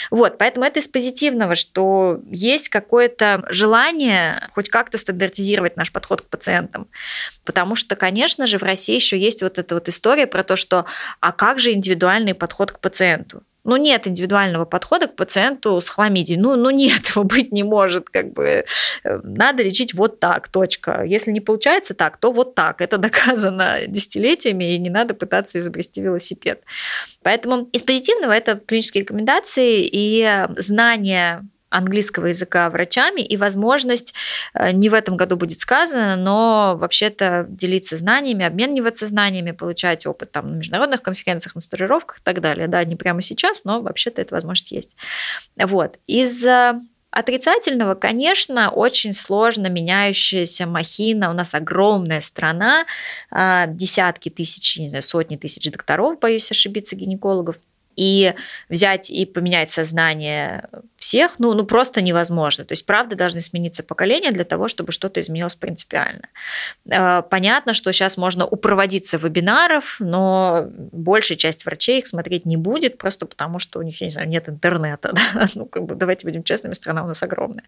Вот. 0.09 0.37
Поэтому 0.37 0.65
это 0.65 0.79
из 0.79 0.87
позитивного, 0.87 1.55
что 1.55 2.21
есть 2.31 2.69
какое-то 2.69 3.43
желание 3.49 4.47
хоть 4.53 4.69
как-то 4.69 4.97
стандартизировать 4.97 5.75
наш 5.75 5.91
подход 5.91 6.21
к 6.21 6.25
пациентам. 6.29 6.87
Потому 7.43 7.75
что, 7.75 7.97
конечно 7.97 8.47
же, 8.47 8.57
в 8.57 8.63
России 8.63 8.95
еще 8.95 9.17
есть 9.17 9.43
вот 9.43 9.59
эта 9.59 9.75
вот 9.75 9.89
история 9.89 10.27
про 10.27 10.43
то, 10.43 10.55
что 10.55 10.85
а 11.19 11.33
как 11.33 11.59
же 11.59 11.73
индивидуальный 11.73 12.33
подход 12.33 12.71
к 12.71 12.79
пациенту? 12.79 13.43
Ну, 13.63 13.77
нет 13.77 14.07
индивидуального 14.07 14.65
подхода 14.65 15.07
к 15.07 15.15
пациенту 15.15 15.79
с 15.79 15.89
хламидией. 15.89 16.39
Ну, 16.39 16.55
ну, 16.55 16.69
нет, 16.69 17.07
его 17.07 17.23
быть 17.23 17.51
не 17.51 17.63
может. 17.63 18.09
Как 18.09 18.33
бы 18.33 18.65
э, 19.03 19.19
надо 19.23 19.63
лечить 19.63 19.93
вот 19.93 20.19
так, 20.19 20.49
точка. 20.49 21.03
Если 21.03 21.31
не 21.31 21.39
получается 21.39 21.93
так, 21.93 22.17
то 22.17 22.31
вот 22.31 22.55
так. 22.55 22.81
Это 22.81 22.97
доказано 22.97 23.87
десятилетиями, 23.87 24.75
и 24.75 24.77
не 24.77 24.89
надо 24.89 25.13
пытаться 25.13 25.59
изобрести 25.59 26.01
велосипед. 26.01 26.61
Поэтому 27.21 27.69
из 27.71 27.83
позитивного 27.83 28.31
это 28.31 28.55
клинические 28.55 29.03
рекомендации 29.03 29.87
и 29.89 30.47
знание 30.57 31.47
английского 31.73 32.27
языка 32.27 32.69
врачами 32.69 33.21
и 33.21 33.35
возможность, 33.37 34.13
э, 34.53 34.71
не 34.71 34.89
в 34.89 34.93
этом 34.93 35.17
году 35.17 35.35
будет 35.35 35.59
сказано, 35.59 36.15
но 36.15 36.75
вообще-то 36.77 37.45
делиться 37.49 37.97
знаниями, 37.97 38.45
обмениваться 38.45 39.07
знаниями, 39.07 39.51
получать 39.51 40.05
опыт 40.05 40.31
там, 40.31 40.51
на 40.51 40.55
международных 40.57 41.01
конференциях, 41.01 41.55
на 41.55 41.61
стажировках 41.61 42.19
и 42.19 42.21
так 42.23 42.41
далее. 42.41 42.67
Да, 42.67 42.83
не 42.83 42.95
прямо 42.95 43.21
сейчас, 43.21 43.63
но 43.63 43.81
вообще-то 43.81 44.21
эта 44.21 44.33
возможность 44.33 44.71
есть. 44.71 44.95
Вот. 45.57 45.99
Из 46.07 46.45
Отрицательного, 47.15 47.93
конечно, 47.93 48.71
очень 48.71 49.13
сложно 49.13 49.67
меняющаяся 49.67 50.65
махина. 50.65 51.29
У 51.29 51.33
нас 51.33 51.53
огромная 51.53 52.21
страна, 52.21 52.85
а, 53.29 53.67
десятки 53.67 54.29
тысяч, 54.29 54.79
не 54.79 54.89
знаю, 54.89 55.03
сотни 55.03 55.35
тысяч 55.35 55.69
докторов, 55.69 56.19
боюсь 56.19 56.49
ошибиться, 56.49 56.95
гинекологов– 56.95 57.57
и 57.95 58.33
взять 58.69 59.09
и 59.11 59.25
поменять 59.25 59.69
сознание 59.69 60.69
всех, 61.03 61.39
ну, 61.39 61.53
ну 61.53 61.65
просто 61.65 62.01
невозможно. 62.01 62.63
То 62.63 62.71
есть, 62.71 62.85
правда, 62.85 63.15
должны 63.15 63.41
смениться 63.41 63.83
поколения 63.83 64.31
для 64.31 64.45
того, 64.45 64.67
чтобы 64.67 64.91
что-то 64.91 65.19
изменилось 65.19 65.55
принципиально. 65.55 66.27
Э, 66.89 67.21
понятно, 67.29 67.73
что 67.73 67.91
сейчас 67.91 68.17
можно 68.17 68.45
упроводиться 68.45 69.17
вебинаров, 69.17 69.97
но 69.99 70.65
большая 70.91 71.37
часть 71.37 71.65
врачей 71.65 71.99
их 71.99 72.07
смотреть 72.07 72.45
не 72.45 72.57
будет, 72.57 72.97
просто 72.97 73.25
потому 73.25 73.59
что 73.59 73.79
у 73.79 73.81
них, 73.81 73.99
я 74.01 74.07
не 74.07 74.11
знаю, 74.11 74.29
нет 74.29 74.49
интернета. 74.49 75.13
Да? 75.33 75.47
Ну, 75.55 75.65
как 75.65 75.83
бы, 75.83 75.95
давайте 75.95 76.27
будем 76.27 76.43
честными, 76.43 76.73
страна 76.73 77.03
у 77.03 77.07
нас 77.07 77.23
огромная. 77.23 77.63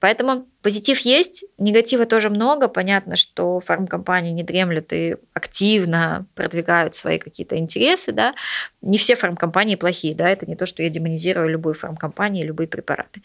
Поэтому 0.00 0.46
позитив 0.62 0.98
есть, 1.00 1.44
негатива 1.58 2.06
тоже 2.06 2.30
много. 2.30 2.68
Понятно, 2.68 3.16
что 3.16 3.60
фармкомпании 3.60 4.32
не 4.32 4.42
дремлют 4.42 4.92
и 4.92 5.16
активно 5.32 6.26
продвигают 6.34 6.94
свои 6.94 7.18
какие-то 7.18 7.56
интересы. 7.56 8.12
Да? 8.12 8.34
Не 8.82 8.98
все 8.98 9.16
фармкомпании 9.16 9.48
компании 9.48 9.76
плохие, 9.76 10.14
да, 10.14 10.28
это 10.28 10.46
не 10.46 10.56
то, 10.56 10.66
что 10.66 10.82
я 10.82 10.90
демонизирую 10.90 11.48
любую 11.48 11.74
фармкомпанию, 11.74 12.46
любые 12.46 12.68
препараты. 12.78 13.22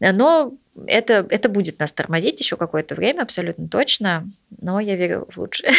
Но 0.00 0.54
это, 0.86 1.26
это 1.28 1.48
будет 1.48 1.80
нас 1.80 1.92
тормозить 1.92 2.38
еще 2.40 2.56
какое-то 2.56 2.94
время, 2.94 3.22
абсолютно 3.22 3.68
точно, 3.68 4.28
но 4.60 4.78
я 4.78 4.96
верю 4.96 5.26
в 5.28 5.38
лучшее. 5.38 5.72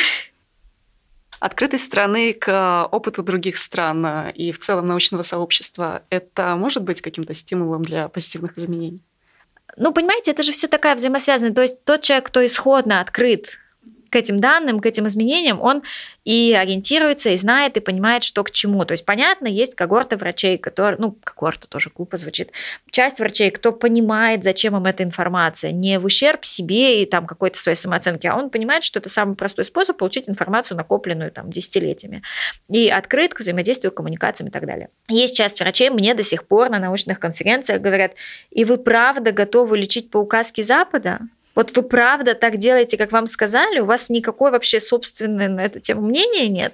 Открытость 1.39 1.85
страны 1.85 2.33
к 2.33 2.85
опыту 2.91 3.23
других 3.23 3.55
стран 3.57 4.29
и 4.35 4.51
в 4.51 4.59
целом 4.59 4.87
научного 4.87 5.23
сообщества, 5.23 6.01
это 6.09 6.57
может 6.57 6.83
быть 6.83 7.01
каким-то 7.01 7.33
стимулом 7.33 7.83
для 7.83 8.09
позитивных 8.09 8.57
изменений? 8.57 9.01
Ну, 9.77 9.93
понимаете, 9.93 10.31
это 10.31 10.43
же 10.43 10.51
все 10.51 10.67
такая 10.67 10.95
взаимосвязанная. 10.95 11.53
То 11.53 11.61
есть 11.61 11.85
тот 11.85 12.01
человек, 12.01 12.25
кто 12.25 12.45
исходно 12.45 12.99
открыт 12.99 13.57
к 14.09 14.15
этим 14.15 14.37
данным, 14.37 14.79
к 14.79 14.85
этим 14.85 15.07
изменениям, 15.07 15.61
он 15.61 15.83
и 16.25 16.53
ориентируется, 16.53 17.29
и 17.31 17.37
знает, 17.37 17.77
и 17.77 17.79
понимает, 17.79 18.23
что 18.23 18.43
к 18.43 18.51
чему. 18.51 18.85
То 18.85 18.91
есть, 18.91 19.05
понятно, 19.05 19.47
есть 19.47 19.75
когорта 19.75 20.17
врачей, 20.17 20.57
которые, 20.57 20.99
ну, 20.99 21.11
когорта 21.23 21.67
тоже 21.67 21.91
глупо 21.95 22.17
звучит, 22.17 22.51
часть 22.91 23.19
врачей, 23.19 23.51
кто 23.51 23.71
понимает, 23.71 24.43
зачем 24.43 24.75
им 24.75 24.85
эта 24.85 25.03
информация, 25.03 25.71
не 25.71 25.99
в 25.99 26.05
ущерб 26.05 26.45
себе 26.45 27.01
и 27.01 27.05
там 27.05 27.25
какой-то 27.25 27.59
своей 27.59 27.75
самооценки, 27.75 28.27
а 28.27 28.35
он 28.35 28.49
понимает, 28.49 28.83
что 28.83 28.99
это 28.99 29.09
самый 29.09 29.35
простой 29.35 29.65
способ 29.65 29.97
получить 29.97 30.29
информацию, 30.29 30.77
накопленную 30.77 31.31
там 31.31 31.49
десятилетиями, 31.49 32.21
и 32.69 32.89
открыт 32.89 33.33
к 33.33 33.39
взаимодействию, 33.39 33.91
коммуникациям 33.91 34.49
и 34.49 34.51
так 34.51 34.65
далее. 34.65 34.89
Есть 35.07 35.35
часть 35.35 35.59
врачей, 35.59 35.89
мне 35.89 36.13
до 36.13 36.23
сих 36.23 36.47
пор 36.47 36.69
на 36.69 36.79
научных 36.79 37.19
конференциях 37.19 37.81
говорят, 37.81 38.13
и 38.51 38.65
вы 38.65 38.77
правда 38.77 39.31
готовы 39.31 39.77
лечить 39.77 40.09
по 40.11 40.17
указке 40.17 40.63
Запада? 40.63 41.19
Вот 41.55 41.75
вы 41.75 41.83
правда 41.83 42.35
так 42.35 42.57
делаете, 42.57 42.97
как 42.97 43.11
вам 43.11 43.27
сказали, 43.27 43.79
у 43.79 43.85
вас 43.85 44.09
никакой 44.09 44.51
вообще 44.51 44.79
собственной 44.79 45.47
на 45.47 45.61
эту 45.61 45.79
тему 45.79 46.01
мнения 46.01 46.47
нет. 46.47 46.73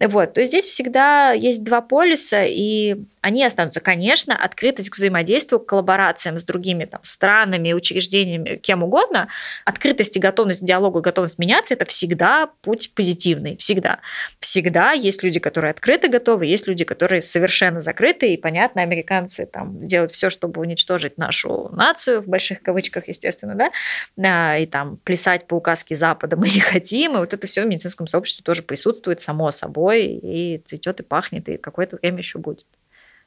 Вот. 0.00 0.34
То 0.34 0.40
есть 0.40 0.52
здесь 0.52 0.64
всегда 0.64 1.32
есть 1.32 1.62
два 1.62 1.80
полюса, 1.80 2.42
и 2.44 2.96
они 3.24 3.42
останутся. 3.42 3.80
Конечно, 3.80 4.36
открытость 4.36 4.90
к 4.90 4.96
взаимодействию, 4.96 5.58
к 5.58 5.66
коллаборациям 5.66 6.38
с 6.38 6.44
другими 6.44 6.84
там, 6.84 7.00
странами, 7.02 7.72
учреждениями, 7.72 8.56
кем 8.56 8.82
угодно, 8.82 9.28
открытость 9.64 10.18
и 10.18 10.20
готовность 10.20 10.60
к 10.60 10.64
диалогу, 10.64 11.00
готовность 11.00 11.38
меняться– 11.38 11.72
это 11.74 11.86
всегда 11.86 12.50
путь 12.60 12.92
позитивный. 12.94 13.56
Всегда. 13.56 14.00
Всегда 14.40 14.92
есть 14.92 15.24
люди, 15.24 15.40
которые 15.40 15.70
открыты, 15.70 16.08
готовы, 16.08 16.44
есть 16.44 16.66
люди, 16.66 16.84
которые 16.84 17.22
совершенно 17.22 17.80
закрыты, 17.80 18.34
и, 18.34 18.36
понятно, 18.36 18.82
американцы 18.82 19.46
там 19.46 19.86
делают 19.86 20.12
все, 20.12 20.28
чтобы 20.28 20.60
уничтожить 20.60 21.16
нашу 21.16 21.70
нацию, 21.72 22.20
в 22.20 22.28
больших 22.28 22.60
кавычках, 22.60 23.08
естественно, 23.08 23.54
да, 23.54 23.70
и 24.16 24.66
там 24.66 24.98
плясать 24.98 25.46
по 25.46 25.54
указке 25.54 25.94
Запада 25.94 26.36
мы 26.36 26.48
не 26.54 26.60
хотим, 26.60 27.16
и 27.16 27.18
вот 27.18 27.34
это 27.34 27.46
все 27.46 27.62
в 27.62 27.66
медицинском 27.66 28.06
сообществе 28.06 28.42
тоже 28.44 28.62
присутствует 28.62 29.20
само 29.20 29.50
собой, 29.50 30.06
и 30.06 30.58
цветет, 30.64 31.00
и 31.00 31.02
пахнет, 31.02 31.48
и 31.48 31.56
какое-то 31.56 31.96
время 31.96 32.18
еще 32.18 32.38
будет. 32.38 32.66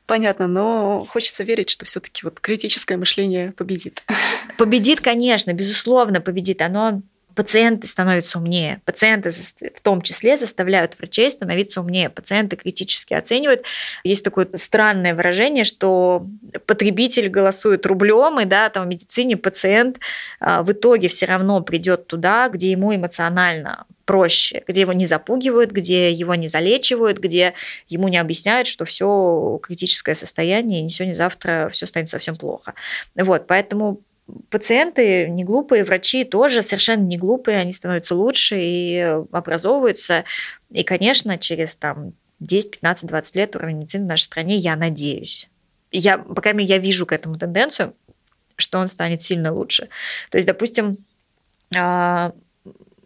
Понятно, 0.05 0.47
но 0.47 1.05
хочется 1.09 1.43
верить, 1.43 1.69
что 1.69 1.83
все-таки 1.83 2.21
вот 2.23 2.39
критическое 2.39 2.95
мышление 2.95 3.51
победит. 3.51 4.03
Победит, 4.57 5.01
конечно, 5.01 5.51
безусловно, 5.51 6.21
победит. 6.21 6.61
Оно 6.61 7.01
пациенты 7.37 7.85
становятся 7.85 8.39
умнее, 8.39 8.81
пациенты 8.83 9.29
в 9.29 9.81
том 9.81 10.01
числе 10.01 10.37
заставляют 10.37 10.97
врачей 10.97 11.29
становиться 11.29 11.81
умнее, 11.81 12.09
пациенты 12.09 12.55
критически 12.55 13.13
оценивают. 13.13 13.61
Есть 14.03 14.23
такое 14.23 14.47
странное 14.55 15.13
выражение, 15.13 15.63
что 15.63 16.25
потребитель 16.65 17.29
голосует 17.29 17.85
рублем, 17.85 18.39
и 18.39 18.45
да, 18.45 18.69
там 18.69 18.85
в 18.85 18.87
медицине 18.87 19.37
пациент 19.37 19.99
а, 20.39 20.63
в 20.63 20.71
итоге 20.71 21.09
все 21.09 21.27
равно 21.27 21.61
придет 21.61 22.07
туда, 22.07 22.49
где 22.49 22.71
ему 22.71 22.95
эмоционально 22.95 23.85
проще, 24.05 24.63
где 24.67 24.81
его 24.81 24.93
не 24.93 25.05
запугивают, 25.05 25.69
где 25.69 26.11
его 26.11 26.33
не 26.33 26.47
залечивают, 26.47 27.19
где 27.19 27.53
ему 27.87 28.07
не 28.07 28.17
объясняют, 28.17 28.65
что 28.65 28.85
все 28.85 29.59
критическое 29.61 30.15
состояние, 30.15 30.79
и 30.79 30.83
не 30.83 30.89
сегодня, 30.89 31.13
завтра 31.13 31.69
все 31.71 31.85
станет 31.85 32.09
совсем 32.09 32.35
плохо. 32.35 32.73
Вот, 33.15 33.45
поэтому 33.45 33.99
пациенты 34.49 35.27
не 35.29 35.43
глупые, 35.43 35.83
врачи 35.83 36.23
тоже 36.23 36.61
совершенно 36.61 37.03
не 37.03 37.17
глупые, 37.17 37.57
они 37.57 37.71
становятся 37.71 38.15
лучше 38.15 38.59
и 38.59 38.97
образовываются. 39.31 40.25
И, 40.71 40.83
конечно, 40.83 41.37
через 41.37 41.75
там, 41.75 42.13
10, 42.39 42.71
15, 42.71 43.07
20 43.07 43.35
лет 43.35 43.55
уровень 43.55 43.77
медицины 43.77 44.05
в 44.05 44.07
нашей 44.07 44.23
стране, 44.23 44.55
я 44.55 44.75
надеюсь, 44.75 45.49
я, 45.91 46.17
по 46.17 46.41
крайней 46.41 46.59
мере, 46.59 46.69
я 46.69 46.77
вижу 46.77 47.05
к 47.05 47.13
этому 47.13 47.37
тенденцию, 47.37 47.95
что 48.57 48.79
он 48.79 48.87
станет 48.87 49.21
сильно 49.21 49.53
лучше. 49.53 49.89
То 50.29 50.37
есть, 50.37 50.47
допустим, 50.47 50.97
а, 51.75 52.33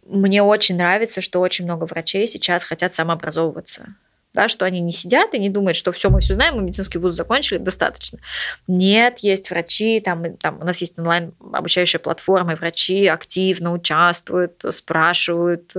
мне 0.06 0.42
очень 0.44 0.78
нравится, 0.78 1.22
что 1.22 1.40
очень 1.40 1.66
много 1.66 1.86
врачей 1.86 2.28
сейчас 2.28 2.64
хотят 2.64 2.94
самообразовываться 2.94 3.96
да, 4.34 4.48
что 4.48 4.66
они 4.66 4.80
не 4.80 4.92
сидят 4.92 5.34
и 5.34 5.40
не 5.40 5.50
думают, 5.50 5.76
что 5.76 5.92
все, 5.92 6.10
мы 6.10 6.22
все 6.22 6.34
знаем, 6.34 6.56
мы 6.56 6.64
медицинский 6.64 6.98
вуз 7.00 7.14
закончили, 7.14 7.58
достаточно. 7.58 8.20
Нет, 8.68 9.20
есть 9.20 9.50
врачи, 9.50 10.00
там, 10.00 10.38
там 10.38 10.60
у 10.62 10.66
нас 10.66 10.80
есть 10.82 10.98
онлайн 10.98 11.34
обучающая 11.54 12.00
платформа, 12.00 12.54
и 12.54 12.56
врачи 12.56 13.08
активно 13.08 13.74
участвуют, 13.74 14.64
спрашивают, 14.70 15.74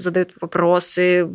задают 0.00 0.32
вопросы, 0.40 1.28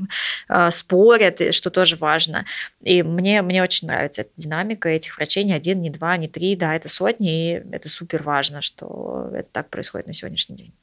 э, 0.50 0.72
спорят, 0.72 1.54
что 1.54 1.70
тоже 1.70 1.96
важно. 1.96 2.46
И 2.82 3.04
мне, 3.04 3.42
мне 3.42 3.64
очень 3.64 3.88
нравится 3.88 4.22
эта 4.22 4.32
динамика 4.36 4.90
этих 4.90 5.18
врачей, 5.18 5.44
не 5.44 5.54
один, 5.54 5.82
не 5.82 5.90
два, 5.90 6.18
не 6.18 6.28
три, 6.28 6.56
да, 6.56 6.76
это 6.76 6.90
сотни, 6.90 7.52
и 7.52 7.64
это 7.72 7.90
супер 7.90 8.24
важно, 8.24 8.62
что 8.62 9.30
это 9.34 9.48
так 9.52 9.70
происходит 9.70 10.08
на 10.08 10.14
сегодняшний 10.14 10.56
день. 10.56 10.74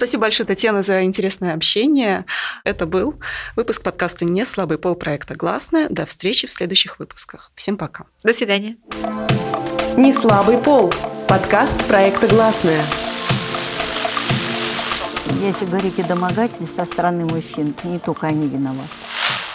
Спасибо 0.00 0.22
большое, 0.22 0.46
Татьяна, 0.46 0.80
за 0.80 1.04
интересное 1.04 1.52
общение. 1.52 2.24
Это 2.64 2.86
был 2.86 3.20
выпуск 3.54 3.82
подкаста 3.82 4.24
«Не 4.24 4.46
слабый 4.46 4.78
пол» 4.78 4.94
проекта 4.94 5.34
«Гласная». 5.34 5.88
До 5.90 6.06
встречи 6.06 6.46
в 6.46 6.52
следующих 6.52 6.98
выпусках. 6.98 7.52
Всем 7.54 7.76
пока. 7.76 8.06
До 8.22 8.32
свидания. 8.32 8.78
«Не 9.98 10.10
слабый 10.14 10.56
пол»– 10.56 10.90
подкаст 11.28 11.84
проекта 11.84 12.28
«Гласная». 12.28 12.82
Если 15.42 15.66
говорить 15.66 15.98
о 15.98 16.04
домогательстве 16.04 16.66
со 16.66 16.90
стороны 16.90 17.26
мужчин, 17.26 17.74
не 17.84 17.98
только 17.98 18.26
они 18.26 18.48
виноваты. 18.48 18.88